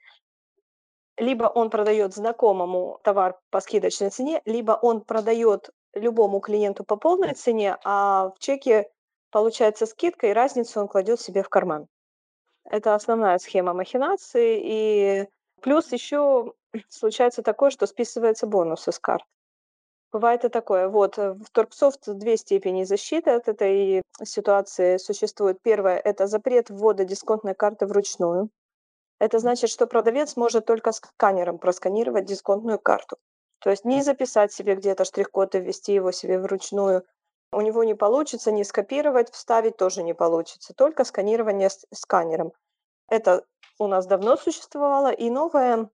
либо 1.20 1.44
он 1.46 1.70
продает 1.70 2.14
знакомому 2.14 3.00
товар 3.04 3.38
по 3.50 3.60
скидочной 3.60 4.10
цене, 4.10 4.42
либо 4.46 4.72
он 4.72 5.02
продает 5.02 5.70
любому 5.94 6.40
клиенту 6.40 6.84
по 6.84 6.96
полной 6.96 7.34
цене, 7.34 7.78
а 7.84 8.30
в 8.30 8.40
чеке 8.40 8.90
получается 9.30 9.86
скидка, 9.86 10.28
и 10.28 10.34
разницу 10.34 10.80
он 10.80 10.88
кладет 10.88 11.20
себе 11.20 11.44
в 11.44 11.50
карман. 11.50 11.88
Это 12.64 12.96
основная 12.96 13.38
схема 13.40 13.74
махинации. 13.74 14.62
И 14.64 15.28
плюс 15.62 15.92
еще 15.92 16.54
случается 16.90 17.42
такое, 17.44 17.70
что 17.70 17.86
списывается 17.86 18.48
бонусы 18.48 18.92
с 18.92 19.00
карт. 19.00 19.26
Бывает 20.12 20.44
и 20.44 20.50
такое. 20.50 20.88
Вот 20.88 21.20
э, 21.20 21.34
в 21.34 21.50
Торксофт 21.52 22.08
две 22.08 22.36
степени 22.38 22.84
защиты 22.84 23.32
от 23.32 23.48
этой 23.48 24.02
ситуации 24.24 24.98
существует. 24.98 25.62
Первое– 25.62 25.98
это 26.04 26.26
запрет 26.26 26.70
ввода 26.70 27.06
дисконтной 27.06 27.54
карты 27.54 27.86
вручную. 27.86 28.50
Это 29.20 29.38
значит, 29.40 29.70
что 29.70 29.86
продавец 29.86 30.36
может 30.36 30.66
только 30.66 30.94
сканером 30.94 31.60
просканировать 31.60 32.26
дисконтную 32.26 32.80
карту. 32.80 33.18
То 33.60 33.70
есть 33.70 33.86
не 33.86 34.02
записать 34.02 34.52
себе 34.52 34.76
где-то 34.76 35.04
штрих-код 35.04 35.54
и 35.56 35.60
ввести 35.60 35.94
его 35.94 36.12
себе 36.12 36.40
вручную. 36.40 37.06
У 37.52 37.62
него 37.62 37.84
не 37.84 37.94
получится, 37.94 38.52
не 38.52 38.64
скопировать, 38.64 39.32
вставить 39.32 39.78
тоже 39.78 40.02
не 40.02 40.14
получится. 40.14 40.74
Только 40.74 41.04
сканирование 41.04 41.70
с 41.70 41.86
сканером. 41.94 42.54
Это 43.10 43.44
у 43.78 43.88
нас 43.88 44.08
давно 44.08 44.38
существовало. 44.38 45.12
И 45.12 45.30
новая 45.30 45.90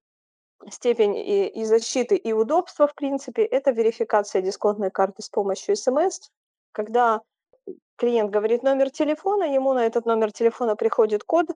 степень 0.69 1.15
и, 1.15 1.47
и 1.47 1.63
защиты, 1.65 2.15
и 2.15 2.33
удобства, 2.33 2.87
в 2.87 2.95
принципе, 2.95 3.43
это 3.43 3.71
верификация 3.71 4.41
дисконтной 4.41 4.91
карты 4.91 5.21
с 5.21 5.29
помощью 5.29 5.75
смс, 5.75 6.29
когда 6.71 7.21
клиент 7.97 8.31
говорит 8.31 8.63
номер 8.63 8.89
телефона, 8.89 9.43
ему 9.43 9.73
на 9.73 9.85
этот 9.85 10.05
номер 10.05 10.31
телефона 10.31 10.75
приходит 10.75 11.23
код, 11.23 11.47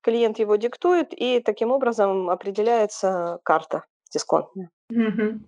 клиент 0.00 0.38
его 0.38 0.56
диктует, 0.56 1.08
и 1.12 1.40
таким 1.40 1.70
образом 1.70 2.30
определяется 2.30 3.40
карта 3.42 3.84
дисконтная. 4.12 4.70
Мгм. 4.88 5.46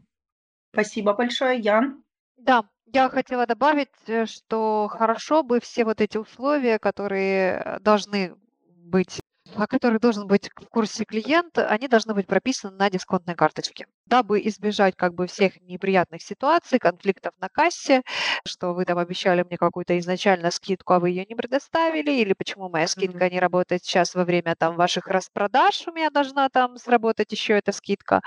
Спасибо 0.72 1.14
большое, 1.14 1.58
Ян. 1.58 2.04
Да, 2.36 2.64
я 2.86 3.08
хотела 3.08 3.46
добавить, 3.46 3.88
э, 4.06 4.26
что 4.26 4.88
хорошо 4.88 5.42
бы 5.42 5.60
все 5.60 5.84
вот 5.84 6.00
эти 6.00 6.16
условия, 6.16 6.78
которые 6.78 7.62
э, 7.64 7.80
должны 7.80 8.36
быть, 8.76 9.20
о 9.54 9.66
которых 9.66 10.00
должен 10.00 10.26
быть 10.26 10.50
в 10.56 10.68
курсе 10.68 11.04
клиент, 11.04 11.58
они 11.58 11.88
должны 11.88 12.14
быть 12.14 12.26
прописаны 12.26 12.76
на 12.76 12.90
дисконтной 12.90 13.34
карточке, 13.34 13.86
дабы 14.10 14.40
избежать 14.46 14.96
как 14.96 15.14
бы 15.14 15.26
всех 15.26 15.60
неприятных 15.62 16.22
ситуаций, 16.22 16.78
конфликтов 16.78 17.32
на 17.40 17.48
кассе, 17.48 18.02
что 18.46 18.74
вы 18.74 18.84
там 18.84 18.98
обещали 18.98 19.42
мне 19.42 19.56
какую-то 19.56 19.98
изначально 19.98 20.50
скидку, 20.50 20.94
а 20.94 21.00
вы 21.00 21.10
ее 21.10 21.24
не 21.28 21.34
предоставили, 21.34 22.10
или 22.12 22.32
почему 22.34 22.68
моя 22.68 22.86
скидка 22.88 23.30
не 23.30 23.40
работает 23.40 23.84
сейчас 23.84 24.14
во 24.14 24.24
время 24.24 24.54
там 24.58 24.76
ваших 24.76 25.06
распродаж, 25.08 25.86
у 25.86 25.92
меня 25.92 26.10
должна 26.10 26.48
там 26.48 26.76
сработать 26.76 27.32
еще 27.32 27.54
эта 27.54 27.72
скидка 27.72 28.20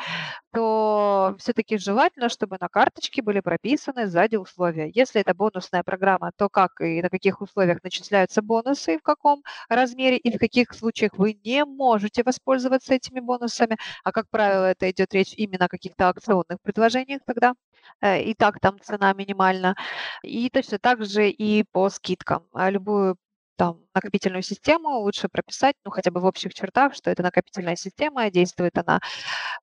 то 0.54 1.36
все-таки 1.40 1.78
желательно, 1.78 2.30
чтобы 2.30 2.58
на 2.60 2.68
карточке 2.70 3.22
были 3.22 3.40
прописаны 3.40 4.08
сзади 4.08 4.36
условия. 4.36 4.92
Если 4.94 5.22
это 5.22 5.34
бонусная 5.34 5.84
программа, 5.84 6.32
то 6.38 6.50
как 6.50 6.80
и 6.82 7.02
на 7.02 7.10
каких 7.10 7.42
условиях 7.42 7.80
начисляются 7.84 8.42
бонусы, 8.42 8.98
в 9.00 9.02
каком 9.02 9.44
размере 9.70 10.18
и 10.18 10.36
в 10.36 10.40
каких 10.40 10.74
случаях 10.74 11.14
вы 11.18 11.34
не 11.44 11.66
можете 11.66 12.24
воспользоваться 12.24 12.94
этими 12.94 13.20
бонусами. 13.20 13.78
А 14.04 14.12
как 14.12 14.30
правило, 14.30 14.66
это 14.66 14.90
идет 14.92 15.14
речь 15.14 15.34
именно 15.36 15.68
каких-то 15.74 16.10
акционных 16.10 16.60
предложениях 16.64 17.22
тогда. 17.28 17.54
Э, 18.02 18.22
И 18.24 18.34
так 18.36 18.60
там 18.62 18.80
цена 18.82 19.14
минимальна. 19.14 19.76
И 20.24 20.50
точно 20.50 20.80
так 20.80 21.06
же 21.06 21.30
и 21.30 21.64
по 21.72 21.90
скидкам. 21.90 22.48
А 22.54 22.70
Любую 22.72 23.18
там 23.58 23.82
накопительную 23.96 24.44
систему 24.44 24.90
лучше 25.00 25.30
прописать, 25.30 25.76
ну, 25.86 25.92
хотя 25.92 26.12
бы 26.12 26.22
в 26.22 26.26
общих 26.26 26.54
чертах, 26.56 26.96
что 26.96 27.12
это 27.12 27.24
накопительная 27.24 27.76
система, 27.76 28.30
действует 28.32 28.78
она 28.78 29.00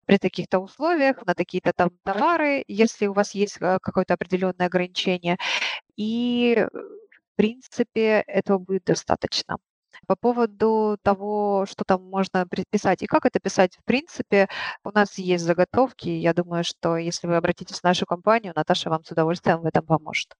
при 0.06 0.18
таких-то 0.18 0.58
условиях, 0.60 1.24
на 1.26 1.34
такие-то 1.34 1.72
там 1.74 1.90
товары, 2.04 2.64
если 2.68 3.06
у 3.08 3.12
вас 3.14 3.34
есть 3.34 3.58
э, 3.60 3.78
какое-то 3.82 4.14
определенное 4.14 4.66
ограничение. 4.66 5.38
И, 5.96 6.56
э, 6.58 6.68
в 6.72 7.36
принципе, 7.36 8.24
этого 8.26 8.58
будет 8.58 8.84
достаточно. 8.84 9.58
По 10.06 10.16
поводу 10.16 10.98
того, 11.02 11.66
что 11.68 11.84
там 11.84 12.02
можно 12.08 12.46
предписать 12.46 13.02
и 13.02 13.06
как 13.06 13.26
это 13.26 13.40
писать, 13.40 13.76
в 13.76 13.84
принципе, 13.84 14.48
у 14.84 14.90
нас 14.90 15.18
есть 15.18 15.44
заготовки. 15.44 16.08
Я 16.08 16.34
думаю, 16.34 16.64
что 16.64 16.96
если 16.96 17.26
вы 17.26 17.36
обратитесь 17.36 17.80
в 17.80 17.84
нашу 17.84 18.06
компанию, 18.06 18.52
Наташа 18.56 18.90
вам 18.90 19.04
с 19.04 19.10
удовольствием 19.10 19.60
в 19.60 19.66
этом 19.66 19.84
поможет. 19.84 20.34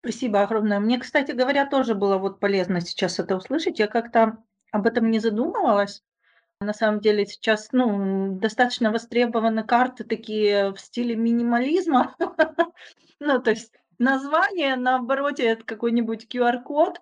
Спасибо 0.00 0.42
огромное. 0.42 0.80
Мне, 0.80 0.98
кстати 0.98 1.32
говоря, 1.32 1.66
тоже 1.66 1.94
было 1.94 2.18
вот 2.18 2.38
полезно 2.38 2.80
сейчас 2.80 3.18
это 3.18 3.36
услышать. 3.36 3.78
Я 3.78 3.86
как-то 3.86 4.36
об 4.70 4.86
этом 4.86 5.10
не 5.10 5.18
задумывалась. 5.18 6.02
На 6.60 6.74
самом 6.74 7.00
деле 7.00 7.26
сейчас 7.26 7.68
ну, 7.72 8.38
достаточно 8.38 8.90
востребованы 8.90 9.64
карты 9.64 10.04
такие 10.04 10.72
в 10.72 10.78
стиле 10.78 11.16
минимализма. 11.16 12.14
Ну, 13.20 13.40
то 13.40 13.50
есть 13.50 13.72
название, 13.98 14.76
на 14.76 14.96
обороте 14.96 15.44
это 15.44 15.64
какой-нибудь 15.64 16.26
QR-код, 16.26 17.00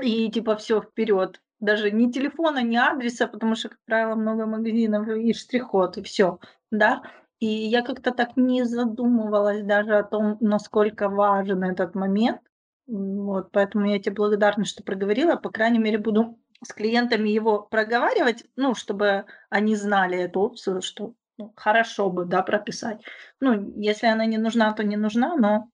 и 0.00 0.30
типа 0.30 0.56
все 0.56 0.80
вперед. 0.80 1.40
Даже 1.60 1.90
ни 1.90 2.10
телефона, 2.10 2.62
ни 2.62 2.76
адреса, 2.76 3.26
потому 3.26 3.54
что, 3.54 3.70
как 3.70 3.78
правило, 3.86 4.14
много 4.14 4.46
магазинов 4.46 5.08
и 5.08 5.32
штрих-код, 5.32 5.98
и 5.98 6.02
все, 6.02 6.38
да. 6.70 7.02
И 7.38 7.46
я 7.46 7.82
как-то 7.82 8.10
так 8.12 8.36
не 8.36 8.64
задумывалась 8.64 9.62
даже 9.62 9.96
о 9.96 10.02
том, 10.02 10.36
насколько 10.40 11.08
важен 11.08 11.62
этот 11.64 11.94
момент. 11.94 12.40
Вот, 12.86 13.50
поэтому 13.52 13.86
я 13.86 13.98
тебе 13.98 14.14
благодарна, 14.14 14.64
что 14.64 14.82
проговорила. 14.82 15.36
По 15.36 15.50
крайней 15.50 15.78
мере, 15.78 15.98
буду 15.98 16.38
с 16.62 16.72
клиентами 16.72 17.28
его 17.28 17.62
проговаривать, 17.62 18.44
ну, 18.56 18.74
чтобы 18.74 19.26
они 19.48 19.74
знали 19.76 20.18
эту 20.18 20.40
опцию, 20.40 20.82
что 20.82 21.14
ну, 21.38 21.52
хорошо 21.56 22.10
бы, 22.10 22.24
да, 22.24 22.42
прописать. 22.42 23.02
Ну, 23.40 23.72
если 23.76 24.06
она 24.06 24.26
не 24.26 24.38
нужна, 24.38 24.72
то 24.72 24.84
не 24.84 24.96
нужна, 24.96 25.36
но 25.36 25.68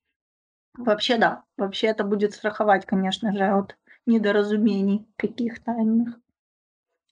вообще 0.77 1.19
да, 1.19 1.45
вообще 1.57 1.89
это 1.89 2.05
будет 2.05 2.35
страховать, 2.35 2.87
конечно 2.87 3.33
же, 3.33 3.45
от 3.45 3.77
недоразумений 4.07 5.07
каких-то 5.17 5.73
иных. 5.73 6.19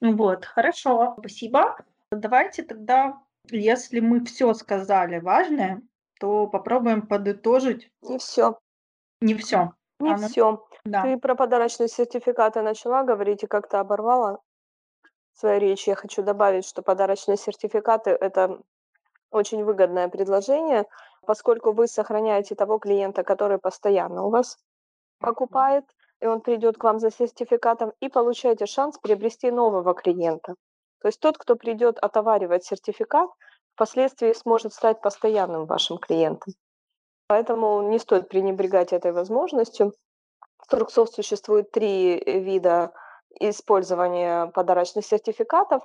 Вот, 0.01 0.45
хорошо, 0.45 1.17
спасибо. 1.19 1.77
Давайте 2.11 2.63
тогда, 2.63 3.21
если 3.51 4.01
мы 4.01 4.25
все 4.25 4.55
сказали 4.55 5.19
важное, 5.19 5.83
то 6.21 6.47
попробуем 6.47 7.07
подытожить. 7.07 7.91
Не 8.03 8.19
все, 8.19 8.59
Не 9.21 9.35
все. 9.35 9.73
не 10.01 10.11
Анна? 10.13 10.29
все. 10.29 10.65
Да. 10.85 11.03
Ты 11.03 11.19
про 11.19 11.35
подарочные 11.35 11.89
сертификаты 11.89 12.63
начала 12.63 13.03
говорить 13.03 13.43
и 13.43 13.47
как-то 13.47 13.81
оборвала 13.81 14.41
свою 15.35 15.61
речь. 15.61 15.87
Я 15.87 15.95
хочу 15.97 16.23
добавить, 16.23 16.65
что 16.65 16.83
подарочные 16.83 17.37
сертификаты– 17.37 18.11
это 18.21 18.61
очень 19.31 19.65
выгодное 19.65 20.09
предложение, 20.09 20.87
поскольку 21.27 21.73
вы 21.73 21.87
сохраняете 21.89 22.55
того 22.55 22.79
клиента, 22.79 23.23
который 23.23 23.59
постоянно 23.59 24.23
у 24.25 24.31
вас 24.31 24.59
покупает, 25.19 25.85
и 26.21 26.27
он 26.27 26.41
придет 26.41 26.79
к 26.79 26.85
вам 26.85 26.99
за 26.99 27.11
сертификатом, 27.11 27.93
и 28.01 28.09
получаете 28.09 28.67
шанс 28.67 28.99
приобрести 28.99 29.51
нового 29.51 29.95
клиента. 29.95 30.55
То 31.01 31.09
есть 31.09 31.21
тот, 31.21 31.39
кто 31.39 31.57
придет 31.57 31.99
отоваривать 31.99 32.65
сертификат, 32.65 33.31
впоследствии 33.75 34.33
сможет 34.33 34.73
стать 34.73 35.01
постоянным 35.01 35.67
вашим 35.67 35.99
клиентом. 35.99 36.55
Поэтому 37.29 37.83
не 37.83 37.99
стоит 37.99 38.29
пренебрегать 38.29 38.93
этой 38.93 39.13
возможностью. 39.13 39.93
В 40.59 40.67
Турксофт 40.67 41.15
существует 41.15 41.71
три 41.71 42.19
вида 42.19 42.93
использования 43.39 44.47
подарочных 44.47 45.05
сертификатов. 45.05 45.83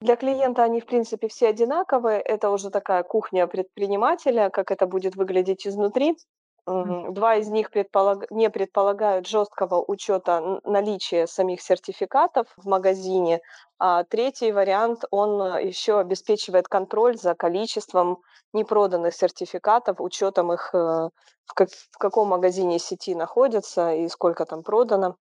Для 0.00 0.16
клиента 0.16 0.64
они, 0.64 0.80
в 0.80 0.86
принципе, 0.86 1.28
все 1.28 1.48
одинаковые. 1.48 2.20
Это 2.20 2.50
уже 2.50 2.70
такая 2.70 3.04
кухня 3.04 3.46
предпринимателя, 3.46 4.50
как 4.50 4.72
это 4.72 4.86
будет 4.86 5.14
выглядеть 5.14 5.66
изнутри. 5.66 6.18
Два 6.64 7.36
из 7.36 7.48
них 7.48 7.70
предполаг... 7.70 8.30
не 8.30 8.48
предполагают 8.48 9.26
жесткого 9.26 9.82
учета 9.84 10.60
наличия 10.62 11.26
самих 11.26 11.60
сертификатов 11.60 12.46
в 12.56 12.68
магазине, 12.68 13.40
а 13.80 14.04
третий 14.04 14.52
вариант, 14.52 15.04
он 15.10 15.58
еще 15.58 15.98
обеспечивает 15.98 16.68
контроль 16.68 17.16
за 17.16 17.34
количеством 17.34 18.22
непроданных 18.52 19.12
сертификатов, 19.12 20.00
учетом 20.00 20.52
их, 20.52 20.70
э, 20.72 20.78
в, 20.78 21.54
как... 21.54 21.68
в 21.68 21.98
каком 21.98 22.28
магазине 22.28 22.78
сети 22.78 23.16
находятся 23.16 23.92
и 23.92 24.06
сколько 24.08 24.44
там 24.46 24.62
продано. 24.62 25.16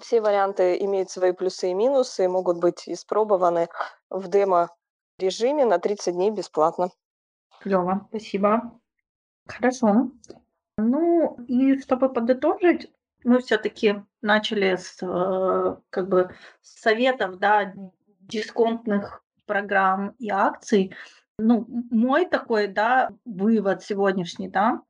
Все 0.00 0.20
варианты 0.20 0.76
имеют 0.84 1.10
свои 1.10 1.30
плюсы 1.30 1.70
и 1.70 1.74
минусы, 1.74 2.28
могут 2.28 2.58
быть 2.58 2.88
испробованы 2.88 3.68
в 4.10 4.26
демо-режиме 4.26 5.64
на 5.64 5.78
30 5.78 6.14
дней 6.14 6.32
бесплатно. 6.32 6.90
Клево, 7.60 8.04
спасибо. 8.08 8.72
Хорошо. 9.46 10.10
Ну, 10.76 11.36
и 11.46 11.78
чтобы 11.80 12.12
подытожить, 12.12 12.90
мы 13.24 13.40
все-таки 13.40 14.02
начали 14.22 14.76
с 14.76 14.98
э, 15.02 15.76
как 15.90 16.08
бы 16.08 16.34
советов, 16.62 17.38
да, 17.38 17.72
дисконтных 18.20 19.22
программ 19.46 20.14
и 20.18 20.30
акций. 20.30 20.94
Ну, 21.38 21.66
мой 21.90 22.26
такой, 22.26 22.68
да, 22.68 23.10
вывод 23.24 23.82
сегодняшний, 23.82 24.48
да, 24.48 24.82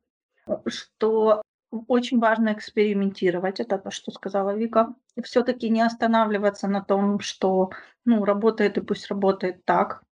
что 0.67 1.41
очень 1.87 2.19
важно 2.19 2.53
экспериментировать, 2.53 3.59
это 3.59 3.77
то, 3.77 3.91
что 3.91 4.11
сказала 4.11 4.55
Вика. 4.55 4.95
Все-таки 5.23 5.69
не 5.69 5.81
останавливаться 5.81 6.67
на 6.67 6.81
том, 6.81 7.19
что, 7.19 7.71
ну, 8.05 8.23
работает 8.23 8.77
и 8.77 8.81
пусть 8.81 9.07
работает 9.09 9.65
так, 9.65 10.03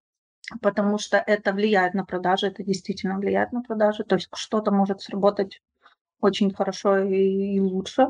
потому 0.62 0.98
что 0.98 1.18
это 1.18 1.54
влияет 1.54 1.94
на 1.94 2.06
продажи, 2.06 2.48
это 2.48 2.64
действительно 2.64 3.18
влияет 3.18 3.52
на 3.52 3.62
продажи, 3.62 4.04
то 4.04 4.16
есть 4.16 4.30
что-то 4.34 4.72
может 4.72 5.02
сработать 5.02 5.62
очень 6.20 6.54
хорошо 6.54 7.00
и, 7.00 7.56
и 7.56 7.60
лучше. 7.60 8.08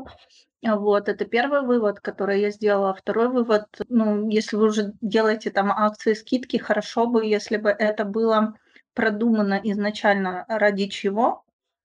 Вот, 0.62 1.08
это 1.08 1.26
первый 1.26 1.60
вывод, 1.60 2.00
который 2.00 2.40
я 2.40 2.50
сделала. 2.50 2.94
Второй 2.94 3.28
вывод, 3.28 3.66
ну, 3.88 4.30
если 4.30 4.56
вы 4.56 4.68
уже 4.68 4.94
делаете 5.02 5.50
там 5.50 5.70
акции, 5.70 6.14
скидки, 6.14 6.56
хорошо 6.56 7.06
бы, 7.06 7.26
если 7.26 7.58
бы 7.58 7.68
это 7.68 8.04
было 8.04 8.54
продумано 8.94 9.60
изначально 9.62 10.46
ради 10.48 10.88
чего, 10.88 11.44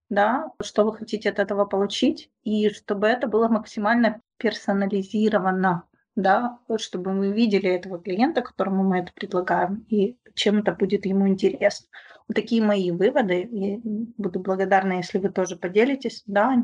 да, 0.09 0.47
что 0.61 0.85
вы 0.85 0.95
хотите 0.95 1.29
от 1.29 1.39
этого 1.39 1.65
получить, 1.65 2.31
и 2.43 2.69
чтобы 2.69 3.07
это 3.07 3.27
было 3.27 3.49
максимально 3.49 4.21
персонализировано 4.37 5.83
да, 6.21 6.59
чтобы 6.77 7.13
мы 7.13 7.31
видели 7.31 7.69
этого 7.69 7.99
клиента, 7.99 8.41
которому 8.41 8.83
мы 8.83 8.99
это 8.99 9.11
предлагаем, 9.13 9.85
и 9.89 10.17
чем 10.35 10.59
это 10.59 10.73
будет 10.73 11.05
ему 11.05 11.27
интересно. 11.27 11.87
Вот 12.27 12.35
такие 12.35 12.61
мои 12.61 12.91
выводы. 12.91 13.41
И 13.41 13.79
буду 14.17 14.39
благодарна, 14.39 14.93
если 14.93 15.17
вы 15.17 15.29
тоже 15.29 15.55
поделитесь. 15.55 16.23
Да, 16.25 16.55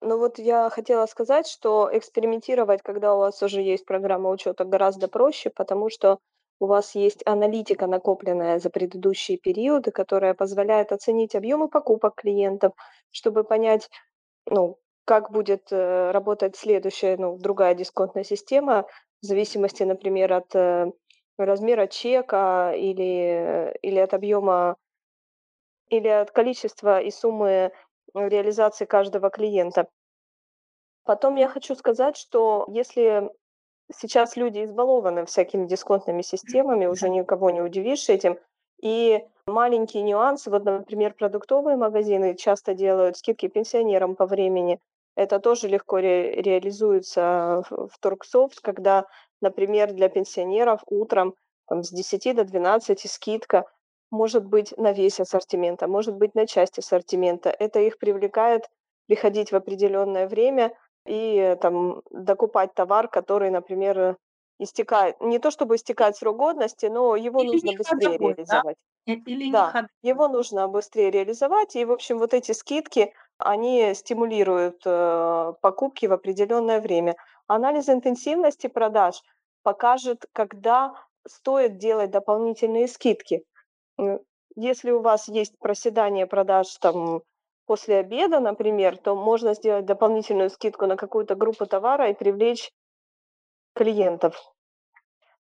ну 0.00 0.18
вот 0.18 0.38
я 0.38 0.70
хотела 0.70 1.06
сказать, 1.06 1.48
что 1.48 1.90
экспериментировать, 1.92 2.82
когда 2.82 3.14
у 3.14 3.18
вас 3.18 3.42
уже 3.42 3.62
есть 3.62 3.84
программа 3.84 4.30
учета, 4.30 4.64
гораздо 4.64 5.08
проще, 5.08 5.50
потому 5.50 5.90
что 5.90 6.18
у 6.60 6.66
вас 6.66 6.94
есть 6.94 7.22
аналитика, 7.26 7.86
накопленная 7.86 8.58
за 8.58 8.70
предыдущие 8.70 9.38
периоды, 9.38 9.90
которая 9.90 10.34
позволяет 10.34 10.92
оценить 10.92 11.34
объемы 11.34 11.68
покупок 11.68 12.14
клиентов, 12.16 12.74
чтобы 13.10 13.44
понять, 13.44 13.90
ну, 14.46 14.78
как 15.08 15.30
будет 15.30 15.72
э, 15.72 16.10
работать 16.10 16.54
следующая, 16.54 17.16
ну, 17.16 17.38
другая 17.38 17.74
дисконтная 17.74 18.24
система, 18.24 18.86
в 19.22 19.24
зависимости, 19.24 19.82
например, 19.82 20.34
от 20.34 20.54
э, 20.54 20.92
размера 21.38 21.86
чека 21.86 22.74
или, 22.76 23.74
или 23.80 23.98
от 24.00 24.12
объема, 24.12 24.76
или 25.88 26.08
от 26.08 26.30
количества 26.30 27.00
и 27.00 27.10
суммы 27.10 27.72
реализации 28.12 28.84
каждого 28.84 29.30
клиента. 29.30 29.88
Потом 31.04 31.36
я 31.36 31.48
хочу 31.48 31.74
сказать, 31.74 32.18
что 32.18 32.66
если 32.68 33.30
сейчас 33.90 34.36
люди 34.36 34.62
избалованы 34.62 35.24
всякими 35.24 35.66
дисконтными 35.66 36.20
системами, 36.20 36.84
уже 36.84 37.08
никого 37.08 37.48
не 37.48 37.62
удивишь 37.62 38.10
этим, 38.10 38.38
и 38.82 39.24
маленькие 39.46 40.02
нюансы, 40.02 40.50
вот, 40.50 40.66
например, 40.66 41.14
продуктовые 41.14 41.78
магазины 41.78 42.34
часто 42.34 42.74
делают 42.74 43.16
скидки 43.16 43.48
пенсионерам 43.48 44.14
по 44.14 44.26
времени, 44.26 44.78
это 45.18 45.40
тоже 45.40 45.68
легко 45.68 45.98
ре- 45.98 46.40
реализуется 46.42 47.62
в, 47.70 47.88
в 47.88 47.98
Торксофт, 48.00 48.60
когда, 48.60 49.06
например, 49.40 49.92
для 49.92 50.08
пенсионеров 50.08 50.80
утром 50.86 51.34
там, 51.68 51.82
с 51.82 51.90
10 51.90 52.32
до 52.32 52.44
12 52.44 53.06
скидка 53.08 53.64
может 54.10 54.44
быть 54.46 54.74
на 54.78 54.92
весь 54.92 55.20
ассортимент, 55.20 55.82
а 55.82 55.88
может 55.88 56.14
быть 56.16 56.34
на 56.34 56.46
часть 56.46 56.78
ассортимента. 56.78 57.50
Это 57.50 57.80
их 57.80 57.98
привлекает 57.98 58.68
приходить 59.06 59.52
в 59.52 59.56
определенное 59.56 60.28
время 60.28 60.76
и 61.06 61.56
там 61.60 62.02
докупать 62.10 62.74
товар, 62.74 63.08
который, 63.08 63.50
например, 63.50 64.16
истекает, 64.58 65.20
не 65.20 65.38
то 65.38 65.50
чтобы 65.50 65.76
истекает 65.76 66.16
срок 66.16 66.36
годности, 66.36 66.86
но 66.86 67.16
его 67.16 67.42
Или 67.42 67.44
нужно 67.44 67.72
быстрее 67.72 68.16
ходовой, 68.16 68.36
да? 68.46 68.62
реализовать. 68.66 68.76
Э, 69.06 69.12
Или 69.14 69.46
не 69.48 69.62
Да, 69.62 69.76
его 70.02 70.28
нужно 70.28 70.68
быстрее 70.68 71.10
реализовать, 71.10 71.76
и, 71.76 71.84
в 71.84 71.92
общем, 71.92 72.18
вот 72.18 72.34
эти 72.34 72.52
скидки, 72.52 73.12
они 73.38 73.94
стимулируют 73.94 74.82
э, 74.84 75.52
покупки 75.60 76.06
в 76.06 76.12
определенное 76.12 76.80
время. 76.80 77.16
Анализ 77.46 77.88
интенсивности 77.88 78.66
продаж 78.66 79.22
покажет, 79.62 80.26
когда 80.32 80.94
стоит 81.26 81.78
делать 81.78 82.10
дополнительные 82.10 82.88
скидки. 82.88 83.44
Если 84.56 84.90
у 84.90 85.00
вас 85.00 85.28
есть 85.28 85.58
проседание 85.58 86.26
продаж 86.26 86.74
там 86.78 87.22
после 87.66 87.98
обеда, 87.98 88.40
например, 88.40 88.96
то 88.96 89.14
можно 89.14 89.54
сделать 89.54 89.84
дополнительную 89.86 90.50
скидку 90.50 90.86
на 90.86 90.96
какую-то 90.96 91.34
группу 91.34 91.66
товара 91.66 92.10
и 92.10 92.14
привлечь 92.14 92.72
клиентов. 93.74 94.34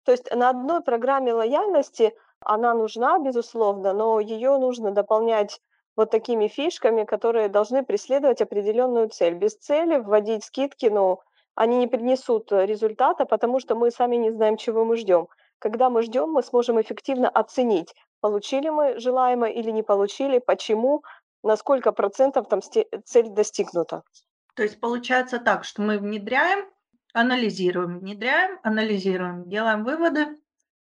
То 0.04 0.12
есть 0.12 0.34
на 0.34 0.50
одной 0.50 0.82
программе 0.82 1.34
лояльности 1.34 2.14
она 2.42 2.74
нужна, 2.74 3.18
безусловно, 3.20 3.94
но 3.94 4.20
ее 4.20 4.58
нужно 4.58 4.92
дополнять 4.92 5.60
вот 5.98 6.12
такими 6.12 6.48
фишками, 6.48 7.04
которые 7.04 7.50
должны 7.50 7.84
преследовать 7.84 8.42
определенную 8.42 9.10
цель. 9.10 9.34
Без 9.34 9.58
цели 9.58 9.98
вводить 9.98 10.46
скидки, 10.46 10.86
ну, 10.86 11.20
они 11.56 11.80
не 11.80 11.88
принесут 11.88 12.52
результата, 12.52 13.26
потому 13.26 13.60
что 13.60 13.76
мы 13.76 13.90
сами 13.90 14.16
не 14.16 14.32
знаем, 14.32 14.58
чего 14.58 14.86
мы 14.86 14.96
ждем. 14.96 15.28
Когда 15.60 15.90
мы 15.90 16.04
ждем, 16.04 16.30
мы 16.30 16.44
сможем 16.44 16.80
эффективно 16.80 17.28
оценить, 17.28 17.96
получили 18.22 18.70
мы 18.70 19.00
желаемое 19.00 19.52
или 19.52 19.72
не 19.72 19.82
получили, 19.82 20.38
почему, 20.38 21.04
на 21.44 21.58
сколько 21.58 21.92
процентов 21.92 22.48
там 22.48 22.62
цель 22.62 23.30
достигнута. 23.30 24.04
То 24.54 24.64
есть 24.64 24.80
получается 24.80 25.40
так, 25.40 25.64
что 25.64 25.82
мы 25.82 25.98
внедряем, 25.98 26.66
анализируем, 27.14 28.00
внедряем, 28.00 28.60
анализируем, 28.62 29.50
делаем 29.50 29.84
выводы, 29.84 30.38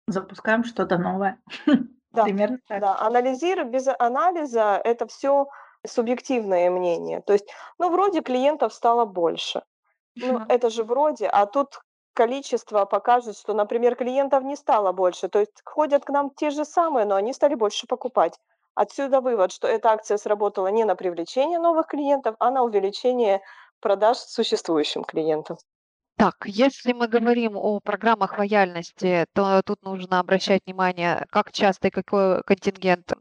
запускаем 0.07 0.66
что-то 0.66 0.97
новое. 0.97 1.39
Да, 2.16 2.24
Примерно 2.24 2.59
так. 2.68 2.84
да, 2.84 2.97
анализируй, 2.99 3.66
без 3.66 3.88
анализа 3.99 4.82
это 4.84 5.07
все 5.07 5.47
субъективное 5.86 6.70
мнение. 6.70 7.22
То 7.22 7.34
есть, 7.34 7.47
ну, 7.78 7.89
вроде 7.89 8.22
клиентов 8.22 8.74
стало 8.74 9.05
больше. 9.05 9.63
Ну, 10.22 10.39
Мгм. 10.39 10.49
это 10.49 10.70
же 10.70 10.84
вроде, 10.84 11.28
а 11.28 11.45
тут 11.45 11.82
количество 12.13 12.86
покажет, 12.86 13.38
что, 13.38 13.53
например, 13.53 13.95
клиентов 13.95 14.43
не 14.43 14.55
стало 14.55 14.91
больше. 14.93 15.30
То 15.30 15.39
есть 15.39 15.61
ходят 15.66 16.05
к 16.05 16.09
нам 16.09 16.32
те 16.32 16.49
же 16.51 16.66
самые, 16.66 17.05
но 17.05 17.16
они 17.16 17.34
стали 17.34 17.55
больше 17.55 17.88
покупать. 17.88 18.39
Отсюда 18.76 19.22
вывод, 19.22 19.51
что 19.51 19.68
эта 19.68 19.91
акция 19.91 20.18
сработала 20.18 20.68
не 20.68 20.86
на 20.86 20.95
привлечение 20.95 21.59
новых 21.59 21.88
клиентов, 21.88 22.36
а 22.39 22.51
на 22.51 22.63
увеличение 22.63 23.41
продаж 23.82 24.18
существующим 24.18 25.03
клиентам. 25.03 25.57
Так, 26.18 26.36
если 26.45 26.93
мы 26.93 27.07
говорим 27.09 27.57
о 27.57 27.80
программах 27.82 28.38
лояльности, 28.38 29.26
то 29.34 29.61
тут 29.63 29.84
нужно 29.84 30.20
обращать 30.20 30.61
внимание, 30.66 31.26
как 31.30 31.51
часто 31.51 31.89
и 31.89 31.91
какой 31.91 32.41
контингент 32.43 33.13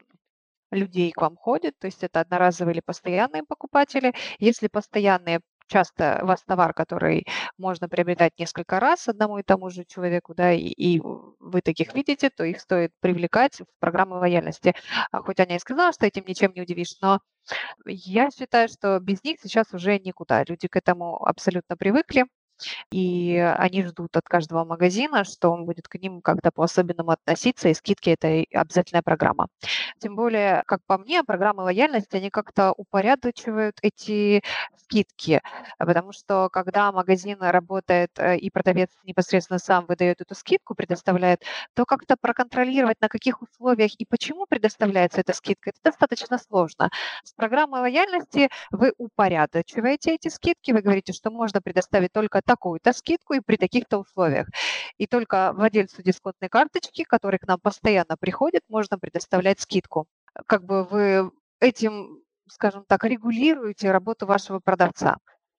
людей 0.71 1.13
к 1.13 1.21
вам 1.21 1.37
ходит, 1.37 1.79
то 1.79 1.87
есть 1.87 2.05
это 2.05 2.21
одноразовые 2.21 2.75
или 2.75 2.81
постоянные 2.81 3.43
покупатели. 3.45 4.15
Если 4.39 4.69
постоянные, 4.69 5.41
часто 5.67 6.21
у 6.23 6.27
вас 6.27 6.43
товар, 6.45 6.73
который 6.75 7.27
можно 7.59 7.89
приобретать 7.89 8.33
несколько 8.39 8.79
раз 8.81 9.09
одному 9.09 9.39
и 9.39 9.43
тому 9.43 9.71
же 9.71 9.85
человеку, 9.85 10.35
да, 10.35 10.53
и, 10.53 10.61
и 10.67 11.01
вы 11.01 11.63
таких 11.63 11.95
видите, 11.95 12.31
то 12.31 12.45
их 12.45 12.61
стоит 12.61 12.93
привлекать 13.01 13.61
в 13.61 13.67
программы 13.81 14.19
лояльности. 14.19 14.75
А 15.11 15.23
хоть 15.23 15.41
Аня 15.41 15.57
и 15.57 15.59
сказала, 15.59 15.93
что 15.93 16.07
этим 16.07 16.25
ничем 16.27 16.53
не 16.55 16.63
удивишь, 16.63 16.97
но 17.01 17.21
я 17.87 18.31
считаю, 18.31 18.69
что 18.69 19.01
без 19.01 19.23
них 19.25 19.41
сейчас 19.43 19.73
уже 19.73 19.99
никуда. 19.99 20.45
Люди 20.49 20.69
к 20.69 20.77
этому 20.77 21.25
абсолютно 21.27 21.77
привыкли. 21.77 22.27
И 22.91 23.37
они 23.59 23.85
ждут 23.85 24.17
от 24.17 24.25
каждого 24.25 24.65
магазина, 24.65 25.25
что 25.25 25.51
он 25.51 25.65
будет 25.65 25.89
к 25.89 25.97
ним 25.97 26.21
как-то 26.21 26.51
по-особенному 26.51 27.11
относиться, 27.11 27.69
и 27.69 27.75
скидки– 27.75 28.11
это 28.21 28.45
обязательная 28.59 29.03
программа. 29.03 29.49
Тем 29.99 30.17
более, 30.17 30.63
как 30.67 30.81
по 30.87 30.99
мне, 30.99 31.23
программы 31.25 31.65
лояльности, 31.65 32.17
они 32.17 32.31
как-то 32.31 32.73
упорядочивают 32.77 33.79
эти 33.83 34.43
скидки, 34.77 35.41
потому 35.79 36.13
что 36.13 36.49
когда 36.53 36.93
магазин 36.93 37.39
работает 37.41 38.11
э, 38.19 38.37
и 38.37 38.51
продавец 38.51 38.91
непосредственно 39.05 39.59
сам 39.59 39.87
выдает 39.87 40.21
эту 40.21 40.35
скидку, 40.35 40.75
предоставляет, 40.75 41.43
то 41.75 41.85
как-то 41.85 42.17
проконтролировать, 42.21 43.01
на 43.01 43.09
каких 43.09 43.43
условиях 43.43 43.93
и 43.99 44.05
почему 44.05 44.47
предоставляется 44.47 45.21
эта 45.21 45.33
скидка, 45.33 45.71
это 45.71 45.79
достаточно 45.85 46.39
сложно. 46.39 46.91
С 47.25 47.33
программой 47.33 47.81
лояльности 47.81 48.51
вы 48.71 48.93
упорядочиваете 48.99 50.15
эти 50.15 50.29
скидки, 50.29 50.73
вы 50.73 50.83
говорите, 50.83 51.13
что 51.13 51.31
можно 51.31 51.61
предоставить 51.63 52.13
только 52.13 52.39
такую-то 52.45 52.93
скидку 52.93 53.35
и 53.35 53.41
при 53.41 53.57
таких-то 53.57 53.99
условиях. 53.99 54.49
И 54.99 55.07
только 55.07 55.53
владельцу 55.55 56.03
дисконтной 56.03 56.49
карточки, 56.49 57.05
который 57.05 57.39
к 57.39 57.47
нам 57.47 57.61
постоянно 57.61 58.17
приходит, 58.19 58.63
можно 58.69 58.99
предоставлять 58.99 59.61
скидку. 59.61 60.07
Как 60.47 60.65
бы 60.65 60.85
вы 60.85 61.31
этим, 61.61 62.23
скажем 62.49 62.85
так, 62.87 63.05
регулируете 63.05 63.91
работу 63.91 64.27
вашего 64.27 64.61
продавца. 64.61 65.17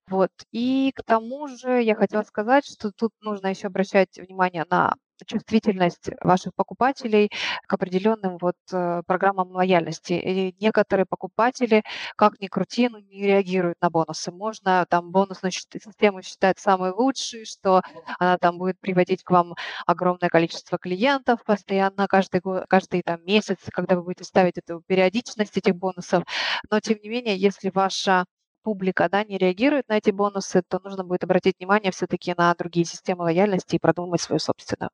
Вот. 0.08 0.30
И 0.52 0.92
к 0.96 1.04
тому 1.04 1.48
же 1.48 1.82
я 1.82 1.96
хотела 1.96 2.24
сказать, 2.24 2.66
что 2.66 2.92
тут 2.92 3.12
нужно 3.22 3.48
еще 3.48 3.68
обращать 3.68 4.18
внимание 4.18 4.66
на 4.70 4.96
чувствительность 5.26 6.09
ваших 6.22 6.53
покупателей 6.55 7.30
к 7.68 7.74
определенным 7.74 8.38
вот 8.39 8.55
э, 8.72 9.01
программам 9.07 9.51
лояльности. 9.51 10.13
И 10.13 10.55
некоторые 10.59 11.05
покупатели, 11.05 11.84
как 12.16 12.39
ни 12.39 12.47
крути, 12.47 12.89
ну, 12.89 12.99
не 12.99 13.24
реагируют 13.24 13.78
на 13.82 13.89
бонусы. 13.89 14.32
Можно 14.32 14.86
там 14.89 15.11
бонусную 15.11 15.51
систему 15.51 16.22
считать 16.22 16.59
самой 16.59 16.91
лучшей, 16.91 17.45
что 17.45 17.82
она 18.20 18.38
там 18.38 18.57
будет 18.57 18.80
приводить 18.80 19.24
к 19.24 19.32
вам 19.32 19.53
огромное 19.86 20.30
количество 20.30 20.78
клиентов 20.78 21.43
постоянно 21.45 22.07
каждый, 22.07 22.41
год, 22.41 22.66
каждый 22.70 23.01
там, 23.03 23.24
месяц, 23.26 23.57
когда 23.72 23.95
вы 23.95 24.03
будете 24.03 24.24
ставить 24.24 24.57
эту 24.57 24.82
периодичность 24.88 25.57
этих 25.57 25.76
бонусов. 25.76 26.24
Но 26.70 26.80
тем 26.80 26.97
не 27.01 27.09
менее, 27.09 27.38
если 27.38 27.70
ваша 27.70 28.26
публика 28.66 29.07
да, 29.09 29.24
не 29.24 29.38
реагирует 29.38 29.88
на 29.89 29.97
эти 29.97 30.09
бонусы, 30.09 30.63
то 30.68 30.80
нужно 30.84 31.03
будет 31.03 31.24
обратить 31.24 31.59
внимание 31.59 31.91
все-таки 31.91 32.34
на 32.36 32.53
другие 32.55 32.86
системы 32.86 33.24
лояльности 33.24 33.76
и 33.76 33.80
продумать 33.80 34.22
свою 34.22 34.39
собственную. 34.39 34.89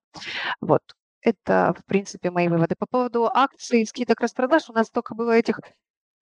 Вот. 0.61 0.81
Это, 1.21 1.73
в 1.79 1.85
принципе, 1.85 2.31
мои 2.31 2.49
выводы. 2.49 2.75
По 2.77 2.85
поводу 2.87 3.25
акций, 3.27 3.85
скидок, 3.85 4.21
распродаж, 4.21 4.69
у 4.69 4.73
нас 4.73 4.87
столько 4.87 5.15
было 5.15 5.31
этих 5.31 5.59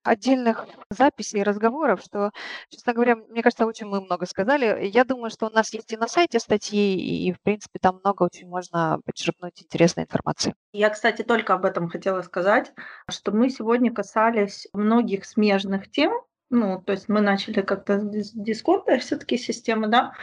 отдельных 0.03 0.65
записей 0.89 1.39
и 1.39 1.43
разговоров, 1.43 2.01
что, 2.01 2.31
честно 2.69 2.93
говоря, 2.93 3.15
мне 3.15 3.41
кажется, 3.41 3.65
очень 3.65 3.87
мы 3.87 4.01
много 4.01 4.25
сказали. 4.25 4.87
Я 4.87 5.03
думаю, 5.03 5.29
что 5.29 5.47
у 5.47 5.49
нас 5.49 5.73
есть 5.73 5.91
и 5.91 5.97
на 5.97 6.07
сайте 6.07 6.39
статьи, 6.39 7.27
и, 7.27 7.33
в 7.33 7.41
принципе, 7.41 7.79
там 7.79 7.99
много 8.03 8.23
очень 8.23 8.47
можно 8.47 8.99
подчеркнуть 9.05 9.61
интересной 9.61 10.03
информации. 10.03 10.53
Я, 10.71 10.89
кстати, 10.89 11.23
только 11.23 11.53
об 11.53 11.65
этом 11.65 11.89
хотела 11.89 12.21
сказать, 12.21 12.71
что 13.09 13.31
мы 13.31 13.49
сегодня 13.49 13.93
касались 13.93 14.67
многих 14.73 15.25
смежных 15.25 15.89
тем, 15.91 16.13
ну, 16.49 16.81
то 16.81 16.93
есть 16.93 17.09
мы 17.09 17.21
начали 17.21 17.61
как-то 17.61 17.99
с 17.99 18.31
дисконта 18.31 18.97
все-таки 18.97 19.37
системы, 19.37 19.87
да, 19.87 20.13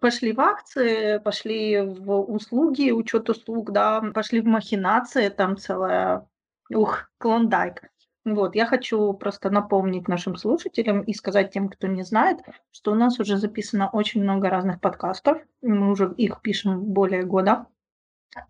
пошли 0.00 0.32
в 0.32 0.40
акции, 0.40 1.18
пошли 1.18 1.80
в 1.80 2.20
услуги, 2.20 2.90
учет 2.90 3.28
услуг, 3.28 3.72
да, 3.72 4.00
пошли 4.14 4.40
в 4.40 4.46
махинации, 4.46 5.28
там 5.28 5.56
целая, 5.56 6.28
ух, 6.70 7.10
клондайк. 7.18 7.82
Вот, 8.24 8.54
я 8.54 8.66
хочу 8.66 9.14
просто 9.14 9.50
напомнить 9.50 10.06
нашим 10.06 10.36
слушателям 10.36 11.02
и 11.02 11.14
сказать 11.14 11.52
тем, 11.52 11.68
кто 11.68 11.86
не 11.86 12.02
знает, 12.02 12.38
что 12.70 12.92
у 12.92 12.94
нас 12.94 13.18
уже 13.18 13.38
записано 13.38 13.88
очень 13.90 14.22
много 14.22 14.50
разных 14.50 14.80
подкастов. 14.80 15.38
Мы 15.62 15.90
уже 15.90 16.12
их 16.16 16.42
пишем 16.42 16.84
более 16.84 17.22
года. 17.22 17.66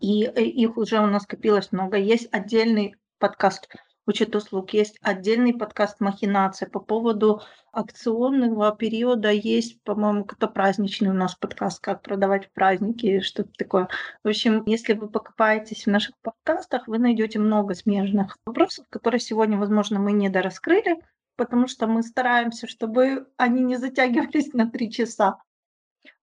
И 0.01 0.25
э, 0.25 0.41
их 0.41 0.75
уже 0.75 0.99
у 0.99 1.07
нас 1.07 1.25
копилось 1.25 1.71
много. 1.71 1.97
Есть 1.97 2.27
отдельный 2.33 2.95
подкаст 3.19 3.69
учет 4.09 4.35
услуг. 4.35 4.71
Есть 4.71 4.97
отдельный 5.01 5.53
подкаст 5.53 5.99
«Махинация» 5.99 6.67
по 6.67 6.79
поводу 6.79 7.41
акционного 7.71 8.75
периода. 8.75 9.29
Есть, 9.29 9.81
по-моему, 9.83 10.25
кто 10.25 10.47
праздничный 10.47 11.11
у 11.11 11.13
нас 11.13 11.35
подкаст 11.35 11.79
«Как 11.79 12.01
продавать 12.01 12.47
в 12.47 12.51
праздники», 12.51 13.19
что-то 13.19 13.51
такое. 13.57 13.87
В 14.23 14.27
общем, 14.27 14.63
если 14.65 14.93
вы 14.93 15.09
покопаетесь 15.09 15.85
в 15.85 15.89
наших 15.89 16.15
подкастах, 16.21 16.87
вы 16.87 16.97
найдете 16.97 17.37
много 17.37 17.75
смежных 17.75 18.35
вопросов, 18.45 18.87
которые 18.89 19.19
сегодня, 19.19 19.57
возможно, 19.57 19.99
мы 19.99 20.11
не 20.11 20.29
дораскрыли, 20.29 20.97
потому 21.35 21.67
что 21.67 21.85
мы 21.85 22.01
стараемся, 22.01 22.67
чтобы 22.67 23.27
они 23.37 23.61
не 23.63 23.77
затягивались 23.77 24.53
на 24.53 24.69
три 24.69 24.91
часа. 24.91 25.37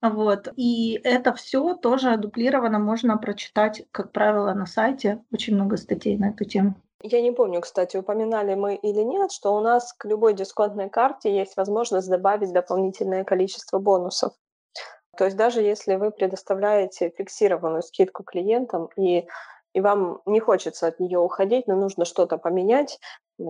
Вот. 0.03 0.49
И 0.57 1.01
это 1.05 1.32
все 1.34 1.74
тоже 1.74 2.16
дублировано 2.16 2.80
можно 2.80 3.16
прочитать, 3.16 3.87
как 3.93 4.11
правило, 4.11 4.53
на 4.55 4.66
сайте. 4.66 5.22
Очень 5.30 5.55
много 5.55 5.76
статей 5.76 6.18
на 6.18 6.30
эту 6.30 6.45
тему. 6.45 6.82
Я 7.09 7.20
не 7.20 7.30
помню, 7.30 7.61
кстати, 7.61 7.96
упоминали 7.96 8.57
мы 8.57 8.74
или 8.74 9.00
нет, 9.02 9.30
что 9.30 9.54
у 9.54 9.61
нас 9.61 9.92
к 9.92 10.07
любой 10.07 10.34
дисконтной 10.34 10.90
карте 10.90 11.32
есть 11.32 11.57
возможность 11.57 12.09
добавить 12.09 12.52
дополнительное 12.52 13.22
количество 13.22 13.78
бонусов. 13.78 14.32
То 15.16 15.24
есть 15.24 15.36
даже 15.36 15.62
если 15.62 15.94
вы 15.94 16.11
предоставляете 16.11 17.12
фиксированную 17.16 17.82
скидку 17.82 18.24
клиентам 18.24 18.88
и 18.96 19.26
и 19.72 19.80
вам 19.82 20.22
не 20.24 20.40
хочется 20.40 20.86
от 20.86 21.00
нее 21.00 21.18
уходить, 21.18 21.66
но 21.66 21.76
нужно 21.76 22.07
что-то 22.07 22.38
поменять, 22.38 22.98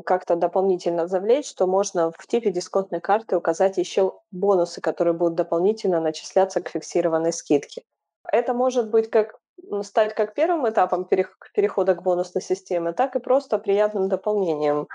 как-то 0.05 0.35
дополнительно 0.35 1.07
завлечь, 1.07 1.55
то 1.55 1.69
можно 1.69 2.11
в 2.19 2.27
типе 2.27 2.51
дисконтной 2.51 3.01
карты 3.01 3.37
указать 3.37 3.79
еще 3.79 4.13
бонусы, 4.33 4.81
которые 4.81 5.15
будут 5.15 5.37
дополнительно 5.37 6.01
начисляться 6.01 6.61
к 6.61 6.69
фиксированной 6.69 7.33
скидке. 7.33 7.85
Это 8.33 8.55
может 8.55 8.91
быть 8.91 9.11
как 9.11 9.37
стать 9.83 10.15
как 10.15 10.35
первым 10.35 10.69
этапом 10.69 11.07
перехода 11.07 11.95
к 11.95 12.03
бонусной 12.03 12.43
системе, 12.43 12.93
так 12.93 13.17
и 13.17 13.21
просто 13.21 13.59
приятным 13.59 14.09
дополнением 14.09 14.87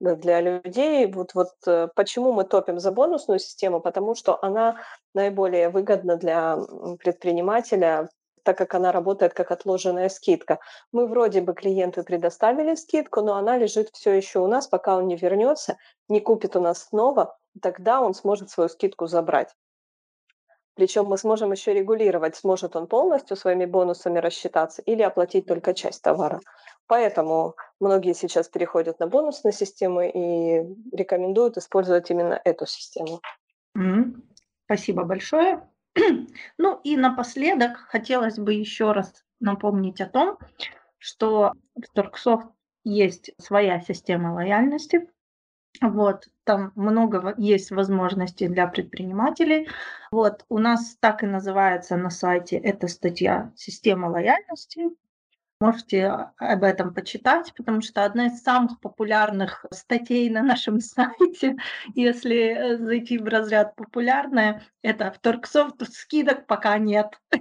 для 0.00 0.40
людей. 0.40 1.10
Вот, 1.12 1.34
вот 1.34 1.50
э, 1.66 1.88
почему 1.94 2.32
мы 2.32 2.44
топим 2.44 2.78
за 2.78 2.92
бонусную 2.92 3.38
систему? 3.38 3.80
Потому 3.80 4.14
что 4.14 4.38
она 4.42 4.80
наиболее 5.14 5.70
выгодна 5.70 6.16
для 6.16 6.58
предпринимателя, 7.00 8.08
так 8.44 8.56
как 8.56 8.74
она 8.74 8.92
работает 8.92 9.34
как 9.34 9.50
отложенная 9.50 10.08
скидка. 10.08 10.60
Мы 10.92 11.06
вроде 11.06 11.40
бы 11.40 11.52
клиенту 11.52 12.04
предоставили 12.04 12.76
скидку, 12.76 13.22
но 13.22 13.34
она 13.34 13.58
лежит 13.58 13.90
все 13.92 14.12
еще 14.12 14.38
у 14.38 14.46
нас, 14.46 14.68
пока 14.68 14.96
он 14.96 15.06
не 15.08 15.16
вернется, 15.16 15.76
не 16.08 16.20
купит 16.20 16.54
у 16.56 16.60
нас 16.60 16.84
снова, 16.84 17.36
тогда 17.60 18.00
он 18.00 18.14
сможет 18.14 18.50
свою 18.50 18.68
скидку 18.68 19.06
забрать. 19.06 19.54
Причем 20.78 21.06
мы 21.06 21.18
сможем 21.18 21.50
еще 21.50 21.74
регулировать, 21.74 22.36
сможет 22.36 22.76
он 22.76 22.86
полностью 22.86 23.36
своими 23.36 23.64
бонусами 23.64 24.20
рассчитаться 24.20 24.80
или 24.82 25.02
оплатить 25.02 25.44
только 25.44 25.74
часть 25.74 26.02
товара. 26.02 26.38
Поэтому 26.86 27.56
многие 27.80 28.14
сейчас 28.14 28.48
переходят 28.48 29.00
на 29.00 29.08
бонусные 29.08 29.50
системы 29.50 30.08
и 30.08 30.96
рекомендуют 30.96 31.56
использовать 31.56 32.12
именно 32.12 32.40
эту 32.44 32.64
систему. 32.66 33.20
Mm-hmm. 33.76 34.22
Спасибо 34.66 35.02
большое. 35.02 35.68
ну 36.58 36.80
и 36.84 36.96
напоследок 36.96 37.76
хотелось 37.88 38.38
бы 38.38 38.54
еще 38.54 38.92
раз 38.92 39.24
напомнить 39.40 40.00
о 40.00 40.06
том, 40.06 40.38
что 40.98 41.54
в 41.74 41.92
Торксофт 41.92 42.46
есть 42.84 43.32
своя 43.38 43.80
система 43.80 44.32
лояльности, 44.32 45.08
вот, 45.80 46.28
там 46.44 46.72
много 46.74 47.34
есть 47.36 47.70
возможностей 47.70 48.48
для 48.48 48.66
предпринимателей. 48.66 49.68
Вот, 50.10 50.44
у 50.48 50.58
нас 50.58 50.96
так 51.00 51.22
и 51.22 51.26
называется 51.26 51.96
на 51.96 52.10
сайте 52.10 52.56
эта 52.56 52.88
статья 52.88 53.52
«Система 53.56 54.06
лояльности». 54.06 54.90
Можете 55.60 56.06
об 56.36 56.62
этом 56.62 56.94
почитать, 56.94 57.52
потому 57.56 57.80
что 57.80 58.04
одна 58.04 58.26
из 58.26 58.40
самых 58.42 58.78
популярных 58.78 59.66
статей 59.72 60.30
на 60.30 60.42
нашем 60.42 60.80
сайте, 60.80 61.56
если 61.94 62.76
зайти 62.76 63.18
в 63.18 63.24
разряд 63.24 63.74
популярная, 63.74 64.62
это 64.82 65.10
в 65.10 65.18
Торксофт 65.18 65.82
скидок 65.92 66.46
пока 66.46 66.78
нет. 66.78 67.20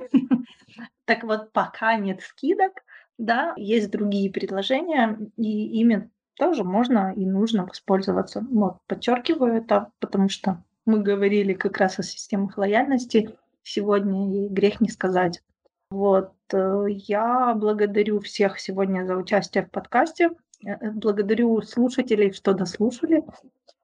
Так 1.05 1.23
вот, 1.23 1.53
пока 1.53 1.95
нет 1.95 2.21
скидок, 2.21 2.83
да, 3.17 3.53
есть 3.55 3.89
другие 3.89 4.29
предложения, 4.29 5.17
и 5.37 5.79
ими 5.79 6.11
тоже 6.37 6.63
можно 6.63 7.13
и 7.13 7.25
нужно 7.25 7.65
воспользоваться. 7.65 8.45
Вот, 8.49 8.77
подчеркиваю 8.87 9.55
это, 9.55 9.91
потому 9.99 10.29
что 10.29 10.63
мы 10.85 11.01
говорили 11.01 11.53
как 11.53 11.77
раз 11.77 11.99
о 11.99 12.03
системах 12.03 12.57
лояльности 12.57 13.35
сегодня, 13.63 14.45
и 14.45 14.49
грех 14.49 14.79
не 14.79 14.89
сказать. 14.89 15.41
Вот, 15.89 16.33
э, 16.53 16.85
я 16.89 17.53
благодарю 17.55 18.19
всех 18.19 18.59
сегодня 18.59 19.05
за 19.05 19.15
участие 19.15 19.65
в 19.65 19.71
подкасте. 19.71 20.31
Э, 20.65 20.91
благодарю 20.91 21.61
слушателей, 21.61 22.31
что 22.31 22.53
дослушали. 22.53 23.23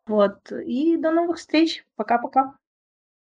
Вот, 0.06 0.52
и 0.52 0.98
до 0.98 1.12
новых 1.12 1.38
встреч. 1.38 1.86
Пока-пока. 1.96 2.56